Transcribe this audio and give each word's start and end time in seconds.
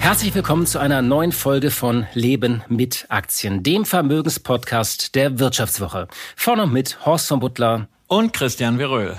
Herzlich 0.00 0.34
willkommen 0.34 0.64
zu 0.64 0.78
einer 0.78 1.02
neuen 1.02 1.30
Folge 1.30 1.70
von 1.70 2.06
Leben 2.14 2.64
mit 2.68 3.04
Aktien, 3.10 3.62
dem 3.62 3.84
Vermögenspodcast 3.84 5.14
der 5.14 5.38
Wirtschaftswoche. 5.38 6.08
Vorne 6.36 6.66
mit 6.66 7.04
Horst 7.04 7.28
von 7.28 7.38
Butler 7.38 7.86
und 8.08 8.32
Christian 8.32 8.78
Veröhl. 8.78 9.18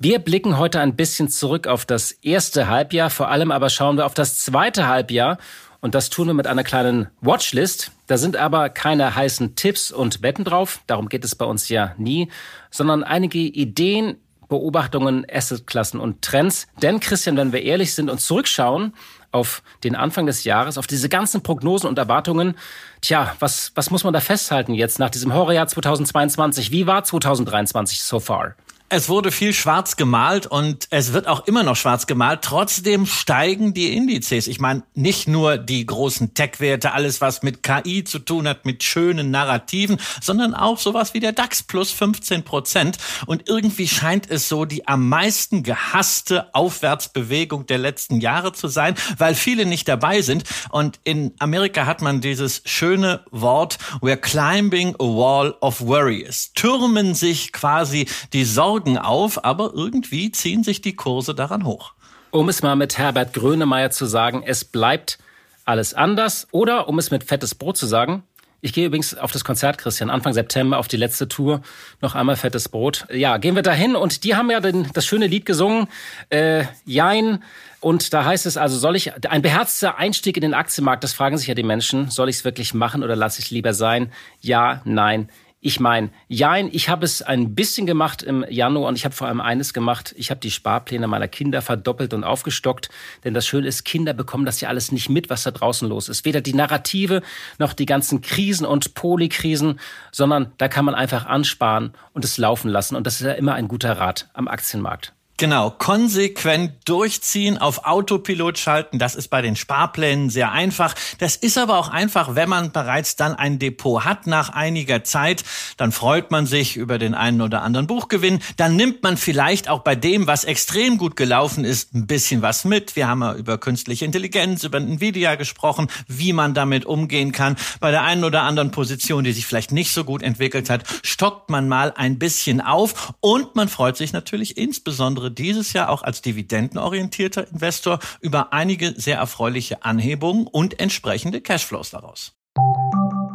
Wir 0.00 0.18
blicken 0.18 0.58
heute 0.58 0.80
ein 0.80 0.96
bisschen 0.96 1.28
zurück 1.28 1.68
auf 1.68 1.86
das 1.86 2.10
erste 2.10 2.66
Halbjahr, 2.66 3.08
vor 3.08 3.30
allem 3.30 3.52
aber 3.52 3.70
schauen 3.70 3.96
wir 3.96 4.04
auf 4.04 4.14
das 4.14 4.40
zweite 4.40 4.88
Halbjahr 4.88 5.38
und 5.80 5.94
das 5.94 6.10
tun 6.10 6.26
wir 6.26 6.34
mit 6.34 6.48
einer 6.48 6.64
kleinen 6.64 7.06
Watchlist. 7.20 7.92
Da 8.08 8.18
sind 8.18 8.36
aber 8.36 8.68
keine 8.68 9.14
heißen 9.14 9.54
Tipps 9.54 9.92
und 9.92 10.22
Wetten 10.22 10.44
drauf, 10.44 10.80
darum 10.88 11.08
geht 11.08 11.24
es 11.24 11.36
bei 11.36 11.46
uns 11.46 11.68
ja 11.68 11.94
nie, 11.98 12.30
sondern 12.70 13.04
einige 13.04 13.38
Ideen, 13.38 14.16
Beobachtungen, 14.48 15.24
Assetklassen 15.32 16.00
und 16.00 16.22
Trends. 16.22 16.66
Denn 16.82 17.00
Christian, 17.00 17.36
wenn 17.36 17.52
wir 17.52 17.62
ehrlich 17.62 17.94
sind 17.94 18.10
und 18.10 18.20
zurückschauen, 18.20 18.92
auf 19.36 19.62
den 19.84 19.94
Anfang 19.94 20.26
des 20.26 20.44
Jahres, 20.44 20.78
auf 20.78 20.86
diese 20.86 21.08
ganzen 21.08 21.42
Prognosen 21.42 21.88
und 21.88 21.98
Erwartungen. 21.98 22.56
Tja, 23.02 23.36
was, 23.38 23.72
was 23.74 23.90
muss 23.90 24.02
man 24.02 24.14
da 24.14 24.20
festhalten 24.20 24.72
jetzt 24.74 24.98
nach 24.98 25.10
diesem 25.10 25.34
Horrorjahr 25.34 25.68
2022? 25.68 26.72
Wie 26.72 26.86
war 26.86 27.04
2023 27.04 28.02
so 28.02 28.18
far? 28.18 28.54
Es 28.88 29.08
wurde 29.08 29.32
viel 29.32 29.52
schwarz 29.52 29.96
gemalt 29.96 30.46
und 30.46 30.86
es 30.90 31.12
wird 31.12 31.26
auch 31.26 31.48
immer 31.48 31.64
noch 31.64 31.74
schwarz 31.74 32.06
gemalt. 32.06 32.42
Trotzdem 32.42 33.04
steigen 33.04 33.74
die 33.74 33.96
Indizes. 33.96 34.46
Ich 34.46 34.60
meine, 34.60 34.84
nicht 34.94 35.26
nur 35.26 35.58
die 35.58 35.84
großen 35.84 36.34
Tech-Werte, 36.34 36.92
alles 36.92 37.20
was 37.20 37.42
mit 37.42 37.64
KI 37.64 38.04
zu 38.04 38.20
tun 38.20 38.46
hat, 38.46 38.64
mit 38.64 38.84
schönen 38.84 39.32
Narrativen, 39.32 39.98
sondern 40.22 40.54
auch 40.54 40.78
sowas 40.78 41.14
wie 41.14 41.20
der 41.20 41.32
DAX 41.32 41.64
plus 41.64 41.90
15 41.90 42.44
Prozent. 42.44 42.98
Und 43.26 43.48
irgendwie 43.48 43.88
scheint 43.88 44.30
es 44.30 44.48
so 44.48 44.64
die 44.64 44.86
am 44.86 45.08
meisten 45.08 45.64
gehasste 45.64 46.54
Aufwärtsbewegung 46.54 47.66
der 47.66 47.78
letzten 47.78 48.20
Jahre 48.20 48.52
zu 48.52 48.68
sein, 48.68 48.94
weil 49.18 49.34
viele 49.34 49.66
nicht 49.66 49.88
dabei 49.88 50.22
sind. 50.22 50.44
Und 50.70 51.00
in 51.02 51.34
Amerika 51.40 51.86
hat 51.86 52.02
man 52.02 52.20
dieses 52.20 52.62
schöne 52.64 53.24
Wort, 53.32 53.78
we're 54.00 54.16
climbing 54.16 54.94
a 55.00 55.04
wall 55.04 55.56
of 55.60 55.80
worries. 55.80 56.52
Türmen 56.54 57.16
sich 57.16 57.52
quasi 57.52 58.06
die 58.32 58.44
Sorgen 58.44 58.75
Sorgen 58.76 58.98
auf, 58.98 59.42
aber 59.42 59.72
irgendwie 59.74 60.30
ziehen 60.32 60.62
sich 60.62 60.82
die 60.82 60.94
Kurse 60.94 61.34
daran 61.34 61.64
hoch. 61.64 61.94
Um 62.30 62.50
es 62.50 62.62
mal 62.62 62.76
mit 62.76 62.98
Herbert 62.98 63.32
Grönemeyer 63.32 63.90
zu 63.90 64.04
sagen, 64.04 64.42
es 64.44 64.66
bleibt 64.66 65.16
alles 65.64 65.94
anders. 65.94 66.46
Oder 66.50 66.86
um 66.86 66.98
es 66.98 67.10
mit 67.10 67.24
fettes 67.24 67.54
Brot 67.54 67.78
zu 67.78 67.86
sagen, 67.86 68.22
ich 68.60 68.74
gehe 68.74 68.86
übrigens 68.86 69.16
auf 69.16 69.32
das 69.32 69.44
Konzert, 69.44 69.78
Christian, 69.78 70.10
Anfang 70.10 70.34
September 70.34 70.76
auf 70.76 70.88
die 70.88 70.98
letzte 70.98 71.26
Tour. 71.26 71.62
Noch 72.02 72.14
einmal 72.14 72.36
fettes 72.36 72.68
Brot. 72.68 73.06
Ja, 73.10 73.38
gehen 73.38 73.54
wir 73.54 73.62
dahin 73.62 73.96
und 73.96 74.24
die 74.24 74.34
haben 74.34 74.50
ja 74.50 74.60
den, 74.60 74.90
das 74.92 75.06
schöne 75.06 75.26
Lied 75.26 75.46
gesungen, 75.46 75.88
äh, 76.28 76.64
Jein. 76.84 77.42
Und 77.80 78.12
da 78.12 78.26
heißt 78.26 78.44
es 78.44 78.58
also, 78.58 78.76
soll 78.76 78.94
ich, 78.96 79.12
ein 79.30 79.40
beherzter 79.40 79.96
Einstieg 79.96 80.36
in 80.36 80.42
den 80.42 80.54
Aktienmarkt, 80.54 81.02
das 81.02 81.14
fragen 81.14 81.38
sich 81.38 81.46
ja 81.46 81.54
die 81.54 81.62
Menschen, 81.62 82.10
soll 82.10 82.28
ich 82.28 82.36
es 82.36 82.44
wirklich 82.44 82.74
machen 82.74 83.02
oder 83.02 83.16
lasse 83.16 83.40
ich 83.40 83.50
lieber 83.50 83.72
sein? 83.72 84.12
Ja, 84.42 84.82
nein. 84.84 85.30
Ich 85.66 85.80
meine, 85.80 86.10
jein, 86.28 86.68
ich 86.70 86.88
habe 86.88 87.04
es 87.04 87.22
ein 87.22 87.56
bisschen 87.56 87.86
gemacht 87.86 88.22
im 88.22 88.44
Januar 88.48 88.88
und 88.88 88.94
ich 88.94 89.04
habe 89.04 89.16
vor 89.16 89.26
allem 89.26 89.40
eines 89.40 89.74
gemacht. 89.74 90.14
Ich 90.16 90.30
habe 90.30 90.38
die 90.38 90.52
Sparpläne 90.52 91.08
meiner 91.08 91.26
Kinder 91.26 91.60
verdoppelt 91.60 92.14
und 92.14 92.22
aufgestockt. 92.22 92.88
Denn 93.24 93.34
das 93.34 93.48
Schöne 93.48 93.66
ist, 93.66 93.82
Kinder 93.84 94.14
bekommen 94.14 94.44
das 94.44 94.60
ja 94.60 94.68
alles 94.68 94.92
nicht 94.92 95.08
mit, 95.08 95.28
was 95.28 95.42
da 95.42 95.50
draußen 95.50 95.88
los 95.88 96.08
ist. 96.08 96.24
Weder 96.24 96.40
die 96.40 96.54
Narrative 96.54 97.20
noch 97.58 97.72
die 97.72 97.84
ganzen 97.84 98.20
Krisen 98.20 98.64
und 98.64 98.94
Polikrisen, 98.94 99.80
sondern 100.12 100.52
da 100.58 100.68
kann 100.68 100.84
man 100.84 100.94
einfach 100.94 101.26
ansparen 101.26 101.94
und 102.12 102.24
es 102.24 102.38
laufen 102.38 102.68
lassen. 102.68 102.94
Und 102.94 103.04
das 103.04 103.20
ist 103.20 103.26
ja 103.26 103.32
immer 103.32 103.54
ein 103.54 103.66
guter 103.66 103.98
Rat 103.98 104.28
am 104.34 104.46
Aktienmarkt. 104.46 105.15
Genau, 105.38 105.68
konsequent 105.68 106.88
durchziehen, 106.88 107.58
auf 107.58 107.84
Autopilot 107.84 108.56
schalten, 108.56 108.98
das 108.98 109.14
ist 109.14 109.28
bei 109.28 109.42
den 109.42 109.54
Sparplänen 109.54 110.30
sehr 110.30 110.50
einfach. 110.50 110.94
Das 111.18 111.36
ist 111.36 111.58
aber 111.58 111.76
auch 111.76 111.88
einfach, 111.88 112.36
wenn 112.36 112.48
man 112.48 112.72
bereits 112.72 113.16
dann 113.16 113.34
ein 113.34 113.58
Depot 113.58 114.06
hat 114.06 114.26
nach 114.26 114.48
einiger 114.48 115.04
Zeit, 115.04 115.44
dann 115.76 115.92
freut 115.92 116.30
man 116.30 116.46
sich 116.46 116.78
über 116.78 116.96
den 116.96 117.14
einen 117.14 117.42
oder 117.42 117.60
anderen 117.60 117.86
Buchgewinn, 117.86 118.38
dann 118.56 118.76
nimmt 118.76 119.02
man 119.02 119.18
vielleicht 119.18 119.68
auch 119.68 119.80
bei 119.80 119.94
dem, 119.94 120.26
was 120.26 120.44
extrem 120.44 120.96
gut 120.96 121.16
gelaufen 121.16 121.66
ist, 121.66 121.94
ein 121.94 122.06
bisschen 122.06 122.40
was 122.40 122.64
mit. 122.64 122.96
Wir 122.96 123.06
haben 123.06 123.20
ja 123.20 123.34
über 123.34 123.58
künstliche 123.58 124.06
Intelligenz, 124.06 124.64
über 124.64 124.78
Nvidia 124.78 125.34
gesprochen, 125.34 125.88
wie 126.08 126.32
man 126.32 126.54
damit 126.54 126.86
umgehen 126.86 127.32
kann. 127.32 127.56
Bei 127.80 127.90
der 127.90 128.04
einen 128.04 128.24
oder 128.24 128.44
anderen 128.44 128.70
Position, 128.70 129.22
die 129.22 129.32
sich 129.32 129.44
vielleicht 129.44 129.70
nicht 129.70 129.92
so 129.92 130.04
gut 130.04 130.22
entwickelt 130.22 130.70
hat, 130.70 130.84
stockt 131.02 131.50
man 131.50 131.68
mal 131.68 131.92
ein 131.94 132.18
bisschen 132.18 132.62
auf 132.62 133.12
und 133.20 133.54
man 133.54 133.68
freut 133.68 133.98
sich 133.98 134.14
natürlich 134.14 134.56
insbesondere 134.56 135.25
insbesondere 135.26 135.30
dieses 135.30 135.72
Jahr 135.72 135.90
auch 135.90 136.02
als 136.02 136.22
dividendenorientierter 136.22 137.48
Investor 137.50 137.98
über 138.20 138.52
einige 138.52 138.94
sehr 138.96 139.18
erfreuliche 139.18 139.84
Anhebungen 139.84 140.46
und 140.46 140.78
entsprechende 140.80 141.40
Cashflows 141.40 141.90
daraus. 141.90 142.32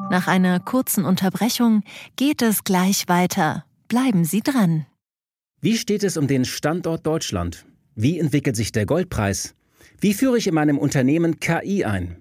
Nach 0.09 0.27
einer 0.27 0.59
kurzen 0.59 1.05
Unterbrechung 1.05 1.83
geht 2.15 2.41
es 2.41 2.63
gleich 2.63 3.07
weiter. 3.07 3.65
Bleiben 3.87 4.25
Sie 4.25 4.41
dran. 4.41 4.85
Wie 5.61 5.77
steht 5.77 6.03
es 6.03 6.17
um 6.17 6.27
den 6.27 6.45
Standort 6.45 7.05
Deutschland? 7.05 7.65
Wie 7.95 8.19
entwickelt 8.19 8.55
sich 8.55 8.71
der 8.71 8.85
Goldpreis? 8.85 9.55
Wie 9.99 10.13
führe 10.13 10.37
ich 10.37 10.47
in 10.47 10.55
meinem 10.55 10.77
Unternehmen 10.77 11.39
KI 11.39 11.85
ein? 11.85 12.20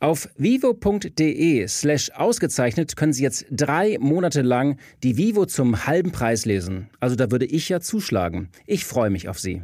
Auf 0.00 0.30
vivo.de 0.38 1.68
slash 1.68 2.10
ausgezeichnet 2.12 2.96
können 2.96 3.12
Sie 3.12 3.22
jetzt 3.22 3.44
drei 3.50 3.98
Monate 4.00 4.40
lang 4.40 4.78
die 5.02 5.18
Vivo 5.18 5.44
zum 5.44 5.86
halben 5.86 6.10
Preis 6.10 6.46
lesen. 6.46 6.88
Also 7.00 7.16
da 7.16 7.30
würde 7.30 7.44
ich 7.44 7.68
ja 7.68 7.80
zuschlagen. 7.80 8.48
Ich 8.66 8.86
freue 8.86 9.10
mich 9.10 9.28
auf 9.28 9.38
Sie. 9.38 9.62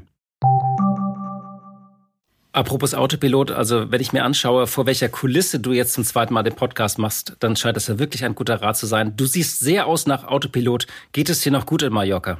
Apropos 2.52 2.92
Autopilot, 2.92 3.50
also 3.50 3.91
wenn 3.91 4.00
ich 4.02 4.12
mir 4.12 4.25
anschaue, 4.25 4.66
vor 4.66 4.84
welcher 4.84 5.08
Kulisse 5.08 5.58
du 5.58 5.72
jetzt 5.72 5.94
zum 5.94 6.04
zweiten 6.04 6.34
Mal 6.34 6.42
den 6.42 6.54
Podcast 6.54 6.98
machst, 6.98 7.36
dann 7.41 7.56
scheint 7.56 7.76
das 7.76 7.86
ja 7.86 7.98
wirklich 7.98 8.25
ein 8.25 8.34
guter 8.34 8.60
Rat 8.60 8.76
zu 8.76 8.86
sein. 8.86 9.16
Du 9.16 9.25
siehst 9.25 9.60
sehr 9.60 9.86
aus 9.86 10.06
nach 10.06 10.25
Autopilot. 10.25 10.86
Geht 11.12 11.30
es 11.30 11.41
dir 11.41 11.52
noch 11.52 11.64
gut 11.64 11.82
in 11.82 11.94
Mallorca? 11.94 12.38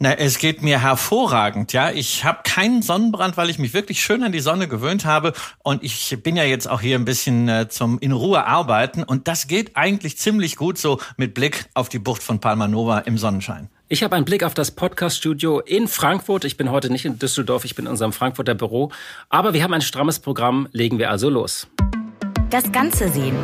Na, 0.00 0.14
es 0.14 0.38
geht 0.38 0.62
mir 0.62 0.80
hervorragend, 0.80 1.72
ja. 1.72 1.90
Ich 1.90 2.24
habe 2.24 2.40
keinen 2.44 2.82
Sonnenbrand, 2.82 3.36
weil 3.36 3.50
ich 3.50 3.58
mich 3.58 3.74
wirklich 3.74 4.00
schön 4.00 4.22
an 4.22 4.30
die 4.30 4.38
Sonne 4.38 4.68
gewöhnt 4.68 5.04
habe 5.04 5.32
und 5.64 5.82
ich 5.82 6.16
bin 6.22 6.36
ja 6.36 6.44
jetzt 6.44 6.70
auch 6.70 6.80
hier 6.80 6.96
ein 6.96 7.04
bisschen 7.04 7.48
äh, 7.48 7.68
zum 7.68 7.98
in 7.98 8.12
Ruhe 8.12 8.46
arbeiten 8.46 9.02
und 9.02 9.26
das 9.26 9.48
geht 9.48 9.76
eigentlich 9.76 10.16
ziemlich 10.16 10.54
gut 10.54 10.78
so 10.78 11.00
mit 11.16 11.34
Blick 11.34 11.66
auf 11.74 11.88
die 11.88 11.98
Bucht 11.98 12.22
von 12.22 12.38
Palma 12.38 12.68
Nova 12.68 13.00
im 13.00 13.18
Sonnenschein. 13.18 13.70
Ich 13.88 14.04
habe 14.04 14.14
einen 14.14 14.24
Blick 14.24 14.44
auf 14.44 14.54
das 14.54 14.70
Podcast-Studio 14.70 15.58
in 15.60 15.88
Frankfurt. 15.88 16.44
Ich 16.44 16.56
bin 16.56 16.70
heute 16.70 16.90
nicht 16.90 17.04
in 17.04 17.18
Düsseldorf, 17.18 17.64
ich 17.64 17.74
bin 17.74 17.86
in 17.86 17.90
unserem 17.90 18.12
Frankfurter 18.12 18.54
Büro. 18.54 18.92
Aber 19.30 19.52
wir 19.52 19.64
haben 19.64 19.74
ein 19.74 19.80
strammes 19.80 20.20
Programm, 20.20 20.68
legen 20.70 20.98
wir 20.98 21.10
also 21.10 21.28
los. 21.28 21.66
Das 22.50 22.70
Ganze 22.70 23.08
sehen. 23.08 23.36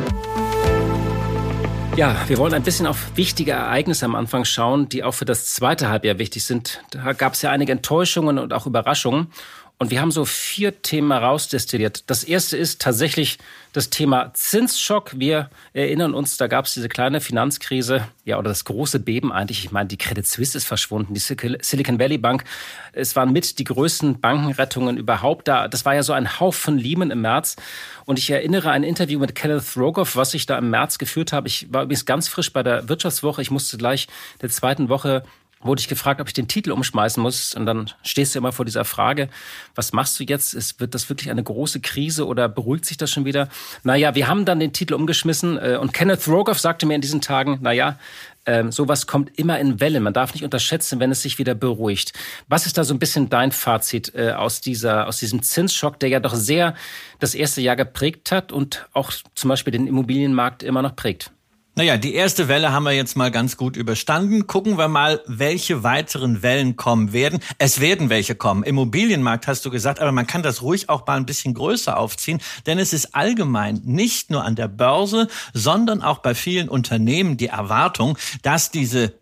Ja, 1.97 2.13
wir 2.27 2.37
wollen 2.37 2.53
ein 2.53 2.63
bisschen 2.63 2.87
auf 2.87 3.15
wichtige 3.15 3.51
Ereignisse 3.51 4.03
am 4.03 4.15
Anfang 4.15 4.43
schauen, 4.43 4.89
die 4.89 5.01
auch 5.05 5.13
für 5.13 5.23
das 5.23 5.53
zweite 5.53 5.87
Halbjahr 5.87 6.19
wichtig 6.19 6.43
sind. 6.43 6.81
Da 6.91 7.13
gab 7.13 7.35
es 7.35 7.41
ja 7.41 7.51
einige 7.51 7.71
Enttäuschungen 7.71 8.37
und 8.37 8.51
auch 8.51 8.67
Überraschungen. 8.67 9.27
Und 9.77 9.91
wir 9.91 9.99
haben 9.99 10.11
so 10.11 10.23
vier 10.23 10.81
Themen 10.81 11.11
herausdestilliert. 11.11 12.09
Das 12.09 12.23
erste 12.23 12.55
ist 12.55 12.81
tatsächlich 12.81 13.39
das 13.73 13.89
Thema 13.89 14.33
Zinsschock. 14.33 15.19
Wir 15.19 15.49
erinnern 15.73 16.13
uns, 16.13 16.37
da 16.37 16.47
gab 16.47 16.65
es 16.65 16.73
diese 16.73 16.87
kleine 16.87 17.19
Finanzkrise, 17.19 18.07
ja, 18.23 18.37
oder 18.37 18.49
das 18.49 18.63
große 18.63 18.99
Beben 19.01 19.33
eigentlich. 19.33 19.65
Ich 19.65 19.71
meine, 19.71 19.87
die 19.87 19.97
Credit 19.97 20.25
Suisse 20.25 20.57
ist 20.57 20.63
verschwunden, 20.63 21.13
die 21.13 21.19
Silicon 21.19 21.99
Valley 21.99 22.17
Bank. 22.17 22.45
Es 22.93 23.17
waren 23.17 23.33
mit 23.33 23.59
die 23.59 23.65
größten 23.65 24.21
Bankenrettungen 24.21 24.95
überhaupt 24.95 25.49
da. 25.49 25.67
Das 25.67 25.83
war 25.83 25.93
ja 25.93 26.03
so 26.03 26.13
ein 26.13 26.39
Hauch 26.39 26.53
von 26.53 26.77
Lehman 26.77 27.11
im 27.11 27.19
März. 27.19 27.57
Und 28.05 28.17
ich 28.17 28.29
erinnere 28.29 28.71
ein 28.71 28.83
Interview 28.83 29.19
mit 29.19 29.35
Kenneth 29.35 29.75
Rogoff, 29.75 30.15
was 30.15 30.33
ich 30.35 30.45
da 30.45 30.57
im 30.57 30.69
März 30.69 30.99
geführt 30.99 31.33
habe. 31.33 31.49
Ich 31.49 31.67
war 31.73 31.83
übrigens 31.83 32.05
ganz 32.05 32.29
frisch 32.29 32.53
bei 32.53 32.63
der 32.63 32.87
Wirtschaftswoche. 32.87 33.41
Ich 33.41 33.51
musste 33.51 33.77
gleich 33.77 34.07
der 34.41 34.49
zweiten 34.49 34.87
Woche 34.87 35.23
wurde 35.61 35.79
ich 35.79 35.87
gefragt, 35.87 36.21
ob 36.21 36.27
ich 36.27 36.33
den 36.33 36.47
Titel 36.47 36.71
umschmeißen 36.71 37.21
muss. 37.21 37.53
Und 37.53 37.65
dann 37.65 37.91
stehst 38.03 38.35
du 38.35 38.39
immer 38.39 38.51
vor 38.51 38.65
dieser 38.65 38.85
Frage, 38.85 39.29
was 39.73 39.93
machst 39.93 40.19
du 40.19 40.23
jetzt? 40.23 40.53
Ist, 40.53 40.79
wird 40.79 40.93
das 40.93 41.09
wirklich 41.09 41.31
eine 41.31 41.43
große 41.43 41.79
Krise 41.79 42.27
oder 42.27 42.47
beruhigt 42.47 42.85
sich 42.85 42.97
das 42.97 43.09
schon 43.11 43.25
wieder? 43.25 43.49
Naja, 43.83 44.15
wir 44.15 44.27
haben 44.27 44.45
dann 44.45 44.59
den 44.59 44.73
Titel 44.73 44.93
umgeschmissen 44.93 45.57
äh, 45.57 45.77
und 45.79 45.93
Kenneth 45.93 46.27
Rogoff 46.27 46.59
sagte 46.59 46.85
mir 46.85 46.95
in 46.95 47.01
diesen 47.01 47.21
Tagen, 47.21 47.59
naja, 47.61 47.97
ähm, 48.45 48.71
sowas 48.71 49.07
kommt 49.07 49.37
immer 49.39 49.59
in 49.59 49.79
Wellen. 49.79 50.03
Man 50.03 50.13
darf 50.13 50.33
nicht 50.33 50.43
unterschätzen, 50.43 50.99
wenn 50.99 51.11
es 51.11 51.23
sich 51.23 51.39
wieder 51.39 51.55
beruhigt. 51.55 52.13
Was 52.47 52.65
ist 52.65 52.77
da 52.77 52.83
so 52.83 52.93
ein 52.93 52.99
bisschen 52.99 53.29
dein 53.29 53.51
Fazit 53.51 54.13
äh, 54.15 54.31
aus, 54.31 54.61
dieser, 54.61 55.07
aus 55.07 55.17
diesem 55.17 55.41
Zinsschock, 55.41 55.99
der 55.99 56.09
ja 56.09 56.19
doch 56.19 56.35
sehr 56.35 56.75
das 57.19 57.33
erste 57.33 57.61
Jahr 57.61 57.75
geprägt 57.75 58.31
hat 58.31 58.51
und 58.51 58.87
auch 58.93 59.11
zum 59.33 59.49
Beispiel 59.49 59.71
den 59.71 59.87
Immobilienmarkt 59.87 60.61
immer 60.61 60.83
noch 60.83 60.95
prägt? 60.95 61.31
Naja, 61.77 61.97
die 61.97 62.13
erste 62.13 62.47
Welle 62.47 62.71
haben 62.71 62.83
wir 62.83 62.93
jetzt 62.93 63.17
mal 63.17 63.31
ganz 63.31 63.57
gut 63.57 63.75
überstanden. 63.75 64.47
Gucken 64.47 64.77
wir 64.77 64.87
mal, 64.87 65.21
welche 65.27 65.83
weiteren 65.83 66.41
Wellen 66.41 66.77
kommen 66.77 67.11
werden. 67.11 67.41
Es 67.57 67.81
werden 67.81 68.09
welche 68.09 68.33
kommen. 68.33 68.63
Immobilienmarkt 68.63 69.45
hast 69.47 69.65
du 69.65 69.69
gesagt, 69.69 69.99
aber 69.99 70.13
man 70.13 70.25
kann 70.25 70.41
das 70.41 70.61
ruhig 70.61 70.87
auch 70.87 71.05
mal 71.05 71.17
ein 71.17 71.25
bisschen 71.25 71.53
größer 71.53 71.97
aufziehen, 71.97 72.39
denn 72.65 72.79
es 72.79 72.93
ist 72.93 73.13
allgemein 73.13 73.81
nicht 73.83 74.29
nur 74.29 74.45
an 74.45 74.55
der 74.55 74.69
Börse, 74.69 75.27
sondern 75.53 76.01
auch 76.01 76.19
bei 76.19 76.33
vielen 76.33 76.69
Unternehmen 76.69 77.35
die 77.35 77.47
Erwartung, 77.47 78.17
dass 78.41 78.71
diese 78.71 79.13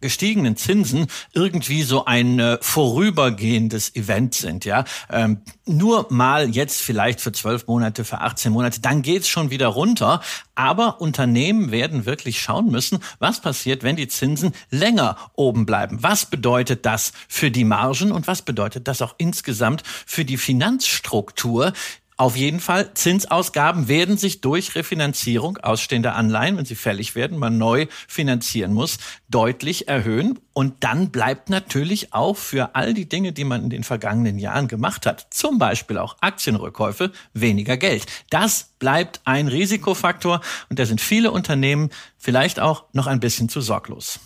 gestiegenen 0.00 0.56
Zinsen 0.56 1.06
irgendwie 1.32 1.82
so 1.82 2.04
ein 2.04 2.38
äh, 2.38 2.58
vorübergehendes 2.60 3.94
Event 3.94 4.34
sind, 4.34 4.64
ja. 4.64 4.84
Ähm, 5.10 5.42
nur 5.66 6.06
mal 6.10 6.48
jetzt 6.48 6.80
vielleicht 6.80 7.20
für 7.20 7.32
zwölf 7.32 7.66
Monate, 7.66 8.04
für 8.04 8.20
18 8.20 8.52
Monate, 8.52 8.80
dann 8.80 9.02
geht's 9.02 9.28
schon 9.28 9.50
wieder 9.50 9.68
runter. 9.68 10.20
Aber 10.54 11.00
Unternehmen 11.00 11.70
werden 11.70 12.06
wirklich 12.06 12.40
schauen 12.40 12.70
müssen, 12.70 12.98
was 13.18 13.40
passiert, 13.40 13.82
wenn 13.82 13.96
die 13.96 14.08
Zinsen 14.08 14.52
länger 14.70 15.16
oben 15.34 15.66
bleiben. 15.66 15.98
Was 16.02 16.26
bedeutet 16.26 16.84
das 16.84 17.12
für 17.28 17.50
die 17.50 17.64
Margen 17.64 18.12
und 18.12 18.26
was 18.26 18.42
bedeutet 18.42 18.88
das 18.88 19.02
auch 19.02 19.14
insgesamt 19.18 19.82
für 20.06 20.24
die 20.24 20.36
Finanzstruktur 20.36 21.72
auf 22.20 22.34
jeden 22.34 22.58
Fall, 22.58 22.94
Zinsausgaben 22.94 23.86
werden 23.86 24.18
sich 24.18 24.40
durch 24.40 24.74
Refinanzierung 24.74 25.58
ausstehender 25.58 26.16
Anleihen, 26.16 26.56
wenn 26.56 26.64
sie 26.64 26.74
fällig 26.74 27.14
werden, 27.14 27.38
man 27.38 27.58
neu 27.58 27.86
finanzieren 28.08 28.74
muss, 28.74 28.98
deutlich 29.28 29.86
erhöhen. 29.86 30.40
Und 30.52 30.82
dann 30.82 31.10
bleibt 31.10 31.48
natürlich 31.48 32.12
auch 32.12 32.36
für 32.36 32.74
all 32.74 32.92
die 32.92 33.08
Dinge, 33.08 33.32
die 33.32 33.44
man 33.44 33.62
in 33.62 33.70
den 33.70 33.84
vergangenen 33.84 34.40
Jahren 34.40 34.66
gemacht 34.66 35.06
hat, 35.06 35.28
zum 35.30 35.58
Beispiel 35.58 35.96
auch 35.96 36.16
Aktienrückkäufe, 36.20 37.12
weniger 37.34 37.76
Geld. 37.76 38.04
Das 38.30 38.70
bleibt 38.80 39.20
ein 39.24 39.46
Risikofaktor 39.46 40.40
und 40.70 40.80
da 40.80 40.86
sind 40.86 41.00
viele 41.00 41.30
Unternehmen 41.30 41.90
vielleicht 42.16 42.58
auch 42.58 42.86
noch 42.92 43.06
ein 43.06 43.20
bisschen 43.20 43.48
zu 43.48 43.60
sorglos. 43.60 44.18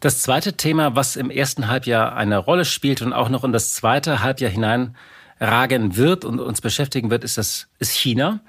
Das 0.00 0.22
zweite 0.22 0.56
Thema, 0.56 0.96
was 0.96 1.14
im 1.14 1.28
ersten 1.28 1.68
Halbjahr 1.68 2.16
eine 2.16 2.38
Rolle 2.38 2.64
spielt 2.64 3.02
und 3.02 3.12
auch 3.12 3.28
noch 3.28 3.44
in 3.44 3.52
das 3.52 3.74
zweite 3.74 4.22
Halbjahr 4.22 4.50
hinein 4.50 4.96
ragen 5.44 5.96
wird 5.96 6.24
und 6.24 6.40
uns 6.40 6.60
beschäftigen 6.60 7.10
wird, 7.10 7.24
ist 7.24 7.38
das 7.38 7.68
ist 7.78 7.92
China. 7.92 8.40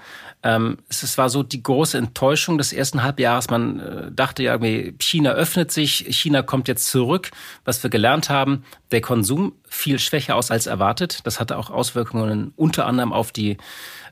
Ähm, 0.43 0.77
es 0.89 1.17
war 1.17 1.29
so 1.29 1.43
die 1.43 1.63
große 1.63 1.97
Enttäuschung 1.97 2.57
des 2.57 2.71
ersten 2.71 3.03
Halbjahres. 3.03 3.49
Man 3.49 3.79
äh, 3.79 4.11
dachte 4.11 4.43
ja 4.43 4.53
irgendwie, 4.53 4.95
China 4.99 5.31
öffnet 5.31 5.71
sich, 5.71 6.05
China 6.09 6.43
kommt 6.43 6.67
jetzt 6.67 6.87
zurück. 6.87 7.31
Was 7.63 7.81
wir 7.83 7.89
gelernt 7.89 8.29
haben, 8.29 8.63
der 8.91 9.01
Konsum 9.01 9.53
fiel 9.67 9.99
schwächer 9.99 10.35
aus 10.35 10.51
als 10.51 10.67
erwartet. 10.67 11.21
Das 11.23 11.39
hatte 11.39 11.57
auch 11.57 11.69
Auswirkungen 11.69 12.53
unter 12.55 12.85
anderem 12.85 13.11
auf 13.11 13.31
die 13.31 13.57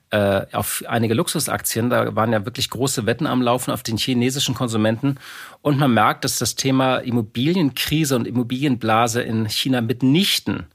äh, 0.10 0.46
auf 0.52 0.84
einige 0.88 1.14
Luxusaktien. 1.14 1.90
Da 1.90 2.16
waren 2.16 2.32
ja 2.32 2.46
wirklich 2.46 2.70
große 2.70 3.06
Wetten 3.06 3.28
am 3.28 3.42
Laufen 3.42 3.72
auf 3.72 3.84
den 3.84 3.98
chinesischen 3.98 4.56
Konsumenten. 4.56 5.18
Und 5.62 5.80
man 5.80 5.94
merkt, 5.94 6.24
dass 6.24 6.38
das 6.38 6.56
Thema 6.56 6.98
Immobilienkrise 6.98 8.16
und 8.16 8.28
Immobilienblase 8.28 9.22
in 9.22 9.48
China 9.48 9.82
mitnichten 9.82 10.68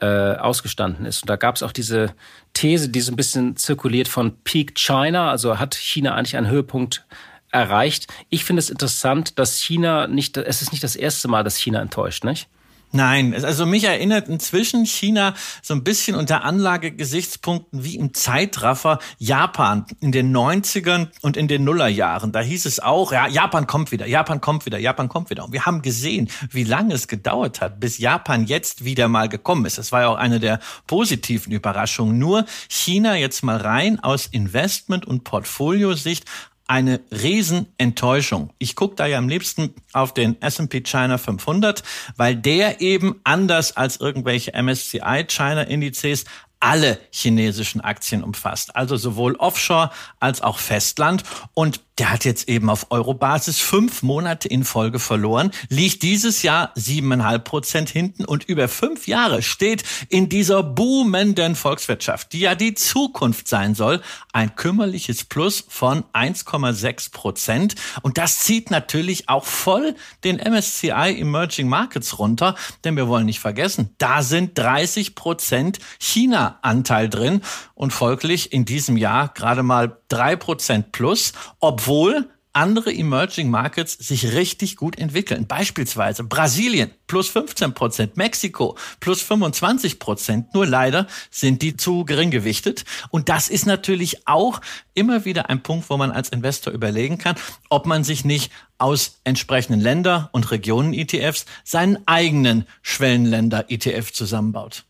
äh, 0.00 0.36
ausgestanden 0.36 1.06
ist. 1.06 1.22
Und 1.22 1.30
da 1.30 1.36
gab 1.36 1.56
es 1.56 1.62
auch 1.62 1.72
diese 1.72 2.14
These, 2.52 2.88
die 2.88 3.00
so 3.00 3.12
ein 3.12 3.16
bisschen 3.16 3.56
zirkuliert 3.56 4.08
von 4.08 4.36
Peak 4.44 4.74
China, 4.76 5.30
also 5.30 5.58
hat 5.58 5.74
China 5.74 6.14
eigentlich 6.14 6.36
einen 6.36 6.48
Höhepunkt 6.48 7.04
erreicht. 7.50 8.06
Ich 8.28 8.44
finde 8.44 8.60
es 8.60 8.70
interessant, 8.70 9.38
dass 9.38 9.58
China 9.58 10.06
nicht, 10.06 10.36
es 10.36 10.62
ist 10.62 10.72
nicht 10.72 10.84
das 10.84 10.96
erste 10.96 11.28
Mal, 11.28 11.44
dass 11.44 11.56
China 11.56 11.80
enttäuscht, 11.80 12.24
nicht? 12.24 12.48
Nein, 12.92 13.34
also 13.44 13.66
mich 13.66 13.84
erinnert 13.84 14.28
inzwischen 14.28 14.84
China 14.84 15.34
so 15.62 15.74
ein 15.74 15.84
bisschen 15.84 16.16
unter 16.16 16.42
Anlagegesichtspunkten 16.42 17.84
wie 17.84 17.94
im 17.94 18.14
Zeitraffer 18.14 18.98
Japan 19.18 19.86
in 20.00 20.10
den 20.10 20.36
90ern 20.36 21.06
und 21.22 21.36
in 21.36 21.46
den 21.46 21.62
Nullerjahren. 21.62 22.32
Da 22.32 22.40
hieß 22.40 22.66
es 22.66 22.80
auch, 22.80 23.12
ja, 23.12 23.28
Japan 23.28 23.68
kommt 23.68 23.92
wieder, 23.92 24.06
Japan 24.06 24.40
kommt 24.40 24.66
wieder, 24.66 24.78
Japan 24.78 25.08
kommt 25.08 25.30
wieder. 25.30 25.44
Und 25.44 25.52
wir 25.52 25.66
haben 25.66 25.82
gesehen, 25.82 26.28
wie 26.50 26.64
lange 26.64 26.94
es 26.94 27.06
gedauert 27.06 27.60
hat, 27.60 27.78
bis 27.78 27.98
Japan 27.98 28.44
jetzt 28.46 28.84
wieder 28.84 29.06
mal 29.06 29.28
gekommen 29.28 29.66
ist. 29.66 29.78
Das 29.78 29.92
war 29.92 30.00
ja 30.00 30.08
auch 30.08 30.16
eine 30.16 30.40
der 30.40 30.58
positiven 30.88 31.52
Überraschungen. 31.52 32.18
Nur 32.18 32.44
China 32.68 33.14
jetzt 33.14 33.44
mal 33.44 33.58
rein 33.58 34.00
aus 34.00 34.26
Investment- 34.26 35.06
und 35.06 35.22
Portfoliosicht 35.22 36.24
eine 36.70 37.00
Riesenenttäuschung. 37.10 38.52
Ich 38.58 38.76
gucke 38.76 38.94
da 38.94 39.06
ja 39.06 39.18
am 39.18 39.28
liebsten 39.28 39.74
auf 39.92 40.14
den 40.14 40.40
S&P 40.40 40.82
China 40.82 41.18
500, 41.18 41.82
weil 42.16 42.36
der 42.36 42.80
eben 42.80 43.20
anders 43.24 43.76
als 43.76 43.96
irgendwelche 43.96 44.52
MSCI 44.52 45.24
China 45.26 45.62
Indizes 45.62 46.26
alle 46.60 47.00
chinesischen 47.10 47.80
Aktien 47.80 48.22
umfasst. 48.22 48.76
Also 48.76 48.96
sowohl 48.96 49.34
Offshore 49.34 49.90
als 50.20 50.42
auch 50.42 50.58
Festland. 50.58 51.24
Und 51.54 51.80
der 52.00 52.10
hat 52.10 52.24
jetzt 52.24 52.48
eben 52.48 52.70
auf 52.70 52.86
Eurobasis 52.88 53.58
fünf 53.58 54.02
Monate 54.02 54.48
in 54.48 54.64
Folge 54.64 54.98
verloren, 54.98 55.50
liegt 55.68 56.02
dieses 56.02 56.42
Jahr 56.42 56.72
siebeneinhalb 56.74 57.44
Prozent 57.44 57.90
hinten 57.90 58.24
und 58.24 58.44
über 58.44 58.68
fünf 58.68 59.06
Jahre 59.06 59.42
steht 59.42 59.84
in 60.08 60.30
dieser 60.30 60.62
boomenden 60.62 61.54
Volkswirtschaft, 61.54 62.32
die 62.32 62.40
ja 62.40 62.54
die 62.54 62.72
Zukunft 62.72 63.48
sein 63.48 63.74
soll, 63.74 64.00
ein 64.32 64.56
kümmerliches 64.56 65.24
Plus 65.24 65.62
von 65.68 66.04
1,6 66.14 67.12
Prozent. 67.12 67.74
Und 68.00 68.16
das 68.16 68.38
zieht 68.38 68.70
natürlich 68.70 69.28
auch 69.28 69.44
voll 69.44 69.94
den 70.24 70.36
MSCI 70.36 71.20
Emerging 71.20 71.68
Markets 71.68 72.18
runter, 72.18 72.54
denn 72.82 72.96
wir 72.96 73.08
wollen 73.08 73.26
nicht 73.26 73.40
vergessen, 73.40 73.94
da 73.98 74.22
sind 74.22 74.56
30 74.56 75.14
Prozent 75.14 75.80
China-Anteil 75.98 77.10
drin 77.10 77.42
und 77.74 77.92
folglich 77.92 78.54
in 78.54 78.64
diesem 78.64 78.96
Jahr 78.96 79.28
gerade 79.34 79.62
mal 79.62 79.99
drei 80.10 80.36
Prozent 80.36 80.92
plus, 80.92 81.32
obwohl 81.58 82.28
andere 82.52 82.92
Emerging 82.92 83.48
Markets 83.48 83.92
sich 83.92 84.32
richtig 84.32 84.76
gut 84.76 84.98
entwickeln. 84.98 85.46
Beispielsweise 85.46 86.24
Brasilien 86.24 86.90
plus 87.06 87.28
15 87.28 87.74
Prozent, 87.74 88.16
Mexiko 88.16 88.76
plus 88.98 89.22
25 89.22 89.98
Prozent. 89.98 90.52
Nur 90.54 90.66
leider 90.66 91.06
sind 91.30 91.62
die 91.62 91.76
zu 91.76 92.04
gering 92.04 92.30
gewichtet. 92.30 92.84
Und 93.10 93.28
das 93.28 93.48
ist 93.48 93.66
natürlich 93.66 94.26
auch 94.26 94.60
immer 94.94 95.24
wieder 95.24 95.48
ein 95.48 95.62
Punkt, 95.62 95.88
wo 95.90 95.96
man 95.96 96.10
als 96.10 96.30
Investor 96.30 96.72
überlegen 96.72 97.18
kann, 97.18 97.36
ob 97.68 97.86
man 97.86 98.02
sich 98.04 98.24
nicht 98.24 98.50
aus 98.78 99.20
entsprechenden 99.24 99.80
Länder- 99.80 100.30
und 100.32 100.50
Regionen-ETFs 100.50 101.46
seinen 101.64 101.98
eigenen 102.06 102.66
Schwellenländer-ETF 102.82 104.12
zusammenbaut. 104.12 104.84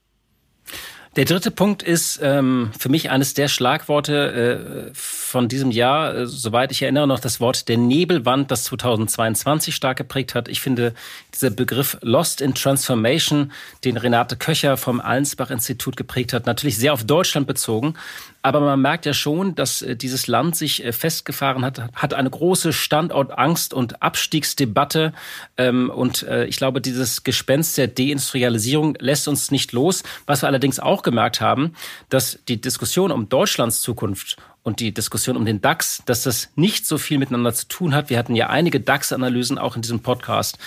Der 1.17 1.25
dritte 1.25 1.51
Punkt 1.51 1.83
ist 1.83 2.21
ähm, 2.23 2.71
für 2.79 2.89
mich 2.89 3.11
eines 3.11 3.35
der 3.35 3.49
Schlagworte 3.49 4.91
äh, 4.91 4.91
von 4.95 5.49
diesem 5.49 5.73
Jahr, 5.73 6.15
äh, 6.15 6.27
soweit 6.27 6.71
ich 6.71 6.83
erinnere 6.83 7.09
noch, 7.09 7.19
das 7.19 7.41
Wort 7.41 7.69
der 7.69 7.79
Nebelwand, 7.79 8.53
das 8.53 8.63
2022 8.65 9.75
stark 9.75 9.99
geprägt 9.99 10.37
hat. 10.37 10.47
Ich 10.47 10.61
finde 10.61 10.95
dieser 11.35 11.51
Begriff 11.51 11.99
Lost 12.03 12.41
in 12.41 12.55
Transformation, 12.55 13.51
den 13.85 13.97
Renate 13.97 14.37
Köcher 14.37 14.77
vom 14.77 15.01
Allensbach-Institut 15.01 15.97
geprägt 15.97 16.33
hat, 16.33 16.47
natürlich 16.47 16.79
sehr 16.79 16.93
auf 16.93 17.03
Deutschland 17.03 17.49
bezogen. 17.49 17.95
Aber 18.43 18.61
man 18.61 18.81
merkt 18.81 19.05
ja 19.05 19.13
schon, 19.13 19.55
dass 19.55 19.83
äh, 19.83 19.97
dieses 19.97 20.27
Land 20.27 20.57
sich 20.57 20.85
äh, 20.85 20.93
festgefahren 20.93 21.65
hat, 21.65 21.83
hat 21.95 22.15
eine 22.15 22.31
große 22.31 22.73
Standortangst 22.73 23.75
und 23.75 24.03
Abstiegsdebatte. 24.03 25.13
Ähm, 25.57 25.91
und 25.91 26.23
äh, 26.23 26.47
ich 26.47 26.57
glaube, 26.57 26.81
dieses 26.81 27.23
Gespenst 27.23 27.77
der 27.77 27.89
Deindustrialisierung 27.89 28.97
lässt 28.99 29.29
uns 29.29 29.51
nicht 29.51 29.73
los. 29.73 30.03
Was 30.27 30.43
wir 30.43 30.49
allerdings 30.49 30.81
auch 30.81 31.03
gemerkt 31.03 31.41
haben, 31.41 31.75
dass 32.09 32.39
die 32.49 32.61
Diskussion 32.61 33.11
um 33.11 33.29
Deutschlands 33.29 33.83
Zukunft 33.83 34.37
und 34.63 34.81
die 34.81 34.93
Diskussion 34.93 35.37
um 35.37 35.45
den 35.45 35.61
DAX, 35.61 36.03
dass 36.07 36.23
das 36.23 36.51
nicht 36.55 36.87
so 36.87 36.99
viel 36.99 37.19
miteinander 37.19 37.53
zu 37.55 37.69
tun 37.69 37.95
hat. 37.95 38.11
Wir 38.11 38.19
hatten 38.19 38.35
ja 38.35 38.49
einige 38.49 38.81
DAX-Analysen 38.81 39.59
auch 39.59 39.77
in 39.77 39.83
diesem 39.83 40.01
Podcast. 40.01 40.59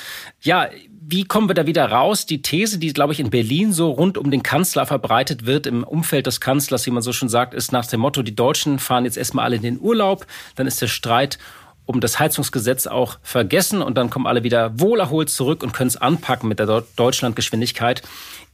Ja, 0.41 0.69
wie 1.05 1.25
kommen 1.25 1.49
wir 1.49 1.53
da 1.53 1.67
wieder 1.67 1.85
raus? 1.85 2.25
Die 2.25 2.41
These, 2.41 2.79
die, 2.79 2.93
glaube 2.93 3.13
ich, 3.13 3.19
in 3.19 3.29
Berlin 3.29 3.73
so 3.73 3.91
rund 3.91 4.17
um 4.17 4.31
den 4.31 4.43
Kanzler 4.43 4.85
verbreitet 4.85 5.45
wird, 5.45 5.67
im 5.67 5.83
Umfeld 5.83 6.27
des 6.27 6.39
Kanzlers, 6.39 6.85
wie 6.85 6.91
man 6.91 7.03
so 7.03 7.11
schon 7.11 7.29
sagt, 7.29 7.53
ist 7.53 7.71
nach 7.71 7.85
dem 7.85 7.99
Motto, 7.99 8.21
die 8.21 8.35
Deutschen 8.35 8.79
fahren 8.79 9.05
jetzt 9.05 9.17
erstmal 9.17 9.45
alle 9.45 9.57
in 9.57 9.61
den 9.61 9.79
Urlaub, 9.79 10.25
dann 10.55 10.67
ist 10.67 10.81
der 10.81 10.87
Streit 10.87 11.39
um 11.85 11.99
das 11.99 12.19
Heizungsgesetz 12.19 12.87
auch 12.87 13.17
vergessen 13.21 13.81
und 13.81 13.97
dann 13.97 14.09
kommen 14.09 14.27
alle 14.27 14.43
wieder 14.43 14.79
wohlerholt 14.79 15.29
zurück 15.29 15.63
und 15.63 15.73
können 15.73 15.89
es 15.89 15.97
anpacken 15.97 16.47
mit 16.47 16.59
der 16.59 16.83
Deutschlandgeschwindigkeit. 16.95 18.01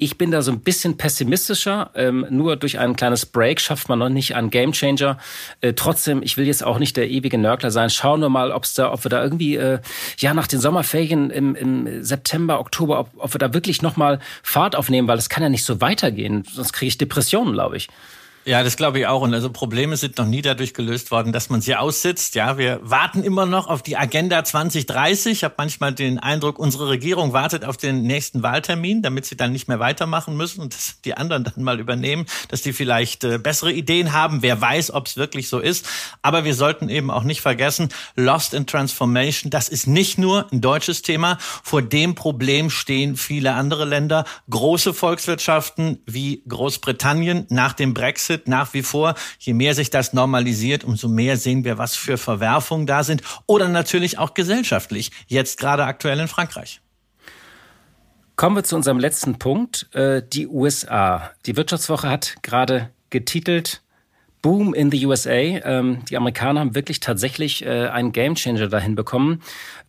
Ich 0.01 0.17
bin 0.17 0.31
da 0.31 0.41
so 0.41 0.51
ein 0.51 0.61
bisschen 0.61 0.97
pessimistischer. 0.97 1.91
Ähm, 1.93 2.25
nur 2.29 2.55
durch 2.55 2.79
ein 2.79 2.95
kleines 2.95 3.25
Break 3.25 3.59
schafft 3.59 3.89
man 3.89 3.99
noch 3.99 4.07
nicht 4.09 4.33
einen 4.33 4.49
Gamechanger. 4.49 5.17
Äh, 5.59 5.73
trotzdem, 5.73 6.23
ich 6.23 6.37
will 6.37 6.47
jetzt 6.47 6.63
auch 6.63 6.79
nicht 6.79 6.95
der 6.95 7.09
ewige 7.09 7.37
Nörgler 7.37 7.69
sein. 7.69 7.89
Schauen 7.89 8.21
wir 8.21 8.29
mal, 8.29 8.51
ob's 8.51 8.73
da, 8.73 8.93
ob 8.93 9.03
wir 9.03 9.09
da 9.09 9.21
irgendwie 9.21 9.57
äh, 9.57 9.79
ja 10.17 10.33
nach 10.33 10.47
den 10.47 10.61
Sommerferien 10.61 11.29
im, 11.29 11.53
im 11.53 12.03
September, 12.03 12.61
Oktober, 12.61 12.99
ob, 12.99 13.09
ob 13.17 13.33
wir 13.33 13.39
da 13.39 13.53
wirklich 13.53 13.81
noch 13.81 13.97
mal 13.97 14.19
Fahrt 14.41 14.75
aufnehmen, 14.75 15.07
weil 15.09 15.17
es 15.17 15.27
kann 15.27 15.43
ja 15.43 15.49
nicht 15.49 15.65
so 15.65 15.81
weitergehen. 15.81 16.45
Sonst 16.49 16.71
kriege 16.71 16.87
ich 16.87 16.97
Depressionen, 16.97 17.53
glaube 17.53 17.75
ich. 17.75 17.89
Ja, 18.49 18.63
das 18.63 18.77
glaube 18.77 18.97
ich 18.97 19.05
auch. 19.05 19.21
Und 19.21 19.31
also 19.35 19.51
Probleme 19.51 19.95
sind 19.95 20.17
noch 20.17 20.25
nie 20.25 20.41
dadurch 20.41 20.73
gelöst 20.73 21.11
worden, 21.11 21.31
dass 21.31 21.51
man 21.51 21.61
sie 21.61 21.75
aussitzt. 21.75 22.33
Ja, 22.33 22.57
wir 22.57 22.79
warten 22.81 23.21
immer 23.21 23.45
noch 23.45 23.67
auf 23.67 23.83
die 23.83 23.95
Agenda 23.95 24.43
2030. 24.43 25.33
Ich 25.33 25.43
habe 25.43 25.53
manchmal 25.59 25.93
den 25.93 26.17
Eindruck, 26.17 26.57
unsere 26.57 26.89
Regierung 26.89 27.31
wartet 27.31 27.63
auf 27.63 27.77
den 27.77 28.01
nächsten 28.01 28.41
Wahltermin, 28.41 29.03
damit 29.03 29.27
sie 29.27 29.37
dann 29.37 29.51
nicht 29.51 29.67
mehr 29.67 29.79
weitermachen 29.79 30.35
müssen 30.35 30.61
und 30.61 30.73
dass 30.73 30.99
die 31.05 31.15
anderen 31.15 31.43
dann 31.43 31.61
mal 31.63 31.79
übernehmen, 31.79 32.25
dass 32.47 32.63
die 32.63 32.73
vielleicht 32.73 33.23
äh, 33.23 33.37
bessere 33.37 33.71
Ideen 33.71 34.13
haben. 34.13 34.41
Wer 34.41 34.59
weiß, 34.59 34.95
ob 34.95 35.05
es 35.05 35.15
wirklich 35.15 35.47
so 35.47 35.59
ist. 35.59 35.87
Aber 36.23 36.43
wir 36.43 36.55
sollten 36.55 36.89
eben 36.89 37.11
auch 37.11 37.25
nicht 37.25 37.41
vergessen, 37.41 37.89
Lost 38.15 38.55
in 38.55 38.65
Transformation, 38.65 39.51
das 39.51 39.69
ist 39.69 39.85
nicht 39.85 40.17
nur 40.17 40.51
ein 40.51 40.59
deutsches 40.59 41.03
Thema. 41.03 41.37
Vor 41.39 41.83
dem 41.83 42.15
Problem 42.15 42.71
stehen 42.71 43.15
viele 43.15 43.53
andere 43.53 43.85
Länder, 43.85 44.25
große 44.49 44.95
Volkswirtschaften 44.95 45.99
wie 46.07 46.41
Großbritannien 46.47 47.45
nach 47.49 47.73
dem 47.73 47.93
Brexit 47.93 48.38
Brexit 48.39 48.47
nach 48.47 48.73
wie 48.73 48.83
vor. 48.83 49.15
Je 49.39 49.53
mehr 49.53 49.73
sich 49.73 49.89
das 49.89 50.13
normalisiert, 50.13 50.83
umso 50.83 51.07
mehr 51.07 51.37
sehen 51.37 51.63
wir, 51.63 51.77
was 51.77 51.95
für 51.95 52.17
Verwerfungen 52.17 52.85
da 52.85 53.03
sind. 53.03 53.21
Oder 53.45 53.67
natürlich 53.67 54.17
auch 54.17 54.33
gesellschaftlich, 54.33 55.11
jetzt 55.27 55.59
gerade 55.59 55.85
aktuell 55.85 56.19
in 56.19 56.27
Frankreich. 56.27 56.81
Kommen 58.35 58.55
wir 58.55 58.63
zu 58.63 58.75
unserem 58.75 58.99
letzten 58.99 59.37
Punkt, 59.37 59.93
äh, 59.93 60.21
die 60.25 60.47
USA. 60.47 61.31
Die 61.45 61.57
Wirtschaftswoche 61.57 62.09
hat 62.09 62.35
gerade 62.41 62.89
getitelt, 63.09 63.81
Boom 64.41 64.73
in 64.73 64.89
the 64.91 65.05
USA. 65.05 65.31
Ähm, 65.31 66.05
die 66.09 66.15
Amerikaner 66.15 66.61
haben 66.61 66.75
wirklich 66.75 66.99
tatsächlich 66.99 67.65
äh, 67.65 67.87
einen 67.87 68.11
Gamechanger 68.13 68.67
dahin 68.67 68.95
bekommen. 68.95 69.41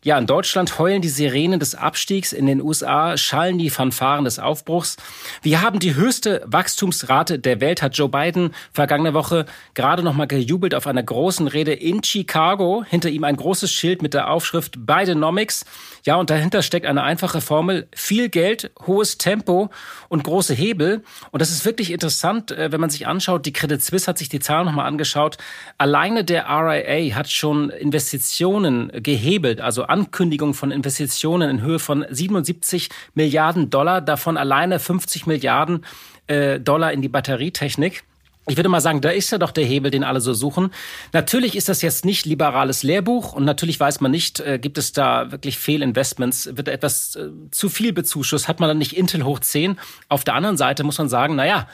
Ja, 0.02 0.18
in 0.18 0.26
Deutschland 0.26 0.78
heulen 0.78 1.02
die 1.02 1.10
Sirenen 1.10 1.60
des 1.60 1.74
Abstiegs, 1.74 2.32
in 2.32 2.46
den 2.46 2.62
USA 2.62 3.18
schallen 3.18 3.58
die 3.58 3.68
Fanfaren 3.68 4.24
des 4.24 4.38
Aufbruchs. 4.38 4.96
Wir 5.42 5.60
haben 5.60 5.78
die 5.78 5.94
höchste 5.94 6.42
Wachstumsrate 6.46 7.38
der 7.38 7.60
Welt, 7.60 7.82
hat 7.82 7.98
Joe 7.98 8.08
Biden 8.08 8.54
vergangene 8.72 9.12
Woche 9.12 9.44
gerade 9.74 10.02
noch 10.02 10.14
mal 10.14 10.26
gejubelt 10.26 10.74
auf 10.74 10.86
einer 10.86 11.02
großen 11.02 11.46
Rede 11.48 11.74
in 11.74 12.02
Chicago. 12.02 12.82
Hinter 12.88 13.10
ihm 13.10 13.24
ein 13.24 13.36
großes 13.36 13.70
Schild 13.70 14.00
mit 14.00 14.14
der 14.14 14.30
Aufschrift 14.30 14.86
Bidenomics. 14.86 15.66
Ja, 16.04 16.16
und 16.16 16.30
dahinter 16.30 16.62
steckt 16.62 16.86
eine 16.86 17.02
einfache 17.02 17.42
Formel. 17.42 17.86
Viel 17.94 18.30
Geld, 18.30 18.70
hohes 18.86 19.18
Tempo 19.18 19.68
und 20.08 20.24
große 20.24 20.54
Hebel. 20.54 21.04
Und 21.30 21.40
das 21.40 21.50
ist 21.50 21.66
wirklich 21.66 21.90
interessant, 21.90 22.52
äh, 22.52 22.72
wenn 22.72 22.80
man 22.80 22.90
sich 22.90 23.06
anschaut. 23.06 23.44
Die 23.44 23.52
Credit 23.52 23.82
Suisse 23.82 24.06
hat 24.06 24.16
sich 24.16 24.30
die 24.30 24.39
Zahlen 24.40 24.66
noch 24.66 24.72
mal 24.72 24.84
angeschaut. 24.84 25.38
Alleine 25.78 26.24
der 26.24 26.46
RIA 26.48 27.14
hat 27.14 27.30
schon 27.30 27.70
Investitionen 27.70 28.90
gehebelt, 29.02 29.60
also 29.60 29.84
Ankündigung 29.84 30.54
von 30.54 30.70
Investitionen 30.70 31.50
in 31.50 31.62
Höhe 31.62 31.78
von 31.78 32.04
77 32.08 32.88
Milliarden 33.14 33.70
Dollar, 33.70 34.00
davon 34.00 34.36
alleine 34.36 34.78
50 34.78 35.26
Milliarden 35.26 35.84
äh, 36.26 36.60
Dollar 36.60 36.92
in 36.92 37.02
die 37.02 37.08
Batterietechnik. 37.08 38.04
Ich 38.50 38.56
würde 38.56 38.68
mal 38.68 38.80
sagen, 38.80 39.00
da 39.00 39.10
ist 39.10 39.30
ja 39.30 39.38
doch 39.38 39.52
der 39.52 39.64
Hebel, 39.64 39.90
den 39.90 40.02
alle 40.02 40.20
so 40.20 40.32
suchen. 40.32 40.70
Natürlich 41.12 41.56
ist 41.56 41.68
das 41.68 41.82
jetzt 41.82 42.04
nicht 42.04 42.24
liberales 42.24 42.82
Lehrbuch 42.82 43.32
und 43.32 43.44
natürlich 43.44 43.78
weiß 43.78 44.00
man 44.00 44.10
nicht, 44.10 44.40
äh, 44.40 44.58
gibt 44.58 44.78
es 44.78 44.92
da 44.92 45.30
wirklich 45.30 45.58
Fehlinvestments, 45.58 46.56
wird 46.56 46.68
etwas 46.68 47.16
äh, 47.16 47.28
zu 47.50 47.68
viel 47.68 47.92
bezuschusst, 47.92 48.48
hat 48.48 48.58
man 48.58 48.68
dann 48.68 48.78
nicht 48.78 48.96
Intel 48.96 49.24
hoch 49.24 49.40
10. 49.40 49.78
Auf 50.08 50.24
der 50.24 50.34
anderen 50.34 50.56
Seite 50.56 50.84
muss 50.84 50.98
man 50.98 51.08
sagen, 51.08 51.36
na 51.36 51.46
ja, 51.46 51.68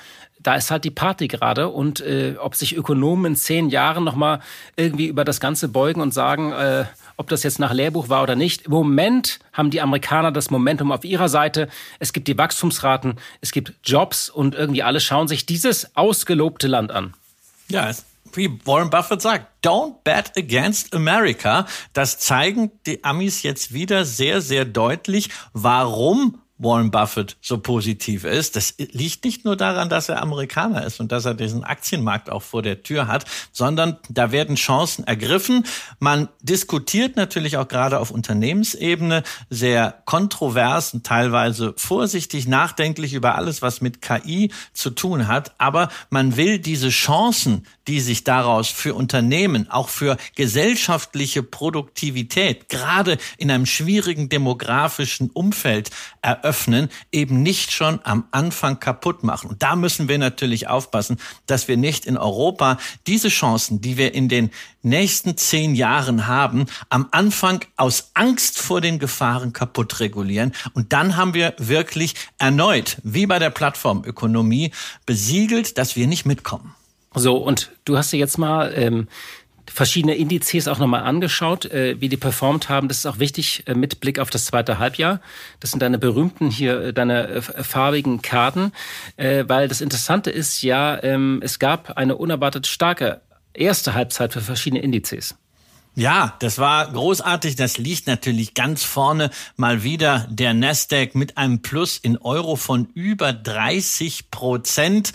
da 0.46 0.54
ist 0.54 0.70
halt 0.70 0.84
die 0.84 0.92
Party 0.92 1.26
gerade 1.26 1.68
und 1.68 2.00
äh, 2.00 2.36
ob 2.38 2.54
sich 2.54 2.76
Ökonomen 2.76 3.32
in 3.32 3.36
zehn 3.36 3.68
Jahren 3.68 4.04
nochmal 4.04 4.40
irgendwie 4.76 5.08
über 5.08 5.24
das 5.24 5.40
Ganze 5.40 5.66
beugen 5.66 6.00
und 6.00 6.14
sagen, 6.14 6.52
äh, 6.52 6.84
ob 7.16 7.28
das 7.28 7.42
jetzt 7.42 7.58
nach 7.58 7.72
Lehrbuch 7.72 8.08
war 8.08 8.22
oder 8.22 8.36
nicht. 8.36 8.66
Im 8.66 8.70
Moment 8.70 9.40
haben 9.52 9.70
die 9.70 9.80
Amerikaner 9.80 10.30
das 10.30 10.50
Momentum 10.50 10.92
auf 10.92 11.04
ihrer 11.04 11.28
Seite. 11.28 11.68
Es 11.98 12.12
gibt 12.12 12.28
die 12.28 12.38
Wachstumsraten, 12.38 13.18
es 13.40 13.50
gibt 13.50 13.72
Jobs 13.82 14.28
und 14.28 14.54
irgendwie 14.54 14.84
alle 14.84 15.00
schauen 15.00 15.26
sich 15.26 15.46
dieses 15.46 15.96
ausgelobte 15.96 16.68
Land 16.68 16.92
an. 16.92 17.14
Ja, 17.68 17.90
wie 18.34 18.60
Warren 18.64 18.90
Buffett 18.90 19.22
sagt, 19.22 19.46
don't 19.64 19.96
bet 20.04 20.30
against 20.36 20.94
America. 20.94 21.66
Das 21.92 22.18
zeigen 22.18 22.70
die 22.86 23.02
Amis 23.02 23.42
jetzt 23.42 23.72
wieder 23.72 24.04
sehr, 24.04 24.40
sehr 24.40 24.64
deutlich. 24.64 25.30
Warum 25.52 26.38
Warren 26.58 26.90
Buffett 26.90 27.36
so 27.40 27.58
positiv 27.58 28.24
ist. 28.24 28.56
Das 28.56 28.74
liegt 28.78 29.24
nicht 29.24 29.44
nur 29.44 29.56
daran, 29.56 29.88
dass 29.88 30.08
er 30.08 30.22
Amerikaner 30.22 30.84
ist 30.84 31.00
und 31.00 31.12
dass 31.12 31.24
er 31.24 31.34
diesen 31.34 31.64
Aktienmarkt 31.64 32.30
auch 32.30 32.42
vor 32.42 32.62
der 32.62 32.82
Tür 32.82 33.08
hat, 33.08 33.26
sondern 33.52 33.98
da 34.08 34.32
werden 34.32 34.56
Chancen 34.56 35.06
ergriffen. 35.06 35.64
Man 35.98 36.28
diskutiert 36.42 37.16
natürlich 37.16 37.56
auch 37.56 37.68
gerade 37.68 37.98
auf 37.98 38.10
Unternehmensebene 38.10 39.22
sehr 39.50 40.02
kontrovers 40.06 40.94
und 40.94 41.04
teilweise 41.04 41.74
vorsichtig 41.76 42.48
nachdenklich 42.48 43.12
über 43.12 43.34
alles, 43.34 43.60
was 43.60 43.80
mit 43.80 44.00
KI 44.00 44.50
zu 44.72 44.90
tun 44.90 45.28
hat. 45.28 45.54
Aber 45.58 45.88
man 46.10 46.36
will 46.36 46.58
diese 46.58 46.88
Chancen, 46.88 47.66
die 47.88 48.00
sich 48.00 48.24
daraus 48.24 48.68
für 48.68 48.94
Unternehmen, 48.94 49.70
auch 49.70 49.88
für 49.88 50.16
gesellschaftliche 50.34 51.42
Produktivität, 51.42 52.68
gerade 52.68 53.18
in 53.38 53.50
einem 53.50 53.66
schwierigen 53.66 54.28
demografischen 54.28 55.30
Umfeld 55.30 55.90
eröffnen, 56.22 56.56
öffnen, 56.56 56.88
eben 57.12 57.42
nicht 57.42 57.72
schon 57.72 58.00
am 58.04 58.24
Anfang 58.30 58.80
kaputt 58.80 59.22
machen. 59.22 59.50
Und 59.50 59.62
da 59.62 59.76
müssen 59.76 60.08
wir 60.08 60.18
natürlich 60.18 60.68
aufpassen, 60.68 61.18
dass 61.46 61.68
wir 61.68 61.76
nicht 61.76 62.06
in 62.06 62.16
Europa 62.16 62.78
diese 63.06 63.28
Chancen, 63.28 63.80
die 63.80 63.96
wir 63.96 64.14
in 64.14 64.28
den 64.28 64.50
nächsten 64.82 65.36
zehn 65.36 65.74
Jahren 65.74 66.26
haben, 66.26 66.66
am 66.88 67.08
Anfang 67.10 67.64
aus 67.76 68.10
Angst 68.14 68.58
vor 68.58 68.80
den 68.80 68.98
Gefahren 68.98 69.52
kaputt 69.52 70.00
regulieren. 70.00 70.52
Und 70.74 70.92
dann 70.92 71.16
haben 71.16 71.34
wir 71.34 71.54
wirklich 71.58 72.14
erneut, 72.38 72.98
wie 73.02 73.26
bei 73.26 73.38
der 73.38 73.50
Plattformökonomie, 73.50 74.72
besiegelt, 75.04 75.78
dass 75.78 75.96
wir 75.96 76.06
nicht 76.06 76.26
mitkommen. 76.26 76.74
So, 77.18 77.38
und 77.38 77.72
du 77.86 77.96
hast 77.96 78.12
dir 78.12 78.18
jetzt 78.18 78.36
mal 78.36 78.74
ähm, 78.76 79.08
verschiedene 79.66 80.14
Indizes 80.14 80.68
auch 80.68 80.78
nochmal 80.78 81.02
angeschaut, 81.02 81.64
äh, 81.64 81.98
wie 81.98 82.10
die 82.10 82.18
performt 82.18 82.68
haben. 82.68 82.88
Das 82.88 82.98
ist 82.98 83.06
auch 83.06 83.18
wichtig 83.18 83.62
äh, 83.66 83.74
mit 83.74 84.00
Blick 84.00 84.18
auf 84.18 84.28
das 84.28 84.44
zweite 84.44 84.78
Halbjahr. 84.78 85.20
Das 85.60 85.70
sind 85.70 85.80
deine 85.80 85.98
berühmten 85.98 86.50
hier, 86.50 86.80
äh, 86.80 86.92
deine 86.92 87.28
äh, 87.28 87.40
farbigen 87.40 88.20
Karten, 88.20 88.72
äh, 89.16 89.44
weil 89.48 89.66
das 89.66 89.80
Interessante 89.80 90.30
ist 90.30 90.60
ja, 90.60 91.02
ähm, 91.02 91.40
es 91.42 91.58
gab 91.58 91.96
eine 91.96 92.16
unerwartet 92.16 92.66
starke 92.66 93.22
erste 93.54 93.94
Halbzeit 93.94 94.34
für 94.34 94.42
verschiedene 94.42 94.82
Indizes. 94.82 95.36
Ja, 95.94 96.36
das 96.40 96.58
war 96.58 96.92
großartig. 96.92 97.56
Das 97.56 97.78
liegt 97.78 98.06
natürlich 98.06 98.52
ganz 98.52 98.84
vorne 98.84 99.30
mal 99.56 99.82
wieder 99.82 100.26
der 100.28 100.52
Nasdaq 100.52 101.14
mit 101.14 101.38
einem 101.38 101.62
Plus 101.62 101.96
in 101.96 102.18
Euro 102.18 102.56
von 102.56 102.90
über 102.92 103.32
30 103.32 104.30
Prozent. 104.30 105.14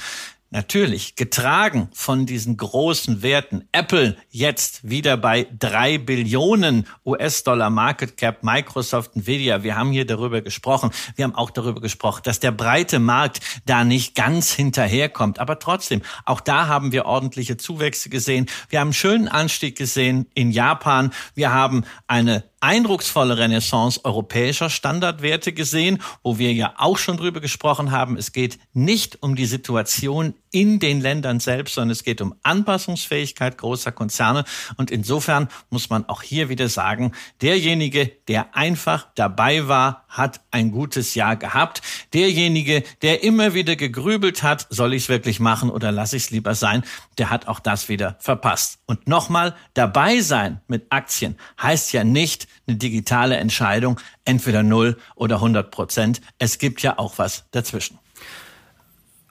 Natürlich, 0.53 1.15
getragen 1.15 1.87
von 1.93 2.25
diesen 2.25 2.57
großen 2.57 3.21
Werten. 3.21 3.69
Apple 3.71 4.17
jetzt 4.31 4.89
wieder 4.89 5.15
bei 5.15 5.47
drei 5.57 5.97
Billionen 5.97 6.87
US-Dollar 7.05 7.69
Market 7.69 8.17
Cap, 8.17 8.43
Microsoft, 8.43 9.15
Nvidia. 9.15 9.63
Wir 9.63 9.77
haben 9.77 9.93
hier 9.93 10.05
darüber 10.05 10.41
gesprochen. 10.41 10.91
Wir 11.15 11.23
haben 11.23 11.35
auch 11.35 11.51
darüber 11.51 11.79
gesprochen, 11.79 12.23
dass 12.25 12.41
der 12.41 12.51
breite 12.51 12.99
Markt 12.99 13.39
da 13.65 13.85
nicht 13.85 14.13
ganz 14.13 14.51
hinterherkommt. 14.51 15.39
Aber 15.39 15.57
trotzdem, 15.57 16.01
auch 16.25 16.41
da 16.41 16.67
haben 16.67 16.91
wir 16.91 17.05
ordentliche 17.05 17.55
Zuwächse 17.55 18.09
gesehen. 18.09 18.47
Wir 18.67 18.81
haben 18.81 18.87
einen 18.87 18.93
schönen 18.93 19.29
Anstieg 19.29 19.77
gesehen 19.77 20.27
in 20.33 20.51
Japan. 20.51 21.13
Wir 21.33 21.53
haben 21.53 21.85
eine 22.07 22.43
eindrucksvolle 22.59 23.37
Renaissance 23.37 24.03
europäischer 24.05 24.69
Standardwerte 24.69 25.51
gesehen, 25.51 26.01
wo 26.23 26.37
wir 26.37 26.53
ja 26.53 26.73
auch 26.77 26.97
schon 26.97 27.17
drüber 27.17 27.39
gesprochen 27.39 27.91
haben. 27.91 28.17
Es 28.17 28.33
geht 28.33 28.59
nicht 28.73 29.23
um 29.23 29.35
die 29.35 29.47
Situation 29.47 30.35
in 30.51 30.79
den 30.79 31.01
Ländern 31.01 31.39
selbst, 31.39 31.75
sondern 31.75 31.91
es 31.91 32.03
geht 32.03 32.21
um 32.21 32.35
Anpassungsfähigkeit 32.43 33.57
großer 33.57 33.91
Konzerne. 33.91 34.43
Und 34.77 34.91
insofern 34.91 35.47
muss 35.69 35.89
man 35.89 36.07
auch 36.07 36.21
hier 36.21 36.49
wieder 36.49 36.69
sagen, 36.69 37.13
derjenige, 37.41 38.11
der 38.27 38.55
einfach 38.55 39.07
dabei 39.15 39.67
war, 39.67 40.05
hat 40.09 40.41
ein 40.51 40.71
gutes 40.71 41.15
Jahr 41.15 41.37
gehabt. 41.37 41.81
Derjenige, 42.13 42.83
der 43.01 43.23
immer 43.23 43.53
wieder 43.53 43.75
gegrübelt 43.75 44.43
hat, 44.43 44.67
soll 44.69 44.93
ich 44.93 45.03
es 45.03 45.09
wirklich 45.09 45.39
machen 45.39 45.69
oder 45.69 45.91
lasse 45.91 46.17
ich 46.17 46.23
es 46.23 46.29
lieber 46.31 46.53
sein, 46.53 46.83
der 47.17 47.29
hat 47.29 47.47
auch 47.47 47.59
das 47.59 47.87
wieder 47.87 48.17
verpasst. 48.19 48.79
Und 48.85 49.07
nochmal, 49.07 49.55
dabei 49.73 50.19
sein 50.19 50.59
mit 50.67 50.87
Aktien 50.89 51.37
heißt 51.61 51.93
ja 51.93 52.03
nicht 52.03 52.47
eine 52.67 52.77
digitale 52.77 53.37
Entscheidung, 53.37 53.99
entweder 54.25 54.63
0 54.63 54.97
oder 55.15 55.35
100 55.35 55.71
Prozent. 55.71 56.21
Es 56.39 56.57
gibt 56.57 56.81
ja 56.81 56.97
auch 56.99 57.17
was 57.17 57.45
dazwischen. 57.51 57.97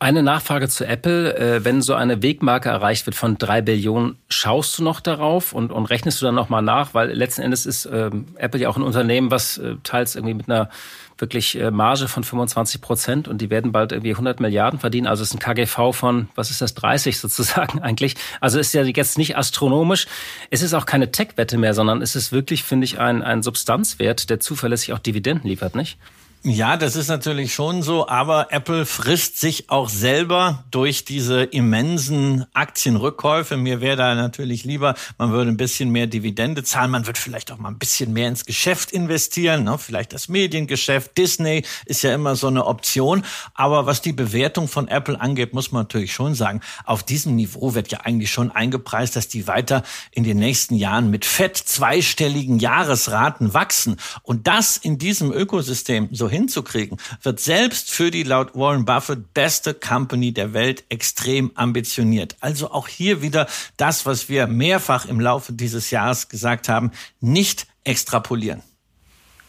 Eine 0.02 0.22
Nachfrage 0.22 0.66
zu 0.70 0.86
Apple. 0.86 1.36
Äh, 1.36 1.62
wenn 1.62 1.82
so 1.82 1.92
eine 1.92 2.22
Wegmarke 2.22 2.70
erreicht 2.70 3.04
wird 3.04 3.14
von 3.14 3.36
drei 3.36 3.60
Billionen, 3.60 4.16
schaust 4.30 4.78
du 4.78 4.82
noch 4.82 5.00
darauf 5.00 5.52
und, 5.52 5.70
und 5.70 5.84
rechnest 5.84 6.22
du 6.22 6.24
dann 6.24 6.34
nochmal 6.34 6.62
nach? 6.62 6.94
Weil 6.94 7.12
letzten 7.12 7.42
Endes 7.42 7.66
ist 7.66 7.84
ähm, 7.84 8.24
Apple 8.36 8.58
ja 8.62 8.70
auch 8.70 8.78
ein 8.78 8.82
Unternehmen, 8.82 9.30
was 9.30 9.58
äh, 9.58 9.74
teils 9.82 10.16
irgendwie 10.16 10.32
mit 10.32 10.48
einer 10.48 10.70
wirklich 11.18 11.60
äh, 11.60 11.70
Marge 11.70 12.08
von 12.08 12.24
25 12.24 12.80
Prozent 12.80 13.28
und 13.28 13.42
die 13.42 13.50
werden 13.50 13.72
bald 13.72 13.92
irgendwie 13.92 14.12
100 14.12 14.40
Milliarden 14.40 14.80
verdienen. 14.80 15.06
Also 15.06 15.22
es 15.22 15.28
ist 15.28 15.34
ein 15.34 15.38
KGV 15.38 15.92
von, 15.94 16.30
was 16.34 16.50
ist 16.50 16.62
das, 16.62 16.72
30 16.72 17.18
sozusagen 17.20 17.82
eigentlich. 17.82 18.14
Also 18.40 18.58
ist 18.58 18.72
ja 18.72 18.82
jetzt 18.82 19.18
nicht 19.18 19.36
astronomisch. 19.36 20.06
Es 20.48 20.62
ist 20.62 20.72
auch 20.72 20.86
keine 20.86 21.12
Tech-Wette 21.12 21.58
mehr, 21.58 21.74
sondern 21.74 22.00
es 22.00 22.16
ist 22.16 22.32
wirklich, 22.32 22.64
finde 22.64 22.86
ich, 22.86 22.98
ein, 22.98 23.22
ein 23.22 23.42
Substanzwert, 23.42 24.30
der 24.30 24.40
zuverlässig 24.40 24.94
auch 24.94 24.98
Dividenden 24.98 25.46
liefert, 25.46 25.74
nicht? 25.74 25.98
Ja, 26.42 26.78
das 26.78 26.96
ist 26.96 27.08
natürlich 27.08 27.52
schon 27.52 27.82
so, 27.82 28.08
aber 28.08 28.50
Apple 28.50 28.86
frisst 28.86 29.38
sich 29.38 29.68
auch 29.68 29.90
selber 29.90 30.64
durch 30.70 31.04
diese 31.04 31.42
immensen 31.42 32.46
Aktienrückkäufe. 32.54 33.58
Mir 33.58 33.82
wäre 33.82 33.98
da 33.98 34.14
natürlich 34.14 34.64
lieber, 34.64 34.94
man 35.18 35.32
würde 35.32 35.50
ein 35.50 35.58
bisschen 35.58 35.90
mehr 35.90 36.06
Dividende 36.06 36.64
zahlen, 36.64 36.92
man 36.92 37.06
wird 37.06 37.18
vielleicht 37.18 37.52
auch 37.52 37.58
mal 37.58 37.68
ein 37.68 37.78
bisschen 37.78 38.14
mehr 38.14 38.28
ins 38.28 38.46
Geschäft 38.46 38.90
investieren, 38.90 39.64
ne? 39.64 39.76
vielleicht 39.76 40.14
das 40.14 40.30
Mediengeschäft, 40.30 41.18
Disney 41.18 41.62
ist 41.84 42.00
ja 42.00 42.14
immer 42.14 42.34
so 42.36 42.46
eine 42.46 42.64
Option. 42.64 43.22
Aber 43.52 43.84
was 43.84 44.00
die 44.00 44.14
Bewertung 44.14 44.66
von 44.66 44.88
Apple 44.88 45.20
angeht, 45.20 45.52
muss 45.52 45.72
man 45.72 45.82
natürlich 45.82 46.14
schon 46.14 46.34
sagen, 46.34 46.62
auf 46.86 47.02
diesem 47.02 47.36
Niveau 47.36 47.74
wird 47.74 47.92
ja 47.92 48.00
eigentlich 48.00 48.30
schon 48.30 48.50
eingepreist, 48.50 49.14
dass 49.14 49.28
die 49.28 49.46
weiter 49.46 49.82
in 50.10 50.24
den 50.24 50.38
nächsten 50.38 50.74
Jahren 50.74 51.10
mit 51.10 51.26
fett 51.26 51.58
zweistelligen 51.58 52.58
Jahresraten 52.58 53.52
wachsen. 53.52 53.98
Und 54.22 54.46
das 54.46 54.78
in 54.78 54.96
diesem 54.96 55.32
Ökosystem 55.32 56.08
so 56.12 56.29
hinzukriegen, 56.30 56.98
wird 57.22 57.40
selbst 57.40 57.90
für 57.90 58.10
die 58.10 58.22
laut 58.22 58.54
Warren 58.54 58.84
Buffett 58.84 59.34
beste 59.34 59.74
Company 59.74 60.32
der 60.32 60.52
Welt 60.52 60.84
extrem 60.88 61.50
ambitioniert. 61.54 62.36
Also 62.40 62.70
auch 62.70 62.88
hier 62.88 63.22
wieder 63.22 63.46
das, 63.76 64.06
was 64.06 64.28
wir 64.28 64.46
mehrfach 64.46 65.06
im 65.06 65.20
Laufe 65.20 65.52
dieses 65.52 65.90
Jahres 65.90 66.28
gesagt 66.28 66.68
haben, 66.68 66.92
nicht 67.20 67.66
extrapolieren. 67.84 68.62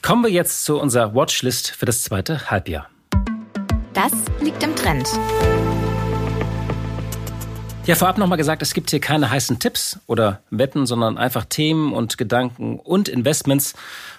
Kommen 0.01 0.23
wir 0.23 0.31
jetzt 0.31 0.65
zu 0.65 0.79
unserer 0.79 1.13
Watchlist 1.13 1.71
für 1.71 1.85
das 1.85 2.03
zweite 2.03 2.49
Halbjahr. 2.49 2.89
Das 3.93 4.11
liegt 4.41 4.63
im 4.63 4.75
Trend. 4.75 5.07
Ja, 7.91 7.95
vorab 7.95 8.17
nochmal 8.17 8.37
gesagt, 8.37 8.61
es 8.61 8.73
gibt 8.73 8.89
hier 8.89 9.01
keine 9.01 9.29
heißen 9.29 9.59
Tipps 9.59 9.99
oder 10.07 10.39
Wetten, 10.49 10.85
sondern 10.85 11.17
einfach 11.17 11.43
Themen 11.43 11.91
und 11.91 12.17
Gedanken 12.17 12.79
und 12.79 13.09
Investments, 13.09 13.73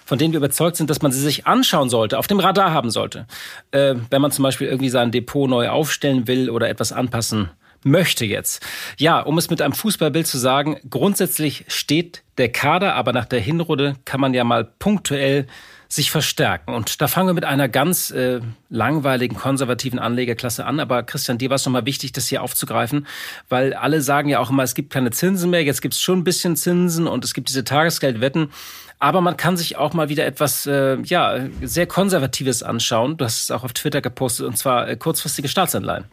von 0.05 0.19
denen 0.19 0.31
wir 0.31 0.37
überzeugt 0.37 0.77
sind, 0.77 0.91
dass 0.91 1.01
man 1.01 1.11
sie 1.11 1.19
sich 1.19 1.47
anschauen 1.47 1.89
sollte, 1.89 2.19
auf 2.19 2.27
dem 2.27 2.39
Radar 2.39 2.71
haben 2.71 2.91
sollte. 2.91 3.25
Äh, 3.71 3.95
wenn 4.11 4.21
man 4.21 4.29
zum 4.29 4.43
Beispiel 4.43 4.67
irgendwie 4.67 4.89
sein 4.89 5.09
Depot 5.09 5.49
neu 5.49 5.69
aufstellen 5.69 6.27
will 6.27 6.51
oder 6.51 6.69
etwas 6.69 6.91
anpassen 6.91 7.49
möchte 7.83 8.25
jetzt. 8.25 8.63
Ja, 8.99 9.19
um 9.21 9.39
es 9.39 9.49
mit 9.49 9.59
einem 9.59 9.73
Fußballbild 9.73 10.27
zu 10.27 10.37
sagen, 10.37 10.77
grundsätzlich 10.87 11.65
steht 11.67 12.21
der 12.37 12.49
Kader, 12.51 12.93
aber 12.93 13.11
nach 13.11 13.25
der 13.25 13.39
Hinrunde 13.39 13.95
kann 14.05 14.21
man 14.21 14.35
ja 14.35 14.43
mal 14.43 14.65
punktuell 14.65 15.47
sich 15.95 16.11
verstärken. 16.11 16.73
Und 16.73 17.01
da 17.01 17.07
fangen 17.07 17.29
wir 17.29 17.33
mit 17.33 17.45
einer 17.45 17.67
ganz 17.67 18.11
äh, 18.11 18.39
langweiligen, 18.69 19.35
konservativen 19.35 19.99
Anlegerklasse 19.99 20.65
an. 20.65 20.79
Aber 20.79 21.03
Christian, 21.03 21.37
dir 21.37 21.49
war 21.49 21.55
es 21.55 21.65
nochmal 21.65 21.85
wichtig, 21.85 22.11
das 22.11 22.27
hier 22.27 22.41
aufzugreifen, 22.41 23.07
weil 23.49 23.73
alle 23.73 24.01
sagen 24.01 24.29
ja 24.29 24.39
auch 24.39 24.49
immer, 24.49 24.63
es 24.63 24.75
gibt 24.75 24.91
keine 24.91 25.11
Zinsen 25.11 25.49
mehr. 25.49 25.63
Jetzt 25.63 25.81
gibt 25.81 25.93
es 25.93 26.01
schon 26.01 26.19
ein 26.19 26.23
bisschen 26.23 26.55
Zinsen 26.55 27.07
und 27.07 27.23
es 27.23 27.33
gibt 27.33 27.49
diese 27.49 27.63
Tagesgeldwetten. 27.63 28.51
Aber 28.99 29.21
man 29.21 29.35
kann 29.35 29.57
sich 29.57 29.75
auch 29.75 29.93
mal 29.93 30.09
wieder 30.09 30.25
etwas, 30.25 30.65
äh, 30.65 30.97
ja, 31.01 31.39
sehr 31.61 31.87
Konservatives 31.87 32.63
anschauen. 32.63 33.17
Du 33.17 33.25
hast 33.25 33.43
es 33.43 33.51
auch 33.51 33.63
auf 33.63 33.73
Twitter 33.73 34.01
gepostet, 34.01 34.45
und 34.45 34.57
zwar 34.57 34.87
äh, 34.87 34.95
kurzfristige 34.95 35.49
Staatsanleihen. 35.49 36.05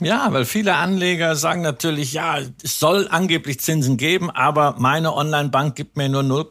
Ja, 0.00 0.28
weil 0.30 0.44
viele 0.44 0.74
Anleger 0.74 1.34
sagen 1.34 1.62
natürlich, 1.62 2.12
ja, 2.12 2.38
es 2.62 2.78
soll 2.78 3.08
angeblich 3.10 3.60
Zinsen 3.60 3.96
geben, 3.96 4.30
aber 4.30 4.76
meine 4.78 5.14
Online-Bank 5.14 5.74
gibt 5.74 5.96
mir 5.96 6.10
nur 6.10 6.22
0, 6.22 6.44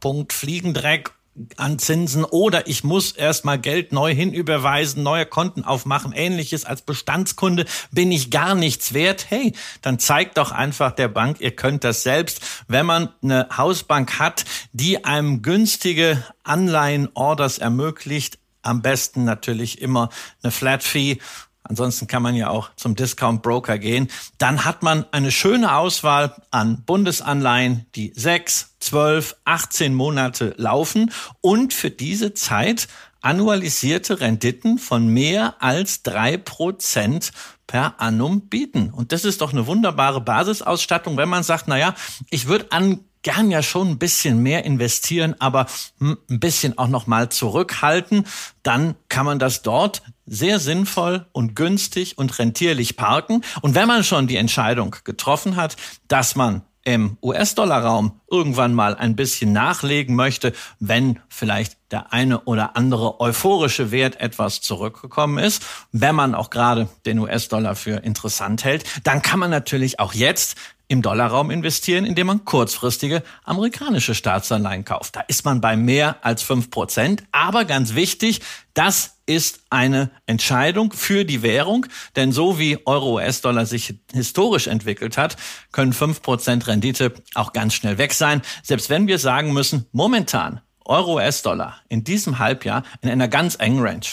Punkt 0.00 0.32
Fliegendreck 0.32 1.10
an 1.56 1.78
Zinsen 1.78 2.24
oder 2.24 2.68
ich 2.68 2.84
muss 2.84 3.12
erstmal 3.12 3.58
Geld 3.58 3.92
neu 3.92 4.14
hinüberweisen, 4.14 5.02
neue 5.02 5.26
Konten 5.26 5.64
aufmachen, 5.64 6.12
ähnliches 6.12 6.64
als 6.64 6.82
Bestandskunde 6.82 7.64
bin 7.90 8.12
ich 8.12 8.30
gar 8.30 8.54
nichts 8.54 8.94
wert. 8.94 9.26
Hey, 9.30 9.52
dann 9.82 9.98
zeigt 9.98 10.38
doch 10.38 10.52
einfach 10.52 10.92
der 10.92 11.08
Bank, 11.08 11.40
ihr 11.40 11.54
könnt 11.56 11.82
das 11.82 12.02
selbst. 12.02 12.40
Wenn 12.68 12.86
man 12.86 13.08
eine 13.22 13.48
Hausbank 13.56 14.18
hat, 14.18 14.44
die 14.72 15.04
einem 15.04 15.42
günstige 15.42 16.22
Anleihen-Orders 16.44 17.58
ermöglicht, 17.58 18.38
am 18.62 18.80
besten 18.80 19.24
natürlich 19.24 19.82
immer 19.82 20.08
eine 20.42 20.52
Flat 20.52 20.82
Fee 20.82 21.18
Ansonsten 21.66 22.06
kann 22.06 22.22
man 22.22 22.34
ja 22.36 22.50
auch 22.50 22.70
zum 22.76 22.94
Discount 22.94 23.42
Broker 23.42 23.78
gehen. 23.78 24.08
Dann 24.36 24.66
hat 24.66 24.82
man 24.82 25.06
eine 25.12 25.30
schöne 25.30 25.74
Auswahl 25.74 26.34
an 26.50 26.82
Bundesanleihen, 26.84 27.86
die 27.94 28.12
sechs, 28.14 28.74
zwölf, 28.80 29.36
18 29.46 29.94
Monate 29.94 30.54
laufen 30.58 31.10
und 31.40 31.72
für 31.72 31.90
diese 31.90 32.34
Zeit 32.34 32.86
annualisierte 33.22 34.20
Renditen 34.20 34.78
von 34.78 35.08
mehr 35.08 35.54
als 35.60 36.02
drei 36.02 36.36
Prozent 36.36 37.32
per 37.66 37.98
annum 37.98 38.42
bieten. 38.48 38.90
Und 38.90 39.12
das 39.12 39.24
ist 39.24 39.40
doch 39.40 39.52
eine 39.52 39.66
wunderbare 39.66 40.20
Basisausstattung, 40.20 41.16
wenn 41.16 41.30
man 41.30 41.42
sagt, 41.42 41.64
na 41.66 41.78
ja, 41.78 41.94
ich 42.28 42.46
würde 42.46 42.70
an 42.72 43.00
gern 43.24 43.50
ja 43.50 43.62
schon 43.62 43.88
ein 43.88 43.98
bisschen 43.98 44.40
mehr 44.40 44.64
investieren, 44.64 45.34
aber 45.40 45.66
hm, 45.98 46.18
ein 46.30 46.38
bisschen 46.38 46.78
auch 46.78 46.86
noch 46.86 47.08
mal 47.08 47.30
zurückhalten, 47.30 48.26
dann 48.62 48.94
kann 49.08 49.26
man 49.26 49.40
das 49.40 49.62
dort 49.62 50.02
sehr 50.26 50.60
sinnvoll 50.60 51.26
und 51.32 51.56
günstig 51.56 52.16
und 52.16 52.38
rentierlich 52.38 52.96
parken. 52.96 53.42
Und 53.62 53.74
wenn 53.74 53.88
man 53.88 54.04
schon 54.04 54.28
die 54.28 54.36
Entscheidung 54.36 54.94
getroffen 55.02 55.56
hat, 55.56 55.76
dass 56.06 56.36
man 56.36 56.62
im 56.84 57.16
US-Dollar-Raum 57.22 58.20
irgendwann 58.30 58.74
mal 58.74 58.94
ein 58.94 59.16
bisschen 59.16 59.52
nachlegen 59.52 60.14
möchte, 60.14 60.52
wenn 60.80 61.18
vielleicht 61.28 61.78
der 61.90 62.12
eine 62.12 62.40
oder 62.40 62.76
andere 62.76 63.20
euphorische 63.20 63.90
Wert 63.90 64.20
etwas 64.20 64.60
zurückgekommen 64.60 65.42
ist, 65.42 65.64
wenn 65.92 66.14
man 66.14 66.34
auch 66.34 66.50
gerade 66.50 66.88
den 67.06 67.18
US-Dollar 67.18 67.74
für 67.74 68.04
interessant 68.04 68.64
hält, 68.64 68.84
dann 69.04 69.22
kann 69.22 69.38
man 69.38 69.50
natürlich 69.50 69.98
auch 69.98 70.12
jetzt 70.12 70.56
im 70.88 71.02
Dollarraum 71.02 71.50
investieren, 71.50 72.04
indem 72.04 72.26
man 72.26 72.44
kurzfristige 72.44 73.22
amerikanische 73.44 74.14
Staatsanleihen 74.14 74.84
kauft. 74.84 75.16
Da 75.16 75.20
ist 75.20 75.44
man 75.44 75.60
bei 75.60 75.76
mehr 75.76 76.24
als 76.24 76.42
fünf 76.42 76.70
Prozent. 76.70 77.24
Aber 77.32 77.64
ganz 77.64 77.94
wichtig, 77.94 78.40
das 78.74 79.16
ist 79.26 79.60
eine 79.70 80.10
Entscheidung 80.26 80.92
für 80.92 81.24
die 81.24 81.42
Währung, 81.42 81.86
denn 82.16 82.32
so 82.32 82.58
wie 82.58 82.78
Euro-US-Dollar 82.86 83.64
sich 83.64 83.94
historisch 84.12 84.66
entwickelt 84.66 85.16
hat, 85.16 85.36
können 85.72 85.92
fünf 85.92 86.20
Prozent 86.20 86.66
Rendite 86.66 87.14
auch 87.34 87.52
ganz 87.52 87.74
schnell 87.74 87.96
weg 87.96 88.12
sein. 88.12 88.42
Selbst 88.62 88.90
wenn 88.90 89.06
wir 89.06 89.18
sagen 89.18 89.52
müssen, 89.52 89.86
momentan 89.92 90.60
Euro-US-Dollar 90.84 91.78
in 91.88 92.04
diesem 92.04 92.38
Halbjahr 92.38 92.82
in 93.00 93.08
einer 93.08 93.28
ganz 93.28 93.56
engen 93.58 93.80
Range. 93.80 94.06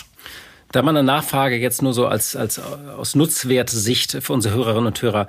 Da 0.71 0.81
man 0.81 0.95
eine 0.95 1.05
Nachfrage 1.05 1.57
jetzt 1.57 1.81
nur 1.81 1.93
so 1.93 2.07
als, 2.07 2.35
als 2.37 2.57
aus 2.59 3.13
Nutzwertsicht 3.15 4.23
für 4.23 4.31
unsere 4.31 4.55
Hörerinnen 4.55 4.87
und 4.87 5.01
Hörer 5.01 5.27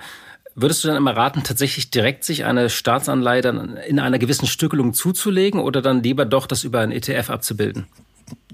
Würdest 0.55 0.85
du 0.85 0.88
dann 0.88 0.97
immer 0.97 1.17
raten, 1.17 1.43
tatsächlich 1.43 1.91
direkt 1.91 2.25
sich 2.25 2.45
eine 2.45 2.69
Staatsanleihe 2.69 3.41
dann 3.41 3.77
in 3.77 3.99
einer 3.99 4.19
gewissen 4.19 4.47
Stückelung 4.47 4.93
zuzulegen 4.93 5.61
oder 5.61 5.81
dann 5.81 6.03
lieber 6.03 6.25
doch 6.25 6.47
das 6.47 6.65
über 6.65 6.81
ein 6.81 6.93
ETF 6.93 7.31
abzubilden? 7.31 7.87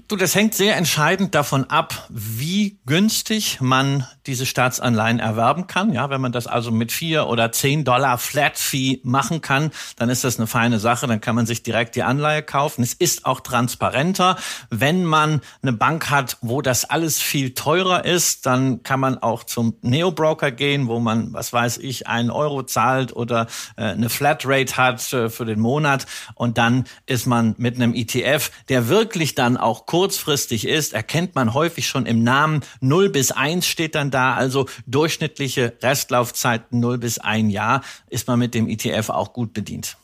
Du, 0.07 0.15
das 0.15 0.33
hängt 0.33 0.55
sehr 0.55 0.75
entscheidend 0.75 1.35
davon 1.35 1.65
ab, 1.65 2.07
wie 2.09 2.79
günstig 2.85 3.59
man 3.61 4.07
diese 4.29 4.45
Staatsanleihen 4.45 5.19
erwerben 5.19 5.65
kann. 5.65 5.91
Ja, 5.91 6.11
wenn 6.11 6.21
man 6.21 6.31
das 6.31 6.45
also 6.45 6.69
mit 6.71 6.91
vier 6.91 7.27
oder 7.27 7.51
zehn 7.51 7.83
Dollar 7.83 8.19
Flat 8.19 8.57
Fee 8.57 9.01
machen 9.03 9.41
kann, 9.41 9.71
dann 9.97 10.09
ist 10.09 10.23
das 10.23 10.37
eine 10.37 10.45
feine 10.45 10.79
Sache. 10.79 11.07
Dann 11.07 11.19
kann 11.19 11.35
man 11.35 11.47
sich 11.47 11.63
direkt 11.63 11.95
die 11.95 12.03
Anleihe 12.03 12.43
kaufen. 12.43 12.83
Es 12.83 12.93
ist 12.93 13.25
auch 13.25 13.39
transparenter. 13.39 14.37
Wenn 14.69 15.03
man 15.03 15.41
eine 15.63 15.73
Bank 15.73 16.11
hat, 16.11 16.37
wo 16.41 16.61
das 16.61 16.85
alles 16.85 17.19
viel 17.19 17.55
teurer 17.55 18.05
ist, 18.05 18.45
dann 18.45 18.83
kann 18.83 18.99
man 18.99 19.17
auch 19.17 19.43
zum 19.43 19.75
Neo-Broker 19.81 20.51
gehen, 20.51 20.87
wo 20.87 20.99
man, 20.99 21.33
was 21.33 21.51
weiß 21.51 21.79
ich, 21.79 22.07
einen 22.07 22.29
Euro 22.29 22.61
zahlt 22.61 23.15
oder 23.15 23.47
äh, 23.77 23.85
eine 23.85 24.09
Flatrate 24.09 24.77
hat 24.77 25.11
äh, 25.11 25.29
für 25.29 25.45
den 25.45 25.59
Monat. 25.59 26.05
Und 26.35 26.59
dann 26.59 26.85
ist 27.07 27.25
man 27.25 27.55
mit 27.57 27.75
einem 27.75 27.95
ETF, 27.95 28.51
der 28.69 28.89
wirklich 28.89 29.33
dann 29.33 29.57
auch 29.57 29.87
kurzfristig 29.87 30.67
ist, 30.67 30.93
erkennt 30.93 31.33
man 31.33 31.55
häufig 31.55 31.87
schon 31.87 32.05
im 32.05 32.23
Namen. 32.23 32.61
0 32.81 33.09
bis 33.09 33.31
1 33.31 33.65
steht 33.65 33.95
dann 33.95 34.11
da, 34.11 34.18
also 34.35 34.67
durchschnittliche 34.87 35.73
Restlaufzeiten 35.81 36.79
0 36.79 36.97
bis 36.97 37.19
1 37.19 37.51
Jahr 37.51 37.81
ist 38.09 38.27
man 38.27 38.39
mit 38.39 38.53
dem 38.53 38.67
ETF 38.67 39.09
auch 39.09 39.33
gut 39.33 39.53
bedient. 39.53 39.97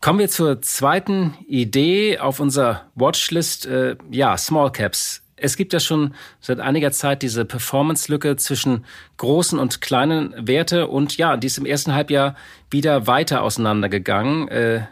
Kommen 0.00 0.18
wir 0.18 0.30
zur 0.30 0.62
zweiten 0.62 1.36
Idee 1.46 2.18
auf 2.18 2.40
unserer 2.40 2.86
Watchlist. 2.94 3.66
Äh, 3.66 3.96
ja, 4.10 4.36
Small 4.38 4.72
Caps. 4.72 5.22
Es 5.36 5.56
gibt 5.56 5.72
ja 5.72 5.80
schon 5.80 6.14
seit 6.40 6.60
einiger 6.60 6.92
Zeit 6.92 7.22
diese 7.22 7.44
Performance-Lücke 7.44 8.36
zwischen 8.36 8.84
großen 9.16 9.58
und 9.58 9.80
kleinen 9.80 10.34
Werte 10.36 10.86
und 10.86 11.16
ja, 11.16 11.36
die 11.36 11.46
ist 11.46 11.58
im 11.58 11.66
ersten 11.66 11.94
Halbjahr 11.94 12.34
wieder 12.70 13.06
weiter 13.06 13.42
auseinandergegangen. 13.42 14.48
Äh, 14.48 14.82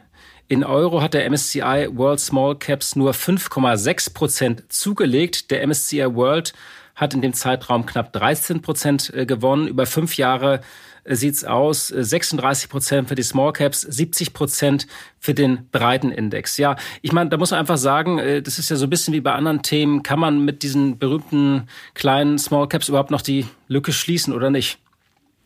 in 0.47 0.65
Euro 0.65 1.03
hat 1.03 1.13
der 1.13 1.29
MSCI 1.29 1.89
World 1.93 2.21
Small 2.21 2.57
Caps 2.57 2.97
nur 2.97 3.13
5,6 3.13 4.15
Prozent 4.15 4.73
zugelegt. 4.73 5.51
Der 5.51 5.67
MSCI 5.67 6.15
World 6.15 6.55
hat 6.99 7.15
in 7.15 7.23
dem 7.23 7.33
Zeitraum 7.33 7.87
knapp 7.87 8.13
13 8.13 8.61
Prozent 8.61 9.13
äh, 9.15 9.25
gewonnen. 9.25 9.69
Über 9.69 9.87
fünf 9.87 10.17
Jahre 10.17 10.61
äh, 11.05 11.15
sieht's 11.15 11.45
aus. 11.45 11.89
36 11.89 12.65
äh, 12.65 12.69
Prozent 12.69 13.09
für 13.09 13.15
die 13.15 13.23
Small 13.23 13.53
Caps, 13.53 13.81
70 13.81 14.35
Prozent 14.35 14.87
für 15.19 15.33
den 15.33 15.69
breiten 15.71 16.11
Index. 16.11 16.59
Ja, 16.59 16.77
ich 17.01 17.13
meine, 17.13 17.31
da 17.31 17.37
muss 17.37 17.53
man 17.53 17.61
einfach 17.61 17.79
sagen, 17.79 18.43
das 18.43 18.59
ist 18.59 18.69
ja 18.69 18.77
so 18.77 18.87
ein 18.87 18.91
bisschen 18.91 19.15
wie 19.15 19.21
bei 19.21 19.33
anderen 19.33 19.63
Themen. 19.63 20.03
Kann 20.03 20.19
man 20.19 20.45
mit 20.45 20.63
diesen 20.63 20.99
berühmten 20.99 21.69
kleinen 21.95 22.39
Small 22.39 22.69
Caps 22.69 22.89
überhaupt 22.89 23.11
noch 23.11 23.23
die 23.23 23.47
Lücke 23.69 23.93
schließen 23.93 24.35
oder 24.35 24.51
nicht? 24.51 24.79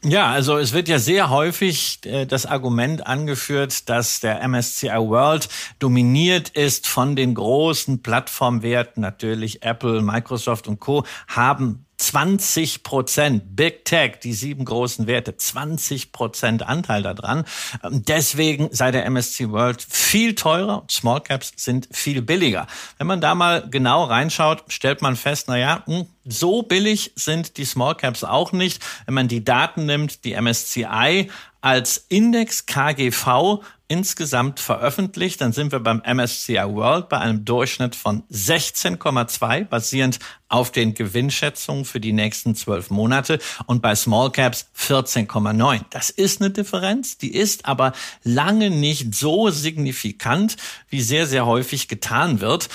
Ja, 0.05 0.33
also 0.33 0.59
es 0.59 0.73
wird 0.73 0.89
ja 0.89 0.99
sehr 0.99 1.31
häufig 1.31 2.01
äh, 2.05 2.27
das 2.27 2.45
Argument 2.45 3.07
angeführt, 3.07 3.89
dass 3.89 4.19
der 4.19 4.47
MSCI 4.49 4.89
World 4.89 5.49
dominiert 5.79 6.49
ist 6.49 6.89
von 6.89 7.15
den 7.15 7.35
großen 7.35 8.03
Plattformwerten. 8.03 9.01
Natürlich 9.01 9.63
Apple, 9.63 10.03
Microsoft 10.03 10.67
und 10.67 10.81
Co. 10.81 11.05
haben 11.29 11.87
20 12.03 12.83
Prozent. 12.83 13.57
Big 13.57 13.85
Tech, 13.85 14.19
die 14.23 14.33
sieben 14.33 14.65
großen 14.65 15.07
Werte, 15.07 15.37
20 15.37 16.11
Prozent 16.11 16.67
Anteil 16.67 17.03
daran. 17.03 17.45
Ähm, 17.85 18.05
deswegen 18.05 18.69
sei 18.73 18.91
der 18.91 19.09
MSCI 19.09 19.51
World 19.51 19.87
viel 19.89 20.35
teurer. 20.35 20.85
Small 20.91 21.21
Caps 21.21 21.53
sind 21.57 21.89
viel 21.93 22.21
billiger. 22.21 22.67
Wenn 22.99 23.07
man 23.07 23.21
da 23.21 23.37
mal 23.37 23.69
genau 23.71 24.05
reinschaut, 24.05 24.65
stellt 24.67 25.01
man 25.01 25.15
fest, 25.15 25.47
na 25.47 25.57
ja, 25.57 25.85
hm, 25.87 26.07
so 26.25 26.63
billig 26.63 27.13
sind 27.15 27.57
die 27.57 27.65
Small 27.65 27.95
Caps 27.95 28.25
auch 28.25 28.51
nicht. 28.51 28.83
Wenn 29.07 29.15
man 29.15 29.29
die 29.29 29.45
Daten 29.45 29.87
nimmt, 29.87 30.25
die 30.25 30.35
MSCI 30.35 31.31
als 31.61 32.05
Index 32.09 32.67
KGV 32.67 33.61
insgesamt 33.93 34.59
veröffentlicht, 34.59 35.43
dann 35.43 35.53
sind 35.53 35.71
wir 35.71 35.81
beim 35.81 36.01
MSCI 36.01 36.65
World 36.65 37.11
bei 37.11 37.19
einem 37.19 37.45
Durchschnitt 37.45 37.95
von 37.95 38.23
16,2, 38.31 39.65
basierend 39.67 40.19
auf 40.49 40.73
den 40.73 40.95
Gewinnschätzungen 40.95 41.85
für 41.85 42.01
die 42.01 42.15
nächsten 42.15 42.55
zwölf 42.55 42.89
Monate 42.89 43.39
und 43.67 43.83
bei 43.83 43.95
Small 43.95 44.33
Caps 44.33 44.71
14,9. 44.79 45.83
Das 45.91 46.09
ist 46.09 46.41
eine 46.41 46.51
Differenz, 46.51 47.19
die 47.19 47.35
ist 47.35 47.67
aber 47.67 47.93
lange 48.25 48.71
nicht 48.71 49.15
so 49.15 49.51
signifikant, 49.51 50.57
wie 50.89 51.03
sehr, 51.03 51.27
sehr 51.27 51.45
häufig 51.45 51.87
getan 51.87 52.41
wird. 52.41 52.71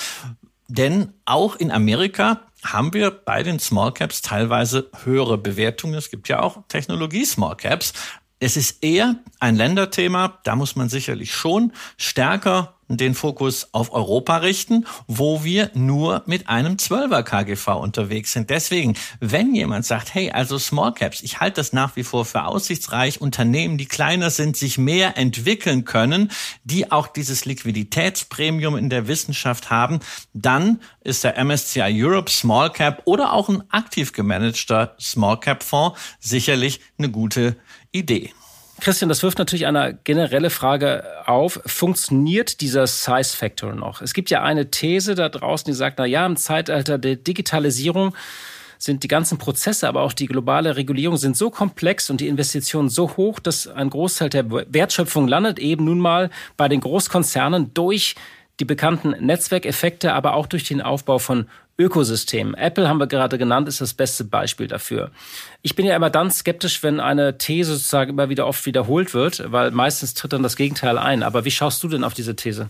Denn 0.68 1.14
auch 1.24 1.56
in 1.56 1.72
Amerika 1.72 2.42
haben 2.62 2.92
wir 2.92 3.10
bei 3.10 3.42
den 3.42 3.58
Small 3.58 3.92
Caps 3.92 4.22
teilweise 4.22 4.90
höhere 5.04 5.38
Bewertungen. 5.38 5.94
Es 5.94 6.10
gibt 6.10 6.28
ja 6.28 6.40
auch 6.40 6.62
Technologie 6.68 7.24
Small 7.24 7.56
Caps. 7.56 7.92
Es 8.40 8.56
ist 8.56 8.84
eher 8.84 9.16
ein 9.40 9.56
Länderthema, 9.56 10.38
da 10.44 10.54
muss 10.54 10.76
man 10.76 10.88
sicherlich 10.88 11.32
schon 11.32 11.72
stärker 11.96 12.78
den 12.88 13.14
Fokus 13.14 13.68
auf 13.72 13.92
Europa 13.92 14.38
richten, 14.38 14.86
wo 15.06 15.44
wir 15.44 15.70
nur 15.74 16.22
mit 16.26 16.48
einem 16.48 16.74
12er 16.74 17.22
KGV 17.22 17.68
unterwegs 17.80 18.32
sind. 18.32 18.48
Deswegen, 18.48 18.94
wenn 19.20 19.54
jemand 19.54 19.84
sagt, 19.84 20.14
hey, 20.14 20.30
also 20.30 20.58
Small 20.58 20.94
Caps, 20.94 21.22
ich 21.22 21.40
halte 21.40 21.56
das 21.56 21.72
nach 21.72 21.96
wie 21.96 22.02
vor 22.02 22.24
für 22.24 22.44
aussichtsreich, 22.44 23.20
Unternehmen, 23.20 23.76
die 23.76 23.86
kleiner 23.86 24.30
sind, 24.30 24.56
sich 24.56 24.78
mehr 24.78 25.18
entwickeln 25.18 25.84
können, 25.84 26.30
die 26.64 26.90
auch 26.90 27.08
dieses 27.08 27.44
Liquiditätspremium 27.44 28.76
in 28.76 28.88
der 28.88 29.06
Wissenschaft 29.06 29.70
haben, 29.70 30.00
dann 30.32 30.80
ist 31.02 31.24
der 31.24 31.42
MSCI 31.42 31.92
Europe 31.92 32.30
Small 32.30 32.70
Cap 32.70 33.02
oder 33.04 33.32
auch 33.32 33.48
ein 33.50 33.62
aktiv 33.70 34.12
gemanagter 34.12 34.94
Small 34.98 35.38
Cap 35.40 35.62
Fonds 35.62 35.98
sicherlich 36.20 36.80
eine 36.96 37.10
gute 37.10 37.56
Idee. 37.92 38.32
Christian, 38.80 39.08
das 39.08 39.22
wirft 39.24 39.38
natürlich 39.38 39.66
eine 39.66 39.98
generelle 40.04 40.50
Frage 40.50 41.04
auf. 41.26 41.60
Funktioniert 41.66 42.60
dieser 42.60 42.86
Size 42.86 43.36
Factor 43.36 43.74
noch? 43.74 44.02
Es 44.02 44.14
gibt 44.14 44.30
ja 44.30 44.42
eine 44.42 44.70
These 44.70 45.16
da 45.16 45.28
draußen, 45.28 45.66
die 45.66 45.76
sagt, 45.76 45.98
na 45.98 46.06
ja, 46.06 46.24
im 46.24 46.36
Zeitalter 46.36 46.96
der 46.96 47.16
Digitalisierung 47.16 48.14
sind 48.78 49.02
die 49.02 49.08
ganzen 49.08 49.38
Prozesse, 49.38 49.88
aber 49.88 50.02
auch 50.02 50.12
die 50.12 50.26
globale 50.26 50.76
Regulierung 50.76 51.16
sind 51.16 51.36
so 51.36 51.50
komplex 51.50 52.10
und 52.10 52.20
die 52.20 52.28
Investitionen 52.28 52.88
so 52.88 53.16
hoch, 53.16 53.40
dass 53.40 53.66
ein 53.66 53.90
Großteil 53.90 54.28
der 54.28 54.48
Wertschöpfung 54.48 55.26
landet 55.26 55.58
eben 55.58 55.84
nun 55.84 55.98
mal 55.98 56.30
bei 56.56 56.68
den 56.68 56.80
Großkonzernen 56.80 57.74
durch 57.74 58.14
die 58.60 58.64
bekannten 58.64 59.10
Netzwerkeffekte, 59.24 60.14
aber 60.14 60.34
auch 60.34 60.46
durch 60.46 60.64
den 60.64 60.80
Aufbau 60.80 61.18
von 61.18 61.48
Ökosystem. 61.78 62.54
Apple 62.54 62.88
haben 62.88 62.98
wir 62.98 63.06
gerade 63.06 63.38
genannt, 63.38 63.68
ist 63.68 63.80
das 63.80 63.94
beste 63.94 64.24
Beispiel 64.24 64.66
dafür. 64.66 65.12
Ich 65.62 65.76
bin 65.76 65.86
ja 65.86 65.94
immer 65.94 66.10
dann 66.10 66.30
skeptisch, 66.30 66.82
wenn 66.82 66.98
eine 66.98 67.38
These 67.38 67.74
sozusagen 67.74 68.10
immer 68.10 68.28
wieder 68.28 68.48
oft 68.48 68.66
wiederholt 68.66 69.14
wird, 69.14 69.44
weil 69.52 69.70
meistens 69.70 70.14
tritt 70.14 70.32
dann 70.32 70.42
das 70.42 70.56
Gegenteil 70.56 70.98
ein. 70.98 71.22
Aber 71.22 71.44
wie 71.44 71.52
schaust 71.52 71.82
du 71.84 71.88
denn 71.88 72.02
auf 72.02 72.14
diese 72.14 72.34
These? 72.34 72.68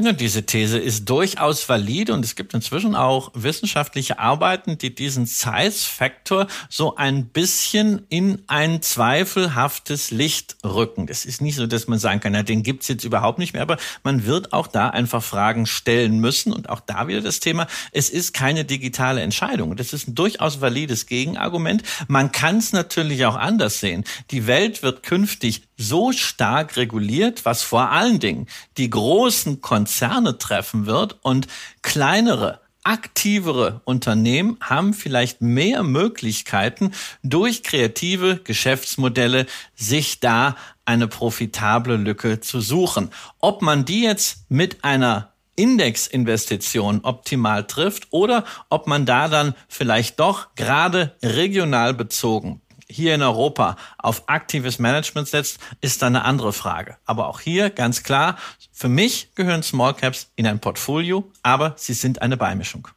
Ja, 0.00 0.12
diese 0.12 0.46
These 0.46 0.78
ist 0.78 1.08
durchaus 1.08 1.68
valid 1.68 2.10
und 2.10 2.24
es 2.24 2.36
gibt 2.36 2.54
inzwischen 2.54 2.94
auch 2.94 3.32
wissenschaftliche 3.34 4.20
Arbeiten, 4.20 4.78
die 4.78 4.94
diesen 4.94 5.26
Size-Faktor 5.26 6.46
so 6.68 6.94
ein 6.94 7.26
bisschen 7.26 8.06
in 8.08 8.42
ein 8.46 8.80
zweifelhaftes 8.80 10.12
Licht 10.12 10.56
rücken. 10.64 11.08
Das 11.08 11.24
ist 11.24 11.40
nicht 11.40 11.56
so, 11.56 11.66
dass 11.66 11.88
man 11.88 11.98
sagen 11.98 12.20
kann, 12.20 12.32
ja, 12.32 12.44
den 12.44 12.62
gibt's 12.62 12.86
jetzt 12.86 13.02
überhaupt 13.02 13.40
nicht 13.40 13.54
mehr, 13.54 13.62
aber 13.62 13.76
man 14.04 14.24
wird 14.24 14.52
auch 14.52 14.68
da 14.68 14.88
einfach 14.88 15.20
Fragen 15.20 15.66
stellen 15.66 16.20
müssen 16.20 16.52
und 16.52 16.68
auch 16.68 16.80
da 16.80 17.08
wieder 17.08 17.20
das 17.20 17.40
Thema, 17.40 17.66
es 17.90 18.08
ist 18.08 18.32
keine 18.32 18.64
digitale 18.64 19.20
Entscheidung. 19.22 19.74
Das 19.74 19.92
ist 19.92 20.06
ein 20.06 20.14
durchaus 20.14 20.60
valides 20.60 21.06
Gegenargument. 21.06 21.82
Man 22.06 22.30
kann 22.30 22.58
es 22.58 22.72
natürlich 22.72 23.26
auch 23.26 23.36
anders 23.36 23.80
sehen. 23.80 24.04
Die 24.30 24.46
Welt 24.46 24.84
wird 24.84 25.02
künftig 25.02 25.67
so 25.78 26.12
stark 26.12 26.76
reguliert, 26.76 27.46
was 27.46 27.62
vor 27.62 27.90
allen 27.90 28.18
Dingen 28.18 28.46
die 28.76 28.90
großen 28.90 29.62
Konzerne 29.62 30.36
treffen 30.36 30.84
wird 30.84 31.16
und 31.22 31.46
kleinere 31.80 32.60
aktivere 32.88 33.82
Unternehmen 33.84 34.56
haben 34.60 34.94
vielleicht 34.94 35.42
mehr 35.42 35.82
Möglichkeiten, 35.82 36.92
durch 37.22 37.62
kreative 37.62 38.40
Geschäftsmodelle 38.42 39.46
sich 39.74 40.20
da 40.20 40.56
eine 40.86 41.06
profitable 41.06 41.96
Lücke 41.96 42.40
zu 42.40 42.62
suchen. 42.62 43.10
Ob 43.40 43.60
man 43.60 43.84
die 43.84 44.02
jetzt 44.02 44.50
mit 44.50 44.84
einer 44.84 45.34
Indexinvestition 45.54 47.00
optimal 47.02 47.66
trifft 47.66 48.06
oder 48.10 48.44
ob 48.70 48.86
man 48.86 49.04
da 49.04 49.28
dann 49.28 49.54
vielleicht 49.68 50.18
doch 50.18 50.54
gerade 50.54 51.14
regional 51.22 51.92
bezogen 51.92 52.62
hier 52.90 53.14
in 53.14 53.22
Europa 53.22 53.76
auf 53.98 54.28
aktives 54.28 54.78
Management 54.78 55.28
setzt, 55.28 55.60
ist 55.80 56.02
dann 56.02 56.16
eine 56.16 56.24
andere 56.24 56.52
Frage. 56.52 56.96
Aber 57.04 57.28
auch 57.28 57.40
hier 57.40 57.70
ganz 57.70 58.02
klar, 58.02 58.36
für 58.72 58.88
mich 58.88 59.34
gehören 59.34 59.62
Small 59.62 59.94
Caps 59.94 60.30
in 60.36 60.46
ein 60.46 60.58
Portfolio, 60.58 61.30
aber 61.42 61.74
sie 61.76 61.94
sind 61.94 62.22
eine 62.22 62.36
Beimischung. 62.36 62.88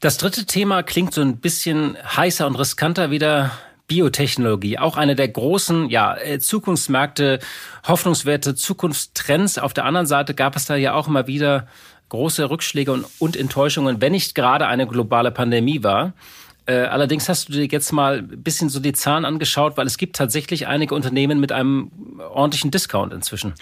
Das 0.00 0.18
dritte 0.18 0.46
Thema 0.46 0.82
klingt 0.82 1.14
so 1.14 1.20
ein 1.20 1.38
bisschen 1.38 1.96
heißer 2.16 2.46
und 2.46 2.56
riskanter 2.56 3.10
wieder. 3.10 3.50
Biotechnologie, 3.86 4.78
auch 4.78 4.96
eine 4.96 5.14
der 5.14 5.28
großen 5.28 5.90
ja, 5.90 6.16
äh, 6.16 6.38
Zukunftsmärkte, 6.38 7.38
Hoffnungswerte, 7.86 8.54
Zukunftstrends. 8.54 9.58
Auf 9.58 9.74
der 9.74 9.84
anderen 9.84 10.06
Seite 10.06 10.32
gab 10.32 10.56
es 10.56 10.64
da 10.64 10.74
ja 10.74 10.94
auch 10.94 11.06
immer 11.06 11.26
wieder 11.26 11.68
große 12.08 12.48
Rückschläge 12.48 12.92
und, 12.92 13.06
und 13.18 13.36
Enttäuschungen, 13.36 14.00
wenn 14.00 14.12
nicht 14.12 14.34
gerade 14.34 14.66
eine 14.66 14.86
globale 14.86 15.30
Pandemie 15.30 15.82
war. 15.82 16.14
Äh, 16.66 16.76
allerdings 16.76 17.28
hast 17.28 17.48
du 17.48 17.52
dir 17.52 17.66
jetzt 17.66 17.92
mal 17.92 18.18
ein 18.18 18.42
bisschen 18.42 18.68
so 18.68 18.80
die 18.80 18.92
Zahlen 18.92 19.24
angeschaut, 19.24 19.76
weil 19.76 19.86
es 19.86 19.98
gibt 19.98 20.16
tatsächlich 20.16 20.66
einige 20.66 20.94
Unternehmen 20.94 21.40
mit 21.40 21.52
einem 21.52 21.90
ordentlichen 22.18 22.70
Discount 22.70 23.12
inzwischen. 23.12 23.54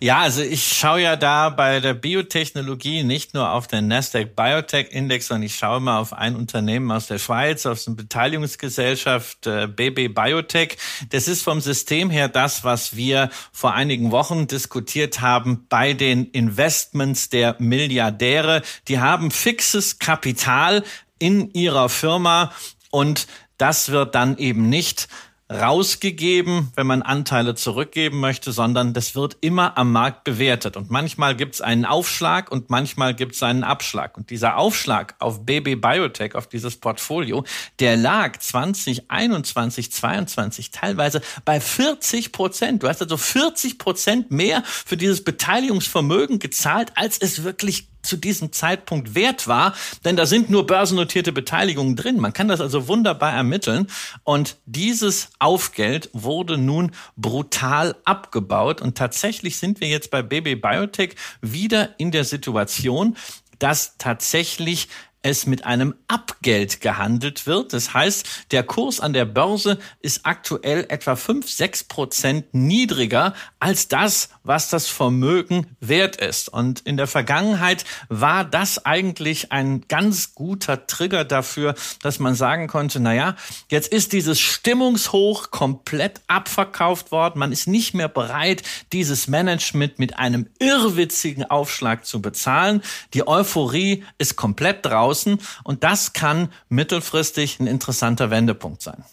Ja, 0.00 0.18
also 0.20 0.42
ich 0.42 0.76
schaue 0.76 1.02
ja 1.02 1.16
da 1.16 1.48
bei 1.50 1.80
der 1.80 1.94
Biotechnologie 1.94 3.02
nicht 3.02 3.34
nur 3.34 3.50
auf 3.52 3.66
den 3.66 3.88
Nasdaq 3.88 4.36
Biotech 4.36 4.88
Index, 4.90 5.28
sondern 5.28 5.44
ich 5.44 5.56
schaue 5.56 5.80
mal 5.80 5.98
auf 5.98 6.12
ein 6.12 6.36
Unternehmen 6.36 6.90
aus 6.90 7.06
der 7.06 7.18
Schweiz, 7.18 7.66
auf 7.66 7.82
eine 7.86 7.96
Beteiligungsgesellschaft 7.96 9.46
äh, 9.46 9.66
BB 9.66 10.14
Biotech. 10.14 10.76
Das 11.10 11.26
ist 11.26 11.42
vom 11.42 11.60
System 11.60 12.10
her 12.10 12.28
das, 12.28 12.64
was 12.64 12.96
wir 12.96 13.30
vor 13.50 13.74
einigen 13.74 14.10
Wochen 14.10 14.46
diskutiert 14.46 15.20
haben 15.20 15.66
bei 15.68 15.94
den 15.94 16.26
Investments 16.26 17.28
der 17.28 17.56
Milliardäre. 17.58 18.62
Die 18.88 19.00
haben 19.00 19.30
fixes 19.30 19.98
Kapital 19.98 20.84
in 21.18 21.52
ihrer 21.52 21.88
Firma 21.88 22.52
und 22.90 23.26
das 23.58 23.90
wird 23.90 24.14
dann 24.14 24.38
eben 24.38 24.68
nicht 24.68 25.08
rausgegeben, 25.50 26.72
wenn 26.74 26.86
man 26.86 27.00
Anteile 27.00 27.54
zurückgeben 27.54 28.20
möchte, 28.20 28.52
sondern 28.52 28.92
das 28.92 29.14
wird 29.14 29.38
immer 29.40 29.78
am 29.78 29.92
Markt 29.92 30.24
bewertet. 30.24 30.76
Und 30.76 30.90
manchmal 30.90 31.34
gibt 31.36 31.54
es 31.54 31.60
einen 31.62 31.86
Aufschlag 31.86 32.52
und 32.52 32.68
manchmal 32.68 33.14
gibt 33.14 33.34
es 33.34 33.42
einen 33.42 33.64
Abschlag. 33.64 34.18
Und 34.18 34.28
dieser 34.28 34.58
Aufschlag 34.58 35.14
auf 35.20 35.46
BB 35.46 35.80
Biotech, 35.80 36.34
auf 36.34 36.48
dieses 36.48 36.76
Portfolio, 36.76 37.44
der 37.80 37.96
lag 37.96 38.38
2021, 38.38 39.90
22 39.90 40.70
teilweise 40.70 41.22
bei 41.46 41.60
40 41.60 42.32
Prozent. 42.32 42.82
Du 42.82 42.88
hast 42.88 43.00
also 43.00 43.16
40 43.16 43.78
Prozent 43.78 44.30
mehr 44.30 44.62
für 44.66 44.98
dieses 44.98 45.24
Beteiligungsvermögen 45.24 46.40
gezahlt, 46.40 46.92
als 46.94 47.16
es 47.16 47.42
wirklich 47.42 47.88
zu 48.02 48.16
diesem 48.16 48.52
Zeitpunkt 48.52 49.14
wert 49.14 49.48
war, 49.48 49.74
denn 50.04 50.16
da 50.16 50.26
sind 50.26 50.50
nur 50.50 50.66
börsennotierte 50.66 51.32
Beteiligungen 51.32 51.96
drin. 51.96 52.18
Man 52.18 52.32
kann 52.32 52.48
das 52.48 52.60
also 52.60 52.88
wunderbar 52.88 53.32
ermitteln 53.32 53.88
und 54.24 54.56
dieses 54.66 55.30
Aufgeld 55.38 56.10
wurde 56.12 56.58
nun 56.58 56.92
brutal 57.16 57.96
abgebaut 58.04 58.80
und 58.80 58.96
tatsächlich 58.96 59.58
sind 59.58 59.80
wir 59.80 59.88
jetzt 59.88 60.10
bei 60.10 60.22
BB 60.22 60.60
Biotech 60.60 61.16
wieder 61.40 61.94
in 61.98 62.10
der 62.10 62.24
Situation, 62.24 63.16
dass 63.58 63.96
tatsächlich 63.98 64.88
es 65.22 65.46
mit 65.46 65.64
einem 65.66 65.94
Abgeld 66.06 66.80
gehandelt 66.80 67.46
wird. 67.46 67.72
Das 67.72 67.92
heißt, 67.92 68.52
der 68.52 68.62
Kurs 68.62 69.00
an 69.00 69.12
der 69.12 69.24
Börse 69.24 69.78
ist 70.00 70.20
aktuell 70.24 70.86
etwa 70.88 71.16
5, 71.16 71.50
6 71.50 71.84
Prozent 71.84 72.54
niedriger 72.54 73.34
als 73.58 73.88
das, 73.88 74.28
was 74.44 74.70
das 74.70 74.86
Vermögen 74.86 75.76
wert 75.80 76.16
ist. 76.16 76.48
Und 76.48 76.80
in 76.80 76.96
der 76.96 77.08
Vergangenheit 77.08 77.84
war 78.08 78.44
das 78.44 78.86
eigentlich 78.86 79.50
ein 79.50 79.82
ganz 79.88 80.34
guter 80.34 80.86
Trigger 80.86 81.24
dafür, 81.24 81.74
dass 82.00 82.20
man 82.20 82.36
sagen 82.36 82.68
konnte, 82.68 83.00
na 83.00 83.12
ja, 83.12 83.34
jetzt 83.70 83.92
ist 83.92 84.12
dieses 84.12 84.38
Stimmungshoch 84.38 85.50
komplett 85.50 86.20
abverkauft 86.28 87.10
worden. 87.10 87.40
Man 87.40 87.50
ist 87.50 87.66
nicht 87.66 87.92
mehr 87.92 88.08
bereit, 88.08 88.62
dieses 88.92 89.26
Management 89.26 89.98
mit 89.98 90.18
einem 90.18 90.48
irrwitzigen 90.60 91.44
Aufschlag 91.44 92.06
zu 92.06 92.22
bezahlen. 92.22 92.82
Die 93.14 93.26
Euphorie 93.26 94.04
ist 94.18 94.36
komplett 94.36 94.86
draußen 94.86 95.07
draußen. 95.08 95.38
Und 95.64 95.84
das 95.84 96.12
kann 96.12 96.50
mittelfristig 96.68 97.60
ein 97.60 97.66
interessanter 97.66 98.30
Wendepunkt 98.30 98.82
sein. 98.82 99.04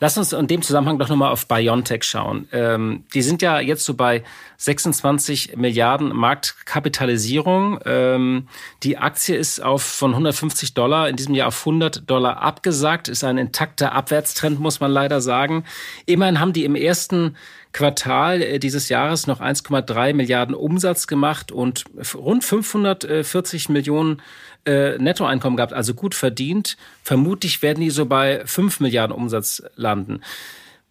Lass 0.00 0.16
uns 0.16 0.32
in 0.32 0.46
dem 0.46 0.62
Zusammenhang 0.62 1.00
doch 1.00 1.08
nochmal 1.08 1.32
auf 1.32 1.48
BioNTech 1.48 2.04
schauen. 2.04 2.46
Ähm, 2.52 3.02
die 3.14 3.22
sind 3.22 3.42
ja 3.42 3.58
jetzt 3.58 3.84
so 3.84 3.94
bei 3.94 4.22
26 4.58 5.56
Milliarden 5.56 6.14
Marktkapitalisierung. 6.14 7.80
Ähm, 7.84 8.46
die 8.84 8.96
Aktie 8.96 9.34
ist 9.34 9.60
auf 9.60 9.82
von 9.82 10.12
150 10.12 10.74
Dollar 10.74 11.08
in 11.08 11.16
diesem 11.16 11.34
Jahr 11.34 11.48
auf 11.48 11.58
100 11.58 12.08
Dollar 12.08 12.40
abgesagt. 12.40 13.08
Ist 13.08 13.24
ein 13.24 13.38
intakter 13.38 13.90
Abwärtstrend, 13.90 14.60
muss 14.60 14.78
man 14.78 14.92
leider 14.92 15.20
sagen. 15.20 15.64
Immerhin 16.06 16.38
haben 16.38 16.52
die 16.52 16.64
im 16.64 16.76
ersten 16.76 17.34
Quartal 17.72 18.40
äh, 18.40 18.58
dieses 18.60 18.88
Jahres 18.88 19.26
noch 19.26 19.40
1,3 19.40 20.14
Milliarden 20.14 20.54
Umsatz 20.54 21.08
gemacht 21.08 21.50
und 21.50 21.84
rund 22.14 22.44
540 22.44 23.68
Millionen 23.68 24.22
äh, 24.68 24.98
Nettoeinkommen 24.98 25.56
gehabt, 25.56 25.72
also 25.72 25.94
gut 25.94 26.14
verdient. 26.14 26.76
Vermutlich 27.02 27.62
werden 27.62 27.80
die 27.80 27.90
so 27.90 28.06
bei 28.06 28.42
5 28.44 28.80
Milliarden 28.80 29.16
Umsatz 29.16 29.62
landen. 29.76 30.20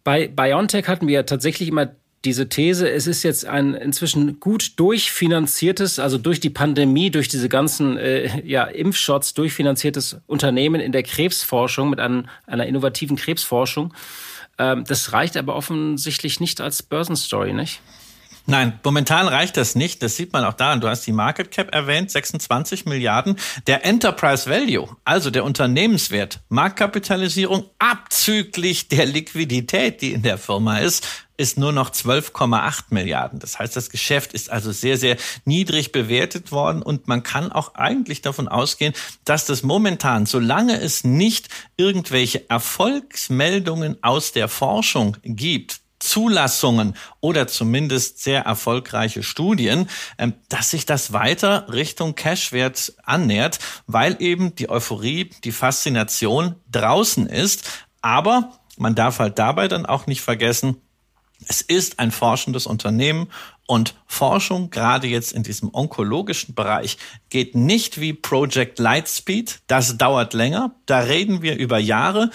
Bei 0.02 0.26
BioNTech 0.28 0.88
hatten 0.88 1.06
wir 1.06 1.26
tatsächlich 1.26 1.68
immer 1.68 1.90
diese 2.24 2.48
These, 2.48 2.90
es 2.90 3.06
ist 3.06 3.22
jetzt 3.22 3.46
ein 3.46 3.74
inzwischen 3.74 4.40
gut 4.40 4.78
durchfinanziertes, 4.80 6.00
also 6.00 6.18
durch 6.18 6.40
die 6.40 6.50
Pandemie, 6.50 7.10
durch 7.10 7.28
diese 7.28 7.48
ganzen 7.48 7.96
äh, 7.96 8.42
ja, 8.44 8.64
Impfshots 8.64 9.34
durchfinanziertes 9.34 10.20
Unternehmen 10.26 10.80
in 10.80 10.90
der 10.90 11.04
Krebsforschung 11.04 11.90
mit 11.90 12.00
einem, 12.00 12.26
einer 12.46 12.66
innovativen 12.66 13.16
Krebsforschung. 13.16 13.94
Ähm, 14.58 14.84
das 14.84 15.12
reicht 15.12 15.36
aber 15.36 15.54
offensichtlich 15.54 16.40
nicht 16.40 16.60
als 16.60 16.82
Börsenstory, 16.82 17.52
nicht? 17.52 17.80
Nein, 18.50 18.80
momentan 18.82 19.28
reicht 19.28 19.58
das 19.58 19.74
nicht. 19.74 20.02
Das 20.02 20.16
sieht 20.16 20.32
man 20.32 20.42
auch 20.42 20.54
daran. 20.54 20.80
Du 20.80 20.88
hast 20.88 21.06
die 21.06 21.12
Market 21.12 21.50
Cap 21.50 21.74
erwähnt, 21.74 22.10
26 22.10 22.86
Milliarden. 22.86 23.36
Der 23.66 23.84
Enterprise 23.84 24.48
Value, 24.48 24.88
also 25.04 25.30
der 25.30 25.44
Unternehmenswert, 25.44 26.40
Marktkapitalisierung 26.48 27.66
abzüglich 27.78 28.88
der 28.88 29.04
Liquidität, 29.04 30.00
die 30.00 30.14
in 30.14 30.22
der 30.22 30.38
Firma 30.38 30.78
ist, 30.78 31.06
ist 31.36 31.58
nur 31.58 31.72
noch 31.72 31.90
12,8 31.90 32.84
Milliarden. 32.88 33.38
Das 33.38 33.58
heißt, 33.58 33.76
das 33.76 33.90
Geschäft 33.90 34.32
ist 34.32 34.48
also 34.48 34.72
sehr, 34.72 34.96
sehr 34.96 35.18
niedrig 35.44 35.92
bewertet 35.92 36.50
worden 36.50 36.80
und 36.80 37.06
man 37.06 37.22
kann 37.22 37.52
auch 37.52 37.74
eigentlich 37.74 38.22
davon 38.22 38.48
ausgehen, 38.48 38.94
dass 39.26 39.44
das 39.44 39.62
momentan, 39.62 40.24
solange 40.24 40.80
es 40.80 41.04
nicht 41.04 41.50
irgendwelche 41.76 42.48
Erfolgsmeldungen 42.48 44.02
aus 44.02 44.32
der 44.32 44.48
Forschung 44.48 45.18
gibt, 45.22 45.82
Zulassungen 46.08 46.94
oder 47.20 47.46
zumindest 47.46 48.22
sehr 48.22 48.42
erfolgreiche 48.42 49.22
Studien, 49.22 49.88
ähm, 50.16 50.32
dass 50.48 50.70
sich 50.70 50.86
das 50.86 51.12
weiter 51.12 51.70
Richtung 51.70 52.14
Cashwert 52.14 52.94
annähert, 53.04 53.58
weil 53.86 54.16
eben 54.20 54.54
die 54.54 54.70
Euphorie, 54.70 55.30
die 55.44 55.52
Faszination 55.52 56.54
draußen 56.72 57.26
ist. 57.26 57.68
Aber 58.00 58.52
man 58.78 58.94
darf 58.94 59.18
halt 59.18 59.38
dabei 59.38 59.68
dann 59.68 59.84
auch 59.84 60.06
nicht 60.06 60.22
vergessen, 60.22 60.80
es 61.46 61.60
ist 61.60 61.98
ein 61.98 62.10
forschendes 62.10 62.66
Unternehmen 62.66 63.28
und 63.68 63.94
Forschung, 64.06 64.70
gerade 64.70 65.06
jetzt 65.06 65.32
in 65.32 65.42
diesem 65.42 65.72
onkologischen 65.74 66.54
Bereich, 66.54 66.96
geht 67.28 67.54
nicht 67.54 68.00
wie 68.00 68.14
Project 68.14 68.78
Lightspeed. 68.78 69.60
Das 69.66 69.98
dauert 69.98 70.32
länger. 70.32 70.74
Da 70.86 71.00
reden 71.00 71.42
wir 71.42 71.58
über 71.58 71.78
Jahre. 71.78 72.30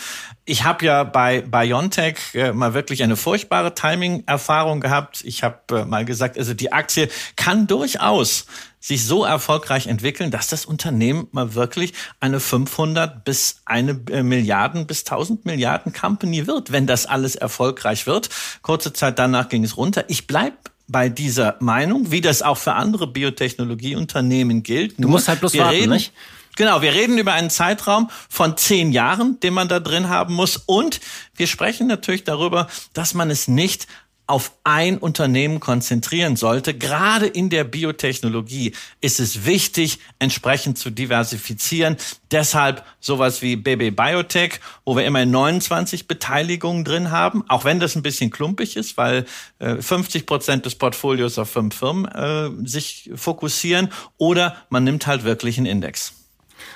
Ich 0.46 0.64
habe 0.64 0.86
ja 0.86 1.04
bei 1.04 1.42
BioNTech 1.42 2.36
äh, 2.36 2.54
mal 2.54 2.76
wirklich 2.76 3.02
eine 3.02 3.16
furchtbare 3.16 3.74
Timing-Erfahrung 3.74 4.80
gehabt. 4.80 5.24
Ich 5.26 5.42
habe 5.42 5.58
äh, 5.72 5.86
mal 5.86 6.06
gesagt, 6.06 6.38
also 6.38 6.54
die 6.54 6.72
Aktie 6.72 7.10
kann 7.36 7.66
durchaus 7.66 8.46
sich 8.80 9.06
so 9.06 9.26
erfolgreich 9.26 9.88
entwickeln, 9.88 10.30
dass 10.30 10.48
das 10.48 10.66
Unternehmen 10.66 11.30
mal 11.32 11.56
wirklich 11.56 11.94
eine 12.20 12.40
500 12.40 13.26
bis 13.26 13.62
eine 13.66 14.00
äh, 14.12 14.22
Milliarden 14.22 14.86
bis 14.86 15.00
1000 15.00 15.46
Milliarden 15.46 15.94
Company 15.94 16.46
wird, 16.46 16.72
wenn 16.72 16.86
das 16.86 17.08
alles 17.08 17.36
erfolgreich 17.36 18.06
wird. 18.06 18.30
Kurze 18.62 18.94
Zeit 18.94 19.18
danach 19.18 19.50
ging 19.50 19.64
es 19.64 19.78
runter. 19.78 20.04
Ich 20.10 20.28
bleib 20.28 20.73
bei 20.94 21.10
dieser 21.10 21.58
Meinung, 21.60 22.12
wie 22.12 22.22
das 22.22 22.42
auch 22.42 22.58
für 22.58 22.74
andere 22.74 23.08
Biotechnologieunternehmen 23.08 24.64
gilt. 24.64 24.96
Du 24.98 25.10
musst 25.10 25.28
halt 25.28 25.42
bloß 25.42 25.58
warten, 25.58 25.76
reden, 25.76 25.92
nicht? 25.92 26.14
Genau, 26.56 26.82
wir 26.82 26.94
reden 26.94 27.18
über 27.18 27.34
einen 27.34 27.50
Zeitraum 27.50 28.10
von 28.30 28.56
zehn 28.56 28.92
Jahren, 28.92 29.40
den 29.42 29.54
man 29.54 29.68
da 29.68 29.80
drin 29.80 30.08
haben 30.08 30.36
muss. 30.36 30.56
Und 30.66 31.02
wir 31.36 31.48
sprechen 31.48 31.88
natürlich 31.88 32.24
darüber, 32.24 32.68
dass 32.94 33.14
man 33.16 33.32
es 33.32 33.48
nicht 33.48 33.88
auf 34.26 34.54
ein 34.64 34.98
Unternehmen 34.98 35.60
konzentrieren 35.60 36.36
sollte. 36.36 36.74
Gerade 36.74 37.28
in 37.28 37.50
der 37.50 37.66
Biotechnologie 37.66 38.74
ist 39.02 39.20
es 39.20 39.46
wichtig, 39.46 40.00
entsprechend 40.20 40.78
zu 40.78 40.90
diversifizieren. 40.90 41.98
Deshalb 42.32 42.86
sowas 43.00 43.42
wie 43.42 43.58
BB 43.58 43.96
Biotech, 43.96 44.60
wo 44.86 44.96
wir 44.96 45.06
immer 45.06 45.26
29 45.26 46.08
Beteiligungen 46.08 46.86
drin 46.86 47.12
haben, 47.12 47.44
auch 47.50 47.66
wenn 47.66 47.80
das 47.80 47.96
ein 47.96 48.02
bisschen 48.02 48.32
klumpig 48.32 48.78
ist, 48.78 48.96
weil 48.96 49.26
äh, 49.60 49.82
50 49.82 50.26
Prozent 50.26 50.66
des 50.66 50.76
Portfolios 50.76 51.38
auf 51.38 51.50
fünf 51.50 51.76
Firmen 51.76 52.06
äh, 52.06 52.50
sich 52.68 53.12
fokussieren. 53.16 53.90
Oder 54.18 54.56
man 54.70 54.86
nimmt 54.86 55.06
halt 55.06 55.26
wirklich 55.26 55.58
einen 55.58 55.68
Index. 55.68 56.23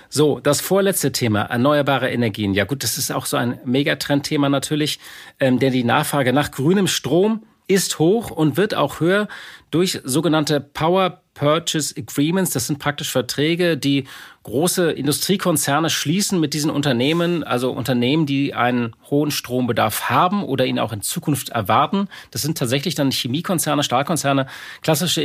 So, 0.09 0.39
das 0.39 0.61
vorletzte 0.61 1.11
Thema, 1.11 1.41
erneuerbare 1.43 2.09
Energien. 2.09 2.53
Ja 2.53 2.65
gut, 2.65 2.83
das 2.83 2.97
ist 2.97 3.11
auch 3.11 3.25
so 3.25 3.37
ein 3.37 3.59
Megatrendthema 3.65 4.49
natürlich, 4.49 4.99
ähm, 5.39 5.59
denn 5.59 5.73
die 5.73 5.83
Nachfrage 5.83 6.33
nach 6.33 6.51
grünem 6.51 6.87
Strom 6.87 7.43
ist 7.67 7.99
hoch 7.99 8.31
und 8.31 8.55
wird 8.55 8.73
auch 8.73 8.99
höher 8.99 9.27
durch 9.71 9.99
sogenannte 10.03 10.61
Power 10.61 11.21
Purchase 11.33 11.93
Agreements. 11.97 12.51
Das 12.51 12.65
sind 12.65 12.79
praktisch 12.79 13.11
Verträge, 13.11 13.77
die 13.77 14.05
große 14.43 14.91
Industriekonzerne 14.91 15.89
schließen 15.89 16.39
mit 16.39 16.53
diesen 16.53 16.71
Unternehmen, 16.71 17.43
also 17.43 17.71
Unternehmen, 17.71 18.25
die 18.25 18.55
einen 18.55 18.95
hohen 19.09 19.29
Strombedarf 19.29 20.09
haben 20.09 20.43
oder 20.43 20.65
ihn 20.65 20.79
auch 20.79 20.93
in 20.93 21.01
Zukunft 21.01 21.49
erwarten. 21.49 22.07
Das 22.31 22.41
sind 22.41 22.57
tatsächlich 22.57 22.95
dann 22.95 23.11
Chemiekonzerne, 23.11 23.83
Stahlkonzerne, 23.83 24.47
klassische 24.81 25.21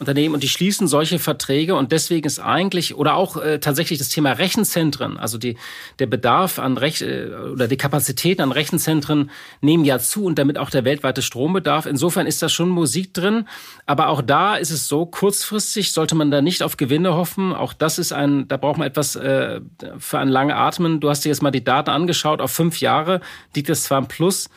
Industrieunternehmen 0.00 0.34
und 0.34 0.42
die 0.42 0.48
schließen 0.48 0.88
solche 0.88 1.18
Verträge 1.18 1.74
und 1.74 1.92
deswegen 1.92 2.26
ist 2.26 2.38
eigentlich 2.38 2.94
oder 2.94 3.14
auch 3.14 3.36
äh, 3.36 3.58
tatsächlich 3.58 3.98
das 3.98 4.08
Thema 4.08 4.32
Rechenzentren, 4.32 5.18
also 5.18 5.36
die, 5.38 5.56
der 5.98 6.06
Bedarf 6.06 6.58
an 6.58 6.78
Rech 6.78 7.02
äh, 7.02 7.28
oder 7.52 7.68
die 7.68 7.76
Kapazitäten 7.76 8.42
an 8.42 8.52
Rechenzentren 8.52 9.30
nehmen 9.60 9.84
ja 9.84 9.98
zu 9.98 10.24
und 10.24 10.38
damit 10.38 10.58
auch 10.58 10.70
der 10.70 10.84
weltweite 10.84 11.22
Strombedarf. 11.22 11.86
Insofern 11.86 12.26
ist 12.26 12.42
da 12.42 12.48
schon 12.48 12.70
Musik 12.70 13.12
drin, 13.12 13.46
aber 13.86 14.08
auch 14.08 14.22
da 14.22 14.56
ist 14.56 14.70
es 14.70 14.88
so, 14.88 15.06
kurzfristig 15.06 15.92
sollte 15.92 16.14
man 16.14 16.30
da 16.30 16.40
nicht 16.40 16.62
auf 16.62 16.76
Gewinne 16.76 17.14
hoffen. 17.14 17.54
Auch 17.54 17.72
das 17.72 17.98
ist 17.98 18.12
ein, 18.12 18.48
da 18.48 18.56
braucht 18.56 18.78
man 18.78 18.88
etwas 18.88 19.16
äh, 19.16 19.60
für 19.98 20.18
ein 20.18 20.28
lange 20.28 20.56
Atmen. 20.56 21.00
Du 21.00 21.10
hast 21.10 21.24
dir 21.24 21.28
jetzt 21.28 21.42
mal 21.42 21.50
die 21.50 21.64
Daten 21.64 21.90
angeschaut. 21.90 22.40
Auf 22.40 22.52
fünf 22.52 22.80
Jahre 22.80 23.20
liegt 23.54 23.68
es 23.68 23.84
zwar 23.84 23.98
im 23.98 24.08
Plus. 24.08 24.48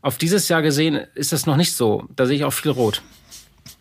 Auf 0.00 0.18
dieses 0.18 0.48
Jahr 0.48 0.62
gesehen 0.62 1.00
ist 1.14 1.32
das 1.32 1.46
noch 1.46 1.56
nicht 1.56 1.74
so. 1.74 2.04
Da 2.14 2.26
sehe 2.26 2.36
ich 2.36 2.44
auch 2.44 2.52
viel 2.52 2.70
Rot. 2.70 3.02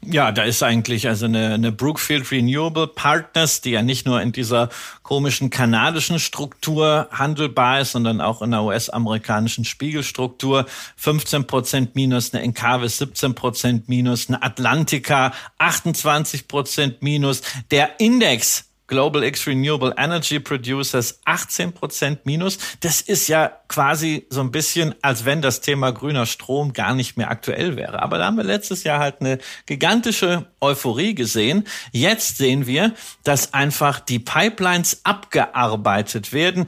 Ja, 0.08 0.32
da 0.32 0.44
ist 0.44 0.62
eigentlich 0.62 1.08
also 1.08 1.26
eine, 1.26 1.54
eine 1.54 1.72
Brookfield 1.72 2.30
Renewable 2.32 2.88
Partners, 2.88 3.62
die 3.62 3.72
ja 3.72 3.82
nicht 3.82 4.06
nur 4.06 4.22
in 4.22 4.32
dieser 4.32 4.70
komischen 5.02 5.50
kanadischen 5.50 6.20
Struktur 6.20 7.08
handelbar 7.12 7.82
ist, 7.82 7.94
sondern 7.94 8.22
auch 8.22 8.42
in 8.42 8.52
der 8.52 8.64
US-amerikanischen 8.64 9.66
Spiegelstruktur. 9.66 10.66
15 10.98 11.48
Prozent 11.48 11.96
minus, 11.96 12.34
eine 12.34 12.44
Encarvis 12.44 13.00
17 13.00 13.34
Prozent 13.34 13.90
minus, 13.90 14.28
eine 14.30 14.44
Atlantica 14.44 15.34
28 15.58 16.48
Prozent 16.48 17.02
minus. 17.02 17.42
Der 17.72 18.00
Index 18.00 18.65
Global 18.88 19.24
X 19.24 19.48
Renewable 19.48 19.94
Energy 19.98 20.40
Producers 20.40 21.20
18 21.26 21.74
Prozent 21.74 22.26
minus. 22.26 22.58
Das 22.82 23.02
ist 23.02 23.28
ja 23.28 23.52
quasi 23.68 24.28
so 24.30 24.42
ein 24.42 24.52
bisschen, 24.52 24.96
als 25.02 25.26
wenn 25.26 25.42
das 25.42 25.62
Thema 25.62 25.92
grüner 25.92 26.26
Strom 26.26 26.74
gar 26.74 26.94
nicht 26.94 27.18
mehr 27.18 27.32
aktuell 27.32 27.76
wäre. 27.76 28.02
Aber 28.02 28.18
da 28.18 28.26
haben 28.26 28.38
wir 28.38 28.44
letztes 28.44 28.84
Jahr 28.84 29.00
halt 29.00 29.22
eine 29.22 29.40
gigantische 29.66 30.46
Euphorie 30.62 31.16
gesehen. 31.16 31.66
Jetzt 31.92 32.38
sehen 32.38 32.68
wir, 32.68 32.94
dass 33.24 33.54
einfach 33.54 34.00
die 34.00 34.20
Pipelines 34.20 35.02
abgearbeitet 35.04 36.34
werden. 36.34 36.68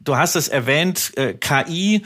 Du 0.00 0.16
hast 0.16 0.36
es 0.36 0.48
erwähnt, 0.48 1.12
äh, 1.16 1.32
KI 1.32 2.04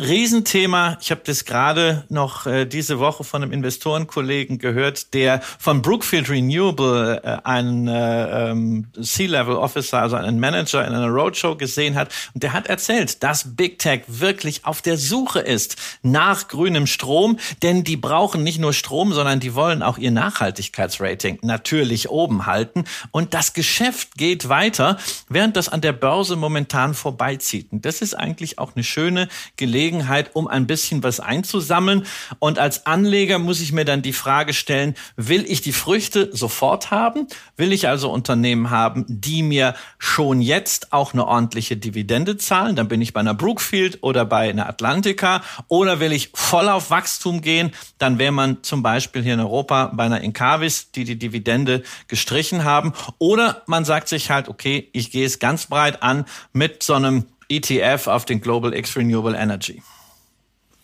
Riesenthema. 0.00 0.96
Ich 1.00 1.10
habe 1.10 1.22
das 1.24 1.44
gerade 1.44 2.04
noch 2.08 2.46
äh, 2.46 2.66
diese 2.66 3.00
Woche 3.00 3.24
von 3.24 3.42
einem 3.42 3.50
Investorenkollegen 3.50 4.58
gehört, 4.58 5.12
der 5.12 5.40
von 5.58 5.82
Brookfield 5.82 6.30
Renewable 6.30 7.20
äh, 7.24 7.38
einen 7.42 7.88
äh, 7.88 8.50
ähm, 8.50 8.86
C-Level 9.00 9.56
Officer, 9.56 10.00
also 10.00 10.14
einen 10.14 10.38
Manager 10.38 10.86
in 10.86 10.94
einer 10.94 11.08
Roadshow 11.08 11.56
gesehen 11.56 11.96
hat. 11.96 12.12
Und 12.32 12.44
der 12.44 12.52
hat 12.52 12.68
erzählt, 12.68 13.24
dass 13.24 13.56
Big 13.56 13.80
Tech 13.80 14.02
wirklich 14.06 14.64
auf 14.64 14.82
der 14.82 14.98
Suche 14.98 15.40
ist 15.40 15.76
nach 16.02 16.46
grünem 16.46 16.86
Strom, 16.86 17.40
denn 17.64 17.82
die 17.82 17.96
brauchen 17.96 18.44
nicht 18.44 18.60
nur 18.60 18.74
Strom, 18.74 19.12
sondern 19.12 19.40
die 19.40 19.56
wollen 19.56 19.82
auch 19.82 19.98
ihr 19.98 20.12
Nachhaltigkeitsrating 20.12 21.40
natürlich 21.42 22.08
oben 22.08 22.46
halten. 22.46 22.84
Und 23.10 23.34
das 23.34 23.52
Geschäft 23.52 24.16
geht 24.16 24.48
weiter, 24.48 24.96
während 25.28 25.56
das 25.56 25.68
an 25.68 25.80
der 25.80 25.92
Börse 25.92 26.36
momentan 26.36 26.94
vorbeizieht. 26.94 27.72
Und 27.72 27.84
das 27.84 28.00
ist 28.00 28.14
eigentlich 28.14 28.60
auch 28.60 28.76
eine 28.76 28.84
schöne 28.84 29.28
Gelegenheit, 29.56 29.87
Gelegenheit, 29.88 30.30
um 30.34 30.46
ein 30.46 30.66
bisschen 30.66 31.02
was 31.02 31.18
einzusammeln. 31.18 32.04
Und 32.38 32.58
als 32.58 32.84
Anleger 32.84 33.38
muss 33.38 33.60
ich 33.60 33.72
mir 33.72 33.86
dann 33.86 34.02
die 34.02 34.12
Frage 34.12 34.52
stellen, 34.52 34.94
will 35.16 35.44
ich 35.48 35.62
die 35.62 35.72
Früchte 35.72 36.28
sofort 36.32 36.90
haben? 36.90 37.26
Will 37.56 37.72
ich 37.72 37.88
also 37.88 38.10
Unternehmen 38.10 38.68
haben, 38.68 39.06
die 39.08 39.42
mir 39.42 39.74
schon 39.98 40.42
jetzt 40.42 40.92
auch 40.92 41.14
eine 41.14 41.26
ordentliche 41.26 41.78
Dividende 41.78 42.36
zahlen? 42.36 42.76
Dann 42.76 42.88
bin 42.88 43.00
ich 43.00 43.14
bei 43.14 43.20
einer 43.20 43.32
Brookfield 43.32 44.02
oder 44.02 44.26
bei 44.26 44.50
einer 44.50 44.68
Atlantica. 44.68 45.42
Oder 45.68 46.00
will 46.00 46.12
ich 46.12 46.30
voll 46.34 46.68
auf 46.68 46.90
Wachstum 46.90 47.40
gehen? 47.40 47.72
Dann 47.96 48.18
wäre 48.18 48.32
man 48.32 48.62
zum 48.62 48.82
Beispiel 48.82 49.22
hier 49.22 49.34
in 49.34 49.40
Europa 49.40 49.90
bei 49.94 50.04
einer 50.04 50.20
Incavis, 50.20 50.90
die 50.90 51.04
die 51.04 51.18
Dividende 51.18 51.82
gestrichen 52.08 52.64
haben. 52.64 52.92
Oder 53.18 53.62
man 53.66 53.86
sagt 53.86 54.08
sich 54.08 54.30
halt, 54.30 54.48
okay, 54.48 54.90
ich 54.92 55.10
gehe 55.10 55.24
es 55.24 55.38
ganz 55.38 55.66
breit 55.66 56.02
an 56.02 56.26
mit 56.52 56.82
so 56.82 56.92
einem 56.94 57.24
ETF 57.48 58.06
auf 58.06 58.24
den 58.24 58.40
Global 58.40 58.74
X 58.74 58.96
Renewable 58.96 59.36
Energy. 59.36 59.82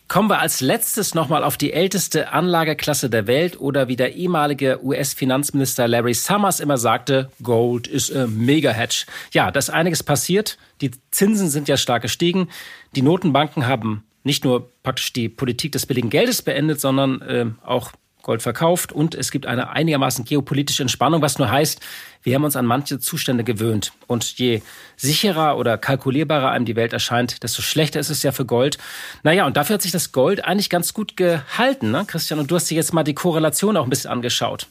Kommen 0.07 0.29
wir 0.29 0.39
als 0.39 0.61
letztes 0.61 1.15
nochmal 1.15 1.43
auf 1.43 1.57
die 1.57 1.73
älteste 1.73 2.31
Anlageklasse 2.31 3.09
der 3.09 3.25
Welt 3.25 3.59
oder 3.59 3.87
wie 3.87 3.95
der 3.95 4.13
ehemalige 4.13 4.79
US-Finanzminister 4.83 5.87
Larry 5.87 6.13
Summers 6.13 6.59
immer 6.59 6.77
sagte, 6.77 7.31
Gold 7.41 7.87
ist 7.87 8.15
a 8.15 8.27
Mega-Hedge. 8.27 9.05
Ja, 9.31 9.49
da 9.49 9.57
ist 9.57 9.71
einiges 9.71 10.03
passiert. 10.03 10.59
Die 10.81 10.91
Zinsen 11.09 11.49
sind 11.49 11.67
ja 11.67 11.75
stark 11.75 12.03
gestiegen. 12.03 12.49
Die 12.95 13.01
Notenbanken 13.01 13.65
haben 13.65 14.03
nicht 14.23 14.43
nur 14.43 14.69
praktisch 14.83 15.11
die 15.11 15.27
Politik 15.27 15.71
des 15.71 15.87
billigen 15.87 16.11
Geldes 16.11 16.43
beendet, 16.43 16.79
sondern 16.79 17.21
äh, 17.21 17.45
auch 17.63 17.91
Gold 18.25 18.41
verkauft 18.41 18.91
und 18.91 19.15
es 19.15 19.31
gibt 19.31 19.45
eine 19.45 19.69
einigermaßen 19.69 20.25
geopolitische 20.25 20.81
Entspannung, 20.81 21.21
was 21.21 21.37
nur 21.37 21.49
heißt, 21.49 21.79
wir 22.23 22.33
haben 22.33 22.43
uns 22.43 22.55
an 22.55 22.65
manche 22.65 22.99
Zustände 22.99 23.43
gewöhnt. 23.43 23.93
Und 24.07 24.39
je 24.39 24.63
sicherer 24.97 25.57
oder 25.57 25.77
kalkulierbarer 25.77 26.49
einem 26.49 26.65
die 26.65 26.75
Welt 26.75 26.91
erscheint, 26.91 27.43
desto 27.43 27.61
schlechter 27.61 27.99
ist 27.99 28.09
es 28.09 28.23
ja 28.23 28.31
für 28.31 28.45
Gold. 28.45 28.79
Naja, 29.21 29.45
und 29.45 29.57
dafür 29.57 29.75
hat 29.75 29.83
sich 29.83 29.91
das 29.91 30.11
Gold 30.11 30.43
eigentlich 30.43 30.71
ganz 30.71 30.93
gut 30.93 31.15
gehalten, 31.15 31.91
ne, 31.91 32.03
Christian? 32.07 32.39
Und 32.39 32.49
du 32.49 32.55
hast 32.55 32.69
dir 32.69 32.75
jetzt 32.75 32.93
mal 32.93 33.03
die 33.03 33.13
Korrelation 33.13 33.77
auch 33.77 33.83
ein 33.83 33.89
bisschen 33.91 34.11
angeschaut. 34.11 34.67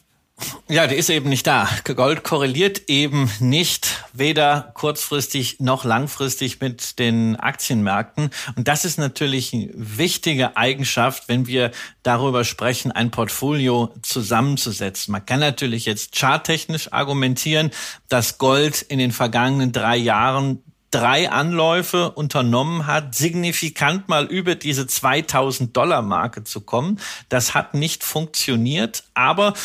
Ja, 0.67 0.87
die 0.87 0.95
ist 0.95 1.09
eben 1.09 1.29
nicht 1.29 1.47
da. 1.47 1.69
Gold 1.95 2.23
korreliert 2.23 2.89
eben 2.89 3.31
nicht, 3.39 4.03
weder 4.13 4.71
kurzfristig 4.73 5.59
noch 5.59 5.85
langfristig 5.85 6.59
mit 6.59 6.99
den 6.99 7.37
Aktienmärkten. 7.37 8.31
Und 8.55 8.67
das 8.67 8.83
ist 8.83 8.97
natürlich 8.97 9.53
eine 9.53 9.69
wichtige 9.73 10.57
Eigenschaft, 10.57 11.29
wenn 11.29 11.47
wir 11.47 11.71
darüber 12.03 12.43
sprechen, 12.43 12.91
ein 12.91 13.11
Portfolio 13.11 13.93
zusammenzusetzen. 14.01 15.13
Man 15.13 15.25
kann 15.25 15.39
natürlich 15.39 15.85
jetzt 15.85 16.15
charttechnisch 16.15 16.91
argumentieren, 16.91 17.71
dass 18.09 18.37
Gold 18.37 18.81
in 18.81 18.99
den 18.99 19.11
vergangenen 19.11 19.71
drei 19.71 19.95
Jahren 19.95 20.61
drei 20.95 21.29
Anläufe 21.29 22.11
unternommen 22.11 22.87
hat, 22.87 23.15
signifikant 23.15 24.07
mal 24.07 24.25
über 24.25 24.55
diese 24.55 24.87
2000 24.87 25.75
Dollar 25.75 26.01
Marke 26.01 26.45
zu 26.45 26.61
kommen. 26.61 27.01
Das 27.27 27.53
hat 27.53 27.73
nicht 27.73 28.03
funktioniert, 28.05 29.03
aber 29.13 29.55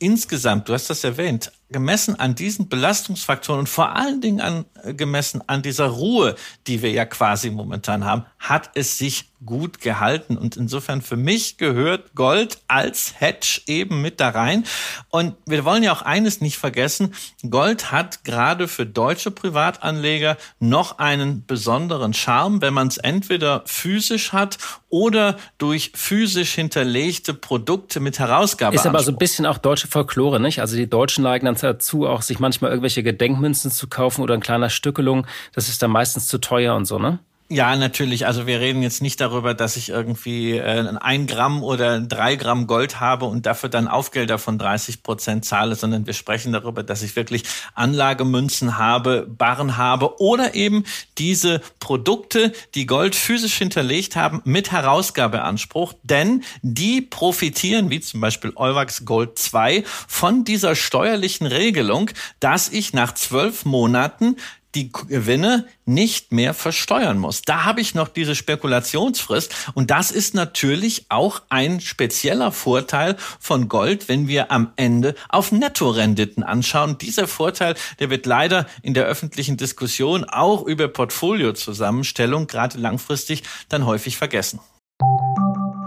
insgesamt, 0.00 0.68
du 0.68 0.72
hast 0.72 0.90
das 0.90 1.04
erwähnt, 1.04 1.52
gemessen 1.68 2.18
an 2.18 2.34
diesen 2.34 2.68
Belastungsfaktoren 2.68 3.60
und 3.60 3.68
vor 3.68 3.94
allen 3.94 4.20
Dingen 4.20 4.40
an, 4.40 4.64
äh, 4.82 4.94
gemessen 4.94 5.42
an 5.46 5.62
dieser 5.62 5.86
Ruhe, 5.86 6.34
die 6.66 6.82
wir 6.82 6.90
ja 6.90 7.04
quasi 7.04 7.50
momentan 7.50 8.04
haben, 8.04 8.24
hat 8.40 8.70
es 8.74 8.96
sich 8.96 9.26
gut 9.44 9.80
gehalten. 9.80 10.36
Und 10.36 10.56
insofern 10.56 11.02
für 11.02 11.16
mich 11.16 11.58
gehört 11.58 12.14
Gold 12.14 12.58
als 12.68 13.14
Hedge 13.18 13.60
eben 13.66 14.00
mit 14.00 14.18
da 14.18 14.30
rein. 14.30 14.64
Und 15.10 15.34
wir 15.46 15.64
wollen 15.64 15.82
ja 15.82 15.92
auch 15.92 16.02
eines 16.02 16.40
nicht 16.40 16.56
vergessen. 16.56 17.14
Gold 17.48 17.92
hat 17.92 18.24
gerade 18.24 18.66
für 18.66 18.86
deutsche 18.86 19.30
Privatanleger 19.30 20.38
noch 20.58 20.98
einen 20.98 21.44
besonderen 21.46 22.14
Charme, 22.14 22.62
wenn 22.62 22.74
man 22.74 22.88
es 22.88 22.96
entweder 22.96 23.62
physisch 23.66 24.32
hat 24.32 24.58
oder 24.88 25.36
durch 25.58 25.92
physisch 25.94 26.54
hinterlegte 26.54 27.34
Produkte 27.34 28.00
mit 28.00 28.18
Herausgabe. 28.18 28.74
Ist 28.74 28.86
aber 28.86 29.02
so 29.02 29.12
ein 29.12 29.18
bisschen 29.18 29.44
auch 29.46 29.58
deutsche 29.58 29.86
Folklore, 29.86 30.40
nicht? 30.40 30.60
Also 30.60 30.76
die 30.76 30.88
Deutschen 30.88 31.24
neigen 31.24 31.44
dann 31.44 31.56
dazu, 31.60 32.06
auch 32.06 32.22
sich 32.22 32.40
manchmal 32.40 32.70
irgendwelche 32.70 33.02
Gedenkmünzen 33.02 33.70
zu 33.70 33.86
kaufen 33.88 34.22
oder 34.22 34.34
ein 34.34 34.40
kleiner 34.40 34.70
Stückelung. 34.70 35.26
Das 35.54 35.68
ist 35.68 35.82
dann 35.82 35.90
meistens 35.90 36.26
zu 36.26 36.38
teuer 36.38 36.74
und 36.74 36.86
so, 36.86 36.98
ne? 36.98 37.20
Ja, 37.52 37.74
natürlich. 37.74 38.28
Also 38.28 38.46
wir 38.46 38.60
reden 38.60 38.80
jetzt 38.80 39.02
nicht 39.02 39.20
darüber, 39.20 39.54
dass 39.54 39.76
ich 39.76 39.88
irgendwie 39.88 40.56
äh, 40.56 40.86
ein 41.00 41.26
Gramm 41.26 41.64
oder 41.64 41.98
drei 41.98 42.36
Gramm 42.36 42.68
Gold 42.68 43.00
habe 43.00 43.24
und 43.24 43.44
dafür 43.44 43.68
dann 43.68 43.88
Aufgelder 43.88 44.38
von 44.38 44.56
30 44.56 45.02
Prozent 45.02 45.44
zahle, 45.44 45.74
sondern 45.74 46.06
wir 46.06 46.12
sprechen 46.12 46.52
darüber, 46.52 46.84
dass 46.84 47.02
ich 47.02 47.16
wirklich 47.16 47.42
Anlagemünzen 47.74 48.78
habe, 48.78 49.26
Barren 49.28 49.76
habe 49.76 50.20
oder 50.20 50.54
eben 50.54 50.84
diese 51.18 51.60
Produkte, 51.80 52.52
die 52.76 52.86
Gold 52.86 53.16
physisch 53.16 53.58
hinterlegt 53.58 54.14
haben, 54.14 54.42
mit 54.44 54.70
Herausgabeanspruch, 54.70 55.94
denn 56.04 56.44
die 56.62 57.00
profitieren, 57.00 57.90
wie 57.90 57.98
zum 57.98 58.20
Beispiel 58.20 58.52
Euwax 58.54 59.04
Gold 59.04 59.40
2, 59.40 59.82
von 60.06 60.44
dieser 60.44 60.76
steuerlichen 60.76 61.48
Regelung, 61.48 62.12
dass 62.38 62.68
ich 62.68 62.92
nach 62.92 63.12
zwölf 63.14 63.64
Monaten 63.64 64.36
die 64.74 64.92
Gewinne 64.92 65.66
nicht 65.84 66.32
mehr 66.32 66.54
versteuern 66.54 67.18
muss. 67.18 67.42
Da 67.42 67.64
habe 67.64 67.80
ich 67.80 67.94
noch 67.94 68.08
diese 68.08 68.34
Spekulationsfrist 68.34 69.54
und 69.74 69.90
das 69.90 70.10
ist 70.10 70.34
natürlich 70.34 71.06
auch 71.08 71.42
ein 71.48 71.80
spezieller 71.80 72.52
Vorteil 72.52 73.16
von 73.38 73.68
Gold, 73.68 74.08
wenn 74.08 74.28
wir 74.28 74.52
am 74.52 74.72
Ende 74.76 75.14
auf 75.28 75.52
Nettorenditen 75.52 76.42
anschauen. 76.42 76.98
Dieser 76.98 77.26
Vorteil, 77.26 77.74
der 77.98 78.10
wird 78.10 78.26
leider 78.26 78.66
in 78.82 78.94
der 78.94 79.04
öffentlichen 79.04 79.56
Diskussion 79.56 80.24
auch 80.24 80.62
über 80.64 80.88
Portfoliozusammenstellung 80.88 82.46
gerade 82.46 82.78
langfristig 82.78 83.42
dann 83.68 83.86
häufig 83.86 84.16
vergessen. 84.16 84.60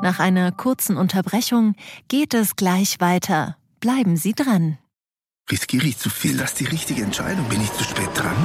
Nach 0.02 0.20
einer 0.20 0.52
kurzen 0.52 0.98
Unterbrechung 0.98 1.76
geht 2.10 2.34
es 2.34 2.58
gleich 2.58 3.00
weiter. 3.00 3.56
Bleiben 3.80 4.18
Sie 4.18 4.34
dran. 4.34 4.78
Riskiere 5.52 5.88
ich 5.88 5.98
zu 5.98 6.10
viel? 6.10 6.38
Das 6.38 6.52
ist 6.52 6.60
die 6.60 6.66
richtige 6.66 7.04
Entscheidung. 7.04 7.48
Bin 7.50 7.62
ich 7.62 7.72
zu 7.74 7.84
spät 7.84 8.10
dran? 8.16 8.36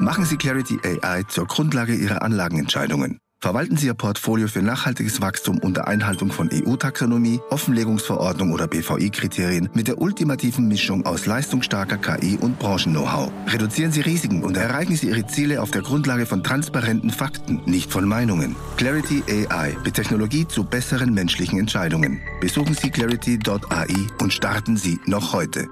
Machen 0.00 0.24
Sie 0.24 0.36
Clarity 0.36 0.78
AI 0.84 1.24
zur 1.24 1.46
Grundlage 1.46 1.94
Ihrer 1.94 2.22
Anlagenentscheidungen. 2.22 3.18
Verwalten 3.40 3.76
Sie 3.76 3.86
Ihr 3.86 3.94
Portfolio 3.94 4.48
für 4.48 4.62
nachhaltiges 4.62 5.20
Wachstum 5.20 5.58
unter 5.58 5.86
Einhaltung 5.86 6.32
von 6.32 6.50
EU-Taxonomie, 6.52 7.40
Offenlegungsverordnung 7.50 8.52
oder 8.52 8.66
BVI-Kriterien 8.66 9.70
mit 9.74 9.86
der 9.86 10.00
ultimativen 10.00 10.66
Mischung 10.66 11.06
aus 11.06 11.24
leistungsstarker 11.24 11.98
KI 11.98 12.36
und 12.36 12.58
Branchen-Know-how. 12.58 13.30
Reduzieren 13.46 13.92
Sie 13.92 14.00
Risiken 14.00 14.42
und 14.42 14.56
erreichen 14.56 14.96
Sie 14.96 15.06
Ihre 15.06 15.26
Ziele 15.28 15.62
auf 15.62 15.70
der 15.70 15.82
Grundlage 15.82 16.26
von 16.26 16.42
transparenten 16.42 17.10
Fakten, 17.10 17.62
nicht 17.64 17.92
von 17.92 18.08
Meinungen. 18.08 18.56
Clarity 18.76 19.22
AI 19.28 19.76
mit 19.84 19.94
Technologie 19.94 20.46
zu 20.48 20.64
besseren 20.64 21.14
menschlichen 21.14 21.60
Entscheidungen. 21.60 22.20
Besuchen 22.40 22.74
Sie 22.74 22.90
clarity.ai 22.90 24.06
und 24.20 24.32
starten 24.32 24.76
Sie 24.76 24.98
noch 25.06 25.32
heute. 25.32 25.68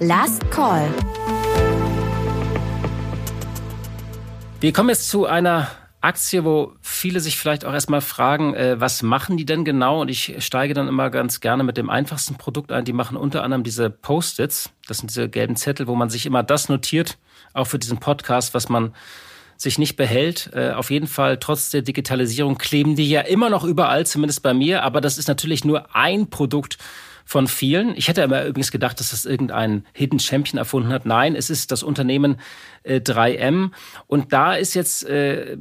Last 0.00 0.50
Call. 0.50 0.88
Wir 4.60 4.72
kommen 4.72 4.88
jetzt 4.88 5.10
zu 5.10 5.26
einer 5.26 5.68
Aktie, 6.00 6.44
wo 6.46 6.72
viele 6.80 7.20
sich 7.20 7.36
vielleicht 7.36 7.66
auch 7.66 7.74
erstmal 7.74 8.00
fragen, 8.00 8.54
äh, 8.54 8.80
was 8.80 9.02
machen 9.02 9.36
die 9.36 9.44
denn 9.44 9.66
genau? 9.66 10.00
Und 10.00 10.08
ich 10.08 10.36
steige 10.38 10.72
dann 10.72 10.88
immer 10.88 11.10
ganz 11.10 11.40
gerne 11.40 11.62
mit 11.62 11.76
dem 11.76 11.90
einfachsten 11.90 12.36
Produkt 12.36 12.72
ein. 12.72 12.86
Die 12.86 12.94
machen 12.94 13.18
unter 13.18 13.42
anderem 13.42 13.62
diese 13.62 13.90
Post-its. 13.90 14.70
Das 14.88 14.98
sind 14.98 15.10
diese 15.10 15.28
gelben 15.28 15.56
Zettel, 15.56 15.86
wo 15.86 15.94
man 15.94 16.08
sich 16.08 16.24
immer 16.24 16.42
das 16.42 16.70
notiert, 16.70 17.18
auch 17.52 17.66
für 17.66 17.78
diesen 17.78 17.98
Podcast, 17.98 18.54
was 18.54 18.70
man 18.70 18.94
sich 19.58 19.78
nicht 19.78 19.96
behält. 19.96 20.50
Äh, 20.54 20.70
auf 20.70 20.90
jeden 20.90 21.06
Fall, 21.06 21.38
trotz 21.38 21.68
der 21.68 21.82
Digitalisierung 21.82 22.56
kleben 22.56 22.96
die 22.96 23.10
ja 23.10 23.20
immer 23.20 23.50
noch 23.50 23.64
überall, 23.64 24.06
zumindest 24.06 24.42
bei 24.42 24.54
mir. 24.54 24.82
Aber 24.82 25.02
das 25.02 25.18
ist 25.18 25.28
natürlich 25.28 25.66
nur 25.66 25.94
ein 25.94 26.30
Produkt 26.30 26.78
von 27.30 27.46
vielen. 27.46 27.96
Ich 27.96 28.08
hätte 28.08 28.22
immer 28.22 28.44
übrigens 28.44 28.72
gedacht, 28.72 28.98
dass 28.98 29.10
das 29.10 29.24
irgendein 29.24 29.86
Hidden 29.92 30.18
Champion 30.18 30.58
erfunden 30.58 30.92
hat. 30.92 31.06
Nein, 31.06 31.36
es 31.36 31.48
ist 31.48 31.70
das 31.70 31.84
Unternehmen 31.84 32.40
äh, 32.82 32.96
3M. 32.96 33.70
Und 34.08 34.32
da 34.32 34.54
ist 34.54 34.74
jetzt 34.74 35.08
äh, 35.08 35.52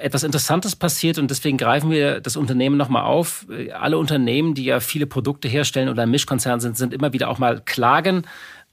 etwas 0.00 0.22
Interessantes 0.22 0.74
passiert 0.74 1.18
und 1.18 1.30
deswegen 1.30 1.58
greifen 1.58 1.90
wir 1.90 2.22
das 2.22 2.38
Unternehmen 2.38 2.78
nochmal 2.78 3.02
auf. 3.02 3.44
Äh, 3.50 3.72
alle 3.72 3.98
Unternehmen, 3.98 4.54
die 4.54 4.64
ja 4.64 4.80
viele 4.80 5.06
Produkte 5.06 5.48
herstellen 5.48 5.90
oder 5.90 6.04
ein 6.04 6.10
Mischkonzern 6.10 6.60
sind, 6.60 6.78
sind 6.78 6.94
immer 6.94 7.12
wieder 7.12 7.28
auch 7.28 7.38
mal 7.38 7.60
Klagen 7.62 8.22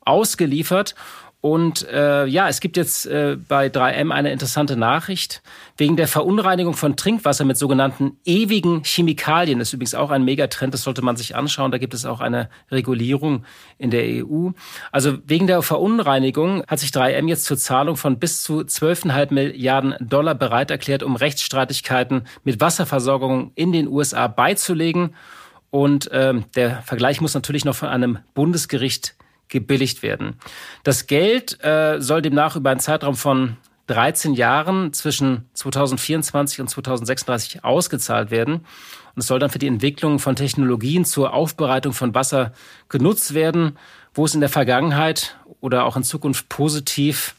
ausgeliefert. 0.06 0.96
Und 1.46 1.88
äh, 1.90 2.26
ja, 2.26 2.50
es 2.50 2.60
gibt 2.60 2.76
jetzt 2.76 3.06
äh, 3.06 3.38
bei 3.38 3.68
3M 3.68 4.10
eine 4.12 4.32
interessante 4.32 4.76
Nachricht. 4.76 5.44
Wegen 5.78 5.96
der 5.96 6.08
Verunreinigung 6.08 6.74
von 6.74 6.96
Trinkwasser 6.96 7.46
mit 7.46 7.56
sogenannten 7.56 8.18
ewigen 8.26 8.82
Chemikalien, 8.84 9.60
das 9.60 9.68
ist 9.68 9.74
übrigens 9.74 9.94
auch 9.94 10.10
ein 10.10 10.24
Megatrend, 10.24 10.74
das 10.74 10.82
sollte 10.82 11.04
man 11.04 11.18
sich 11.18 11.36
anschauen. 11.36 11.72
Da 11.72 11.78
gibt 11.78 11.94
es 11.94 12.04
auch 12.04 12.20
eine 12.20 12.50
Regulierung 12.72 13.46
in 13.78 13.92
der 13.92 14.26
EU. 14.26 14.54
Also 14.92 15.20
wegen 15.28 15.46
der 15.46 15.62
Verunreinigung 15.62 16.64
hat 16.66 16.80
sich 16.80 16.90
3M 16.90 17.28
jetzt 17.28 17.46
zur 17.46 17.58
Zahlung 17.58 17.96
von 17.96 18.18
bis 18.18 18.42
zu 18.42 18.62
12,5 18.62 19.32
Milliarden 19.32 19.94
Dollar 20.00 20.34
bereit 20.34 20.72
erklärt, 20.72 21.04
um 21.04 21.16
Rechtsstreitigkeiten 21.16 22.24
mit 22.44 22.60
Wasserversorgung 22.60 23.52
in 23.54 23.72
den 23.72 23.88
USA 23.88 24.26
beizulegen. 24.26 25.14
Und 25.70 26.10
äh, 26.10 26.34
der 26.56 26.82
Vergleich 26.82 27.22
muss 27.22 27.36
natürlich 27.36 27.66
noch 27.66 27.76
von 27.76 27.90
einem 27.90 28.18
Bundesgericht 28.34 29.15
gebilligt 29.48 30.04
werden. 30.04 30.40
Das 30.84 31.08
Geld 31.08 31.64
äh, 31.64 31.98
soll 32.00 32.22
demnach 32.22 32.56
über 32.56 32.72
einen 32.72 32.80
Zeitraum 32.80 33.16
von 33.16 33.58
13 33.88 34.34
Jahren 34.34 34.94
zwischen 34.94 35.48
2024 35.54 36.62
und 36.62 36.68
2036 36.70 37.64
ausgezahlt 37.64 38.32
werden. 38.32 38.66
Und 39.16 39.22
es 39.22 39.28
soll 39.28 39.40
dann 39.40 39.50
für 39.50 39.60
die 39.60 39.68
Entwicklung 39.68 40.20
von 40.20 40.36
Technologien 40.36 41.06
zur 41.06 41.34
Aufbereitung 41.34 41.94
von 41.94 42.16
Wasser 42.16 42.52
genutzt 42.90 43.34
werden, 43.34 43.78
wo 44.14 44.26
es 44.26 44.34
in 44.34 44.40
der 44.40 44.50
Vergangenheit 44.50 45.38
oder 45.62 45.86
auch 45.86 45.96
in 45.96 46.04
Zukunft 46.04 46.50
positiv 46.50 47.36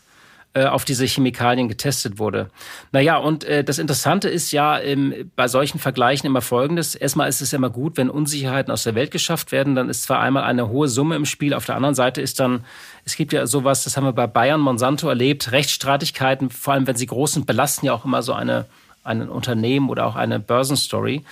auf 0.64 0.84
diese 0.84 1.04
Chemikalien 1.04 1.68
getestet 1.68 2.18
wurde. 2.18 2.50
Naja, 2.92 3.16
und 3.18 3.44
äh, 3.44 3.62
das 3.62 3.78
Interessante 3.78 4.28
ist 4.28 4.52
ja 4.52 4.78
ähm, 4.78 5.30
bei 5.36 5.48
solchen 5.48 5.78
Vergleichen 5.78 6.26
immer 6.26 6.40
Folgendes. 6.40 6.94
Erstmal 6.94 7.28
ist 7.28 7.42
es 7.42 7.52
immer 7.52 7.68
gut, 7.68 7.96
wenn 7.96 8.08
Unsicherheiten 8.08 8.72
aus 8.72 8.84
der 8.84 8.94
Welt 8.94 9.10
geschafft 9.10 9.52
werden, 9.52 9.74
dann 9.74 9.88
ist 9.88 10.04
zwar 10.04 10.20
einmal 10.20 10.44
eine 10.44 10.68
hohe 10.68 10.88
Summe 10.88 11.16
im 11.16 11.26
Spiel, 11.26 11.54
auf 11.54 11.66
der 11.66 11.76
anderen 11.76 11.94
Seite 11.94 12.20
ist 12.20 12.40
dann, 12.40 12.64
es 13.04 13.16
gibt 13.16 13.32
ja 13.32 13.46
sowas, 13.46 13.84
das 13.84 13.96
haben 13.96 14.04
wir 14.04 14.12
bei 14.12 14.26
Bayern, 14.26 14.60
Monsanto 14.60 15.08
erlebt, 15.08 15.52
Rechtsstreitigkeiten, 15.52 16.50
vor 16.50 16.74
allem 16.74 16.86
wenn 16.86 16.96
sie 16.96 17.06
groß 17.06 17.34
sind, 17.34 17.46
belasten 17.46 17.86
ja 17.86 17.92
auch 17.92 18.04
immer 18.04 18.22
so 18.22 18.32
eine, 18.32 18.66
ein 19.04 19.28
Unternehmen 19.28 19.90
oder 19.90 20.06
auch 20.06 20.16
eine 20.16 20.40
Börsenstory. 20.40 21.24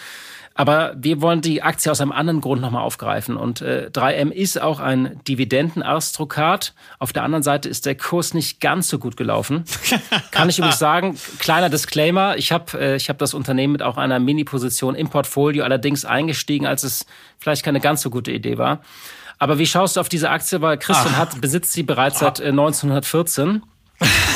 Aber 0.56 0.94
wir 0.96 1.20
wollen 1.20 1.40
die 1.40 1.62
Aktie 1.62 1.90
aus 1.90 2.00
einem 2.00 2.12
anderen 2.12 2.40
Grund 2.40 2.62
nochmal 2.62 2.82
aufgreifen. 2.82 3.36
Und 3.36 3.60
äh, 3.60 3.90
3M 3.92 4.30
ist 4.30 4.60
auch 4.60 4.78
ein 4.78 5.20
Dividendenaristokrat. 5.26 6.74
Auf 7.00 7.12
der 7.12 7.24
anderen 7.24 7.42
Seite 7.42 7.68
ist 7.68 7.86
der 7.86 7.96
Kurs 7.96 8.34
nicht 8.34 8.60
ganz 8.60 8.88
so 8.88 9.00
gut 9.00 9.16
gelaufen. 9.16 9.64
Kann 10.30 10.48
ich 10.48 10.58
übrigens 10.58 10.78
sagen, 10.78 11.18
kleiner 11.40 11.70
Disclaimer, 11.70 12.36
ich 12.36 12.52
habe 12.52 12.78
äh, 12.78 12.96
ich 12.96 13.08
hab 13.08 13.18
das 13.18 13.34
Unternehmen 13.34 13.72
mit 13.72 13.82
auch 13.82 13.96
einer 13.96 14.20
Mini-Position 14.20 14.94
im 14.94 15.08
Portfolio 15.08 15.64
allerdings 15.64 16.04
eingestiegen, 16.04 16.66
als 16.66 16.84
es 16.84 17.04
vielleicht 17.38 17.64
keine 17.64 17.80
ganz 17.80 18.02
so 18.02 18.10
gute 18.10 18.30
Idee 18.30 18.56
war. 18.56 18.80
Aber 19.40 19.58
wie 19.58 19.66
schaust 19.66 19.96
du 19.96 20.00
auf 20.00 20.08
diese 20.08 20.30
Aktie? 20.30 20.60
Weil 20.60 20.78
Christian 20.78 21.14
Ach. 21.14 21.18
hat, 21.18 21.40
besitzt 21.40 21.72
sie 21.72 21.82
bereits 21.82 22.20
seit 22.20 22.38
äh, 22.38 22.48
1914. 22.48 23.62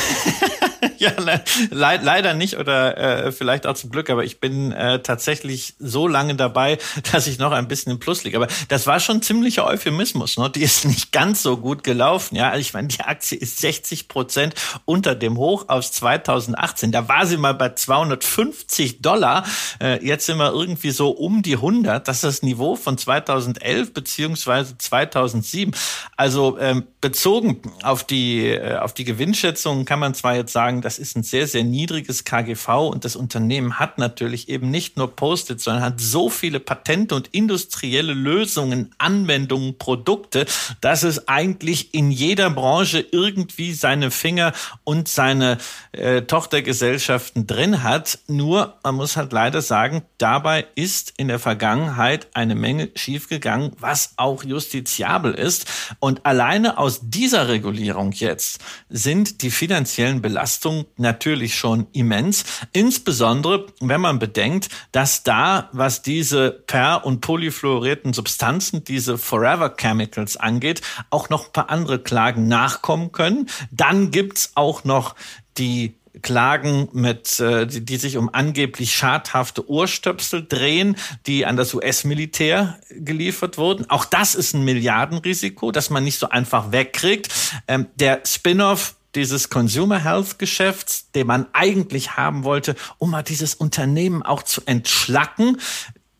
ja, 0.97 1.11
le 1.17 1.41
leider 1.71 2.33
nicht 2.33 2.57
oder 2.57 2.97
äh, 2.97 3.31
vielleicht 3.31 3.65
auch 3.65 3.73
zum 3.73 3.89
Glück, 3.89 4.09
aber 4.09 4.23
ich 4.23 4.39
bin 4.39 4.71
äh, 4.71 5.01
tatsächlich 5.01 5.75
so 5.79 6.07
lange 6.07 6.35
dabei, 6.35 6.77
dass 7.11 7.27
ich 7.27 7.39
noch 7.39 7.51
ein 7.51 7.67
bisschen 7.67 7.91
im 7.91 7.99
Plus 7.99 8.23
liege. 8.23 8.37
Aber 8.37 8.47
das 8.67 8.87
war 8.87 8.99
schon 8.99 9.21
ziemlicher 9.21 9.65
Euphemismus. 9.65 10.37
Ne? 10.37 10.49
Die 10.49 10.61
ist 10.61 10.85
nicht 10.85 11.11
ganz 11.11 11.43
so 11.43 11.57
gut 11.57 11.83
gelaufen. 11.83 12.35
Ja, 12.35 12.49
also 12.49 12.61
ich 12.61 12.73
meine, 12.73 12.87
die 12.87 13.01
Aktie 13.01 13.37
ist 13.37 13.59
60 13.59 14.07
Prozent 14.07 14.55
unter 14.85 15.15
dem 15.15 15.37
Hoch 15.37 15.65
aus 15.67 15.91
2018. 15.91 16.91
Da 16.91 17.07
war 17.07 17.25
sie 17.25 17.37
mal 17.37 17.53
bei 17.53 17.69
250 17.69 19.01
Dollar. 19.01 19.45
Äh, 19.81 20.05
jetzt 20.05 20.25
sind 20.25 20.37
wir 20.37 20.51
irgendwie 20.51 20.91
so 20.91 21.09
um 21.09 21.41
die 21.41 21.55
100. 21.55 22.07
Das 22.07 22.17
ist 22.17 22.23
das 22.23 22.43
Niveau 22.43 22.75
von 22.75 22.97
2011 22.97 23.93
beziehungsweise 23.93 24.77
2007. 24.77 25.73
Also 26.15 26.57
ähm, 26.59 26.83
bezogen 27.01 27.61
auf 27.83 28.03
die 28.03 28.47
äh, 28.47 28.77
auf 28.77 28.93
die 28.93 29.03
Gewinnschätzungen 29.03 29.85
kann 29.85 29.99
man 29.99 30.13
zwar 30.13 30.35
jetzt 30.35 30.53
sagen, 30.53 30.68
das 30.77 30.99
ist 30.99 31.15
ein 31.17 31.23
sehr, 31.23 31.47
sehr 31.47 31.63
niedriges 31.63 32.23
KGV 32.23 32.89
und 32.89 33.03
das 33.03 33.15
Unternehmen 33.15 33.79
hat 33.79 33.97
natürlich 33.97 34.47
eben 34.49 34.69
nicht 34.69 34.97
nur 34.97 35.15
Post-it, 35.15 35.59
sondern 35.59 35.83
hat 35.83 35.99
so 35.99 36.29
viele 36.29 36.59
Patente 36.59 37.15
und 37.15 37.27
industrielle 37.29 38.13
Lösungen, 38.13 38.93
Anwendungen, 38.99 39.77
Produkte, 39.77 40.45
dass 40.81 41.03
es 41.03 41.27
eigentlich 41.27 41.93
in 41.93 42.11
jeder 42.11 42.49
Branche 42.51 43.03
irgendwie 43.11 43.73
seine 43.73 44.11
Finger 44.11 44.53
und 44.83 45.07
seine 45.07 45.57
äh, 45.91 46.21
Tochtergesellschaften 46.21 47.47
drin 47.47 47.83
hat. 47.83 48.19
Nur, 48.27 48.77
man 48.83 48.95
muss 48.95 49.17
halt 49.17 49.33
leider 49.33 49.61
sagen, 49.61 50.03
dabei 50.19 50.67
ist 50.75 51.13
in 51.17 51.27
der 51.27 51.39
Vergangenheit 51.39 52.27
eine 52.33 52.55
Menge 52.55 52.89
schiefgegangen, 52.95 53.71
was 53.79 54.13
auch 54.17 54.43
justiziabel 54.43 55.33
ist. 55.33 55.65
Und 55.99 56.25
alleine 56.25 56.77
aus 56.77 56.99
dieser 57.01 57.47
Regulierung 57.47 58.11
jetzt 58.11 58.59
sind 58.89 59.41
die 59.41 59.51
finanziellen 59.51 60.21
Belastungen 60.21 60.58
natürlich 60.97 61.55
schon 61.55 61.87
immens. 61.93 62.43
Insbesondere, 62.73 63.67
wenn 63.79 64.01
man 64.01 64.19
bedenkt, 64.19 64.69
dass 64.91 65.23
da, 65.23 65.69
was 65.73 66.01
diese 66.01 66.51
per- 66.51 67.05
und 67.05 67.21
polyfluorierten 67.21 68.13
Substanzen, 68.13 68.83
diese 68.83 69.17
Forever 69.17 69.75
Chemicals 69.75 70.37
angeht, 70.37 70.81
auch 71.09 71.29
noch 71.29 71.47
ein 71.47 71.53
paar 71.53 71.69
andere 71.69 71.99
Klagen 71.99 72.47
nachkommen 72.47 73.11
können. 73.11 73.49
Dann 73.71 74.11
gibt's 74.11 74.51
auch 74.55 74.83
noch 74.83 75.15
die 75.57 75.99
Klagen 76.21 76.89
mit, 76.93 77.39
äh, 77.39 77.65
die, 77.67 77.85
die 77.85 77.97
sich 77.97 78.17
um 78.17 78.29
angeblich 78.33 78.93
schadhafte 78.93 79.69
Ohrstöpsel 79.69 80.45
drehen, 80.47 80.95
die 81.27 81.45
an 81.45 81.55
das 81.55 81.73
US-Militär 81.73 82.79
geliefert 82.89 83.57
wurden. 83.57 83.89
Auch 83.89 84.05
das 84.05 84.35
ist 84.35 84.53
ein 84.53 84.65
Milliardenrisiko, 84.65 85.71
das 85.71 85.89
man 85.89 86.03
nicht 86.03 86.19
so 86.19 86.29
einfach 86.29 86.71
wegkriegt. 86.71 87.29
Ähm, 87.67 87.87
der 87.95 88.21
Spin-off 88.25 88.95
dieses 89.15 89.49
Consumer 89.49 90.03
Health 90.03 90.39
Geschäfts, 90.39 91.11
den 91.11 91.27
man 91.27 91.47
eigentlich 91.53 92.17
haben 92.17 92.43
wollte, 92.43 92.75
um 92.97 93.11
mal 93.11 93.23
dieses 93.23 93.55
Unternehmen 93.55 94.23
auch 94.23 94.43
zu 94.43 94.61
entschlacken, 94.65 95.57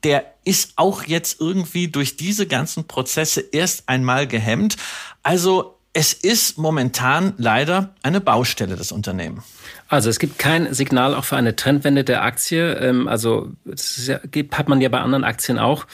der 0.03 0.33
ist 0.45 0.73
auch 0.77 1.03
jetzt 1.03 1.39
irgendwie 1.41 1.89
durch 1.89 2.15
diese 2.15 2.47
ganzen 2.47 2.87
Prozesse 2.87 3.41
erst 3.41 3.89
einmal 3.89 4.27
gehemmt. 4.27 4.77
Also 5.23 5.79
es 5.93 6.13
ist 6.13 6.57
momentan 6.57 7.33
leider 7.37 7.95
eine 8.03 8.21
Baustelle 8.21 8.75
des 8.75 8.91
Unternehmens. 8.91 9.43
Also 9.87 10.09
es 10.09 10.19
gibt 10.19 10.37
kein 10.37 10.73
Signal 10.73 11.15
auch 11.15 11.25
für 11.25 11.35
eine 11.35 11.55
Trendwende 11.55 12.03
der 12.03 12.23
Aktie. 12.23 12.73
Ähm, 12.75 13.07
also 13.07 13.51
das 13.65 14.09
hat 14.51 14.69
man 14.69 14.81
ja 14.81 14.89
bei 14.89 14.99
anderen 14.99 15.23
Aktien 15.23 15.59
auch. 15.59 15.85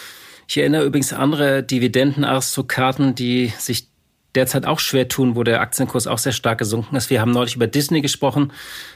Ich 0.47 0.57
erinnere 0.57 0.83
übrigens 0.83 1.11
andere 1.11 1.63
Dividendenaristokraten, 1.63 3.15
die 3.15 3.51
sich 3.57 3.87
derzeit 4.35 4.65
auch 4.65 4.79
schwer 4.79 5.07
tun, 5.07 5.35
wo 5.35 5.43
der 5.43 5.61
Aktienkurs 5.61 6.07
auch 6.07 6.17
sehr 6.17 6.31
stark 6.31 6.57
gesunken 6.57 6.95
ist. 6.95 7.09
Wir 7.09 7.21
haben 7.21 7.31
neulich 7.31 7.55
über 7.55 7.67
Disney 7.67 8.01
gesprochen. 8.01 8.51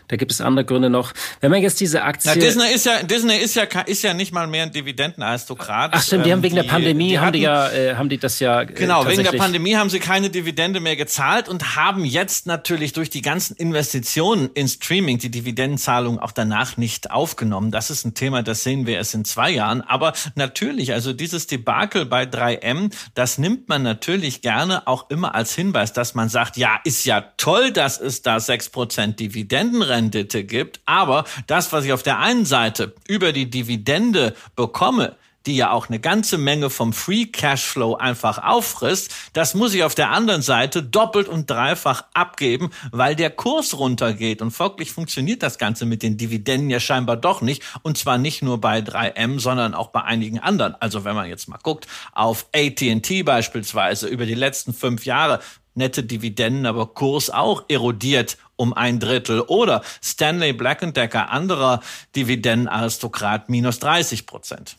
Da 0.10 0.16
gibt 0.16 0.32
es 0.32 0.42
andere 0.42 0.66
Gründe 0.66 0.90
noch. 0.90 1.14
Wenn 1.40 1.52
man 1.52 1.62
jetzt 1.62 1.80
diese 1.80 2.02
Aktie. 2.02 2.32
Na, 2.34 2.40
Disney 2.40 2.74
ist 2.74 2.86
ja, 2.88 3.04
Disney 3.04 3.38
ist 3.38 3.56
ja, 3.56 3.64
ist 3.64 4.02
ja 4.02 4.16
nicht 4.16 4.34
mal 4.34 4.48
mehr 4.48 4.64
ein 4.64 4.72
Dividendenaristokrat. 4.72 5.92
Ach 5.94 6.02
stimmt, 6.02 6.26
die 6.26 6.32
haben 6.32 6.42
wegen 6.42 6.56
die, 6.56 6.64
der 6.64 6.68
Pandemie, 6.68 7.10
die 7.10 7.20
haben 7.20 7.34
die 7.34 7.42
ja, 7.42 7.70
äh, 7.70 7.96
haben 7.96 8.10
die 8.10 8.18
das 8.18 8.40
ja. 8.40 8.62
Äh, 8.62 8.66
genau, 8.66 9.08
wegen 9.08 9.24
der 9.24 9.34
Pandemie 9.34 9.76
haben 9.76 9.92
sie 9.92 10.00
keine 10.00 10.32
Dividende 10.32 10.80
mehr 10.80 10.96
gezahlt 10.96 11.48
und 11.48 11.76
haben 11.76 12.06
jetzt 12.06 12.48
natürlich 12.48 12.94
durch 12.94 13.12
die 13.12 13.22
ganzen 13.22 13.56
Investitionen 13.56 14.50
in 14.56 14.68
Streaming 14.68 15.20
die 15.20 15.30
Dividendenzahlung 15.30 16.18
auch 16.18 16.32
danach 16.32 16.78
nicht 16.78 17.12
aufgenommen. 17.12 17.70
Das 17.70 17.92
ist 17.92 18.04
ein 18.04 18.16
Thema, 18.16 18.42
das 18.42 18.64
sehen 18.64 18.88
wir 18.88 18.96
erst 18.96 19.14
in 19.14 19.26
zwei 19.26 19.52
Jahren. 19.52 19.82
Aber 19.82 20.14
natürlich, 20.34 20.92
also 20.94 21.14
dieses 21.14 21.46
Debakel 21.46 22.08
bei 22.08 22.24
3M, 22.24 22.92
das 23.14 23.38
nimmt 23.38 23.70
man 23.70 23.84
natürlich 23.84 24.42
gerne 24.42 24.88
auch 24.88 25.12
immer 25.12 25.29
als 25.36 25.56
Hinweis, 25.56 25.94
dass 25.94 26.16
man 26.16 26.30
sagt, 26.30 26.58
ja, 26.58 26.80
ist 26.84 27.06
ja 27.06 27.22
toll, 27.38 27.72
dass 27.72 28.00
es 28.00 28.22
da 28.22 28.40
sechs 28.40 28.70
Prozent 28.70 29.20
Dividendenrente 29.20 29.40
Dividendenrendite 29.50 30.44
gibt. 30.44 30.82
Aber 30.86 31.26
das, 31.48 31.72
was 31.72 31.86
ich 31.86 31.94
auf 31.94 32.04
der 32.04 32.20
einen 32.20 32.46
Seite 32.46 32.94
über 33.08 33.32
die 33.32 33.50
Dividende 33.50 34.36
bekomme, 34.56 35.16
die 35.46 35.56
ja 35.56 35.72
auch 35.72 35.88
eine 35.88 36.00
ganze 36.00 36.38
Menge 36.38 36.70
vom 36.70 36.94
Free 36.94 37.26
Cashflow 37.26 37.96
einfach 37.96 38.44
auffrisst, 38.44 39.14
das 39.34 39.54
muss 39.54 39.74
ich 39.74 39.84
auf 39.84 39.96
der 39.96 40.12
anderen 40.12 40.42
Seite 40.42 40.84
doppelt 40.84 41.28
und 41.28 41.50
dreifach 41.50 42.04
abgeben, 42.14 42.72
weil 42.92 43.16
der 43.16 43.30
Kurs 43.30 43.78
runtergeht. 43.78 44.42
Und 44.42 44.52
folglich 44.52 44.92
funktioniert 44.92 45.44
das 45.44 45.58
Ganze 45.58 45.86
mit 45.86 46.04
den 46.04 46.18
Dividenden 46.18 46.70
ja 46.70 46.80
scheinbar 46.80 47.18
doch 47.18 47.42
nicht. 47.42 47.64
Und 47.82 47.98
zwar 47.98 48.18
nicht 48.18 48.42
nur 48.42 48.60
bei 48.60 48.80
3M, 48.80 49.40
sondern 49.40 49.74
auch 49.74 49.88
bei 49.88 50.04
einigen 50.04 50.40
anderen. 50.40 50.76
Also 50.80 51.06
wenn 51.06 51.16
man 51.16 51.30
jetzt 51.30 51.48
mal 51.48 51.60
guckt, 51.62 51.88
auf 52.14 52.48
AT&T 52.54 53.24
beispielsweise 53.24 54.08
über 54.08 54.26
die 54.26 54.36
letzten 54.36 54.74
fünf 54.74 55.06
Jahre, 55.06 55.40
nette 55.76 56.04
Dividenden, 56.04 56.66
aber 56.66 56.88
Kurs 56.88 57.30
auch 57.30 57.64
erodiert 57.70 58.38
um 58.56 58.74
ein 58.74 59.00
Drittel. 59.00 59.42
Oder 59.42 59.82
Stanley 60.04 60.54
Black 60.54 60.94
Decker, 60.94 61.30
anderer 61.30 61.82
Dividendenaristokrat, 62.16 63.50
minus 63.50 63.80
30 63.80 64.26
Prozent. 64.26 64.78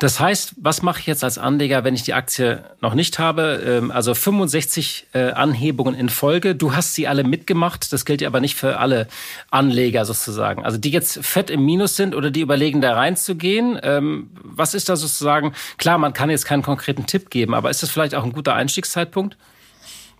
Das 0.00 0.18
heißt, 0.18 0.54
was 0.56 0.82
mache 0.82 0.98
ich 0.98 1.06
jetzt 1.06 1.22
als 1.22 1.38
Anleger, 1.38 1.84
wenn 1.84 1.94
ich 1.94 2.02
die 2.02 2.14
Aktie 2.14 2.64
noch 2.80 2.94
nicht 2.94 3.20
habe? 3.20 3.62
Ähm, 3.64 3.90
also 3.92 4.14
65 4.14 5.06
äh, 5.12 5.30
Anhebungen 5.30 5.94
in 5.94 6.08
Folge. 6.08 6.56
Du 6.56 6.74
hast 6.74 6.94
sie 6.94 7.06
alle 7.06 7.22
mitgemacht. 7.22 7.92
Das 7.92 8.04
gilt 8.04 8.20
ja 8.20 8.28
aber 8.28 8.40
nicht 8.40 8.56
für 8.56 8.78
alle 8.78 9.06
Anleger 9.50 10.04
sozusagen. 10.04 10.64
Also 10.64 10.78
die 10.78 10.90
jetzt 10.90 11.24
fett 11.24 11.48
im 11.48 11.64
Minus 11.64 11.94
sind 11.94 12.16
oder 12.16 12.32
die 12.32 12.40
überlegen, 12.40 12.80
da 12.80 12.94
reinzugehen. 12.94 13.78
Ähm, 13.82 14.30
was 14.42 14.74
ist 14.74 14.88
da 14.88 14.96
sozusagen? 14.96 15.52
Klar, 15.78 15.98
man 15.98 16.12
kann 16.12 16.28
jetzt 16.28 16.44
keinen 16.44 16.62
konkreten 16.62 17.06
Tipp 17.06 17.30
geben, 17.30 17.54
aber 17.54 17.70
ist 17.70 17.82
das 17.84 17.90
vielleicht 17.90 18.16
auch 18.16 18.24
ein 18.24 18.32
guter 18.32 18.54
Einstiegszeitpunkt? 18.54 19.36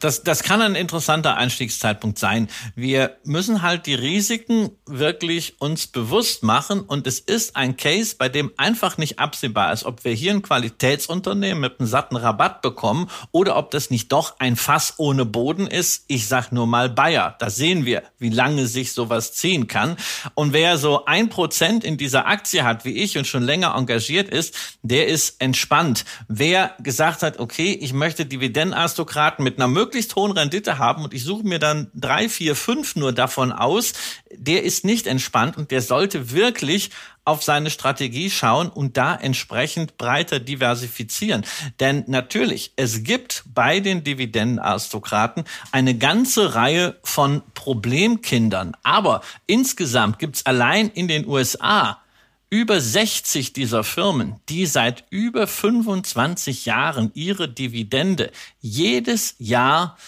Das, 0.05 0.23
das 0.23 0.43
kann 0.43 0.61
ein 0.61 0.75
interessanter 0.75 1.37
Einstiegszeitpunkt 1.37 2.19
sein. 2.19 2.49
Wir 2.77 3.17
müssen 3.25 3.63
halt 3.63 3.87
die 3.87 3.95
Risiken 3.95 4.71
wirklich 4.85 5.61
uns 5.61 5.87
bewusst 5.87 6.43
machen 6.43 6.81
und 6.81 7.07
es 7.07 7.21
ist 7.21 7.57
ein 7.57 7.79
Case, 7.79 8.15
bei 8.19 8.29
dem 8.29 8.53
einfach 8.59 8.99
nicht 8.99 9.19
absehbar 9.19 9.73
ist, 9.73 9.85
ob 9.85 10.05
wir 10.05 10.13
hier 10.13 10.33
ein 10.33 10.43
Qualitätsunternehmen 10.43 11.61
mit 11.61 11.81
einem 11.81 11.89
satten 11.89 12.17
Rabatt 12.17 12.61
bekommen 12.61 13.09
oder 13.33 13.57
ob 13.57 13.71
das 13.71 13.89
nicht 13.89 14.13
doch 14.13 14.39
ein 14.41 14.57
Fass 14.57 14.95
ohne 14.99 15.25
Boden 15.25 15.67
ist. 15.67 16.05
Ich 16.09 16.29
sag 16.29 16.53
nur 16.53 16.67
mal 16.67 16.91
Bayer. 16.91 17.37
Da 17.39 17.49
sehen 17.49 17.87
wir, 17.87 18.03
wie 18.19 18.29
lange 18.29 18.67
sich 18.67 18.93
sowas 18.93 19.33
ziehen 19.33 19.69
kann. 19.69 19.97
Und 20.35 20.53
wer 20.53 20.77
so 20.77 21.07
ein 21.07 21.31
Prozent 21.31 21.83
in 21.83 21.97
dieser 21.97 22.27
Aktie 22.27 22.63
hat, 22.65 22.85
wie 22.85 22.99
ich 22.99 23.17
und 23.17 23.27
schon 23.27 23.43
länger 23.43 23.75
engagiert 23.75 24.29
ist, 24.29 24.55
der 24.83 25.09
ist 25.09 25.41
entspannt. 25.41 26.05
Wer 26.29 26.75
gesagt 26.83 27.23
hat, 27.23 27.39
okay, 27.39 27.73
ich 27.73 27.95
möchte 27.95 28.27
Dividendenaristokraten 28.27 29.43
mit 29.43 29.57
einer 29.57 29.69
Möglichkeit 29.69 29.93
möglichst 29.95 30.16
hohen 30.16 30.32
Rendite 30.32 30.78
haben 30.78 31.05
und 31.05 31.14
ich 31.14 31.22
suche 31.22 31.47
mir 31.47 31.61
dann 31.61 31.88
drei, 31.95 32.28
vier, 32.28 32.57
fünf 32.57 32.97
nur 32.97 33.12
davon 33.12 33.53
aus, 33.53 33.92
der 34.32 34.64
ist 34.64 34.84
nicht 34.84 35.07
entspannt 35.07 35.57
und 35.57 35.70
der 35.70 35.82
sollte 35.82 36.32
wirklich 36.32 36.90
auf 37.24 37.45
seine 37.45 37.70
Strategie 37.70 38.28
schauen 38.28 38.70
und 38.70 38.97
da 38.97 39.14
entsprechend 39.14 39.97
breiter 39.97 40.40
diversifizieren. 40.40 41.47
Denn 41.78 42.03
natürlich, 42.09 42.72
es 42.74 43.05
gibt 43.05 43.45
bei 43.47 43.78
den 43.78 44.03
Dividendenaristokraten 44.03 45.45
eine 45.70 45.97
ganze 45.97 46.57
Reihe 46.57 46.97
von 47.05 47.42
Problemkindern. 47.55 48.76
Aber 48.82 49.20
insgesamt 49.47 50.18
gibt 50.18 50.36
es 50.36 50.47
allein 50.47 50.88
in 50.88 51.07
den 51.07 51.28
USA 51.28 52.04
über 52.55 52.81
60 52.81 53.53
dieser 53.53 53.83
Firmen, 53.83 54.37
die 54.49 54.67
seit 54.67 55.03
über 55.11 55.49
25 55.49 56.67
Jahren 56.67 57.11
ihre 57.15 57.49
Dividende 57.49 58.31
jedes 58.61 59.35
Jahr 59.41 59.99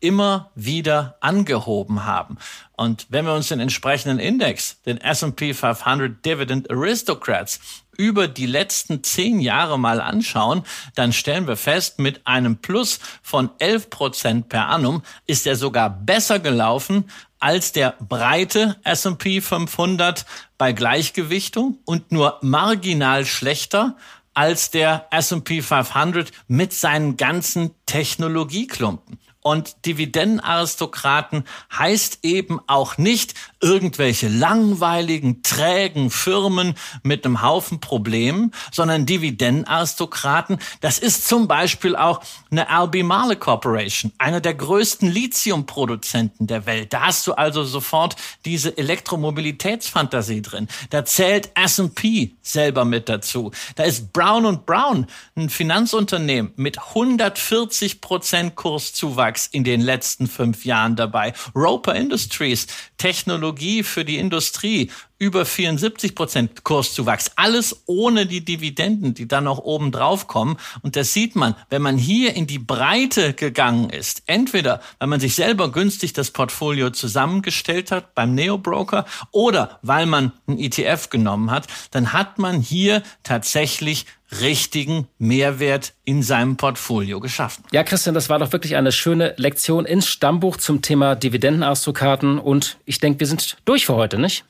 immer 0.00 0.50
wieder 0.54 1.16
angehoben 1.20 2.04
haben. 2.04 2.38
Und 2.76 3.06
wenn 3.10 3.24
wir 3.26 3.34
uns 3.34 3.48
den 3.48 3.60
entsprechenden 3.60 4.18
Index, 4.18 4.80
den 4.82 4.98
S&P 4.98 5.54
500 5.54 6.24
Dividend 6.24 6.70
Aristocrats, 6.70 7.60
über 7.98 8.28
die 8.28 8.46
letzten 8.46 9.02
zehn 9.02 9.40
Jahre 9.40 9.78
mal 9.78 10.00
anschauen, 10.00 10.62
dann 10.94 11.12
stellen 11.12 11.48
wir 11.48 11.56
fest, 11.56 11.98
mit 11.98 12.26
einem 12.26 12.58
Plus 12.58 13.00
von 13.22 13.50
11 13.58 13.90
Prozent 13.90 14.48
per 14.48 14.68
annum 14.68 15.02
ist 15.26 15.46
er 15.46 15.56
sogar 15.56 15.90
besser 15.90 16.38
gelaufen 16.38 17.10
als 17.40 17.72
der 17.72 17.96
breite 18.00 18.76
S&P 18.84 19.40
500 19.40 20.24
bei 20.56 20.72
Gleichgewichtung 20.72 21.78
und 21.84 22.12
nur 22.12 22.38
marginal 22.40 23.26
schlechter 23.26 23.96
als 24.32 24.70
der 24.70 25.08
S&P 25.10 25.62
500 25.62 26.30
mit 26.46 26.72
seinen 26.72 27.16
ganzen 27.16 27.74
Technologieklumpen. 27.86 29.18
Und 29.40 29.86
Dividendenaristokraten 29.86 31.44
heißt 31.72 32.20
eben 32.22 32.60
auch 32.66 32.98
nicht 32.98 33.34
irgendwelche 33.60 34.28
langweiligen, 34.28 35.42
trägen 35.42 36.10
Firmen 36.10 36.74
mit 37.02 37.24
einem 37.24 37.42
Haufen 37.42 37.80
Problemen, 37.80 38.52
sondern 38.70 39.06
Dividendenaristokraten, 39.06 40.58
das 40.80 40.98
ist 40.98 41.26
zum 41.26 41.48
Beispiel 41.48 41.96
auch 41.96 42.20
eine 42.50 42.68
Albemarle 42.68 43.36
Corporation, 43.36 44.12
einer 44.18 44.40
der 44.40 44.54
größten 44.54 45.10
Lithiumproduzenten 45.10 46.46
der 46.46 46.66
Welt. 46.66 46.92
Da 46.92 47.06
hast 47.06 47.26
du 47.26 47.32
also 47.32 47.64
sofort 47.64 48.16
diese 48.44 48.76
Elektromobilitätsfantasie 48.76 50.42
drin. 50.42 50.68
Da 50.90 51.04
zählt 51.04 51.50
S&P 51.54 52.36
selber 52.42 52.84
mit 52.84 53.08
dazu. 53.08 53.50
Da 53.74 53.84
ist 53.84 54.12
Brown 54.12 54.64
Brown, 54.64 55.06
ein 55.36 55.48
Finanzunternehmen 55.50 56.52
mit 56.56 56.78
140 56.78 58.00
Prozent 58.00 58.54
Kurszuwachs 58.54 59.46
in 59.46 59.64
den 59.64 59.80
letzten 59.80 60.28
fünf 60.28 60.64
Jahren 60.64 60.94
dabei. 60.94 61.32
Roper 61.54 61.94
Industries, 61.94 62.66
Technologie 62.96 63.47
für 63.82 64.04
die 64.04 64.16
Industrie, 64.16 64.90
über 65.18 65.44
74 65.44 66.14
Prozent 66.14 66.64
Kurszuwachs. 66.64 67.32
Alles 67.36 67.82
ohne 67.86 68.26
die 68.26 68.44
Dividenden, 68.44 69.14
die 69.14 69.26
dann 69.26 69.44
noch 69.44 69.58
oben 69.58 69.90
drauf 69.90 70.26
kommen. 70.28 70.56
Und 70.82 70.96
das 70.96 71.12
sieht 71.12 71.34
man, 71.34 71.54
wenn 71.70 71.82
man 71.82 71.98
hier 71.98 72.34
in 72.34 72.46
die 72.46 72.58
Breite 72.58 73.34
gegangen 73.34 73.90
ist. 73.90 74.22
Entweder, 74.26 74.80
weil 74.98 75.08
man 75.08 75.20
sich 75.20 75.34
selber 75.34 75.72
günstig 75.72 76.12
das 76.12 76.30
Portfolio 76.30 76.90
zusammengestellt 76.90 77.90
hat 77.90 78.14
beim 78.14 78.34
Neo-Broker 78.34 79.04
oder 79.32 79.78
weil 79.82 80.06
man 80.06 80.32
ein 80.46 80.58
ETF 80.58 81.10
genommen 81.10 81.50
hat, 81.50 81.66
dann 81.90 82.12
hat 82.12 82.38
man 82.38 82.60
hier 82.60 83.02
tatsächlich 83.22 84.06
richtigen 84.40 85.08
Mehrwert 85.18 85.94
in 86.04 86.22
seinem 86.22 86.56
Portfolio 86.56 87.18
geschaffen. 87.18 87.64
Ja, 87.72 87.82
Christian, 87.82 88.14
das 88.14 88.28
war 88.28 88.38
doch 88.38 88.52
wirklich 88.52 88.76
eine 88.76 88.92
schöne 88.92 89.34
Lektion 89.38 89.86
ins 89.86 90.06
Stammbuch 90.06 90.58
zum 90.58 90.82
Thema 90.82 91.14
Dividendenaristokraten 91.14 92.38
und 92.38 92.76
ich 92.84 93.00
denke, 93.00 93.20
wir 93.20 93.26
sind 93.26 93.56
durch 93.64 93.86
für 93.86 93.94
heute, 93.94 94.18
nicht? 94.18 94.44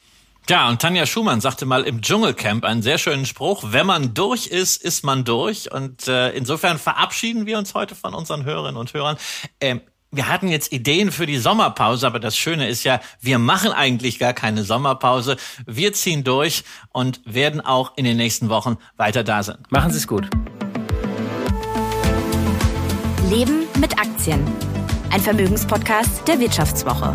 Ja, 0.49 0.71
und 0.71 0.81
Tanja 0.81 1.05
Schumann 1.05 1.43
sagte 1.43 1.67
mal 1.67 1.83
im 1.83 2.01
Dschungelcamp 2.01 2.65
einen 2.65 2.81
sehr 2.81 2.97
schönen 2.97 3.27
Spruch, 3.27 3.65
wenn 3.67 3.87
man 3.87 4.15
durch 4.15 4.47
ist, 4.47 4.83
ist 4.83 5.05
man 5.05 5.25
durch. 5.25 5.71
Und 5.71 6.09
äh, 6.09 6.31
insofern 6.31 6.79
verabschieden 6.79 7.45
wir 7.45 7.59
uns 7.59 7.75
heute 7.75 7.95
von 7.95 8.15
unseren 8.15 8.47
Hörerinnen 8.47 8.79
und 8.79 8.95
Hörern. 8.95 9.19
Ähm, 9.61 9.83
wir 10.11 10.27
hatten 10.27 10.49
jetzt 10.49 10.73
Ideen 10.73 11.13
für 11.13 11.27
die 11.27 11.37
Sommerpause, 11.37 12.07
aber 12.07 12.19
das 12.19 12.35
Schöne 12.35 12.67
ist 12.67 12.83
ja, 12.85 12.99
wir 13.21 13.39
machen 13.39 13.73
eigentlich 13.73 14.19
gar 14.19 14.33
keine 14.33 14.65
Sommerpause. 14.65 15.37
Wir 15.67 15.93
ziehen 15.93 16.25
durch 16.25 16.65
und 16.93 17.21
werden 17.27 17.61
auch 17.61 17.93
in 17.97 18.07
den 18.07 18.17
nächsten 18.17 18.49
Wochen 18.49 18.79
weiter 18.97 19.25
da 19.25 19.43
sein. 19.43 19.59
Machen 19.69 19.91
Sie 19.91 19.99
es 19.99 20.07
gut. 20.07 20.31
Leben 23.29 23.67
mit 23.79 23.99
Aktien. 24.01 24.43
Ein 25.11 25.21
Vermögenspodcast 25.21 26.27
der 26.27 26.41
Wirtschaftswoche. 26.41 27.15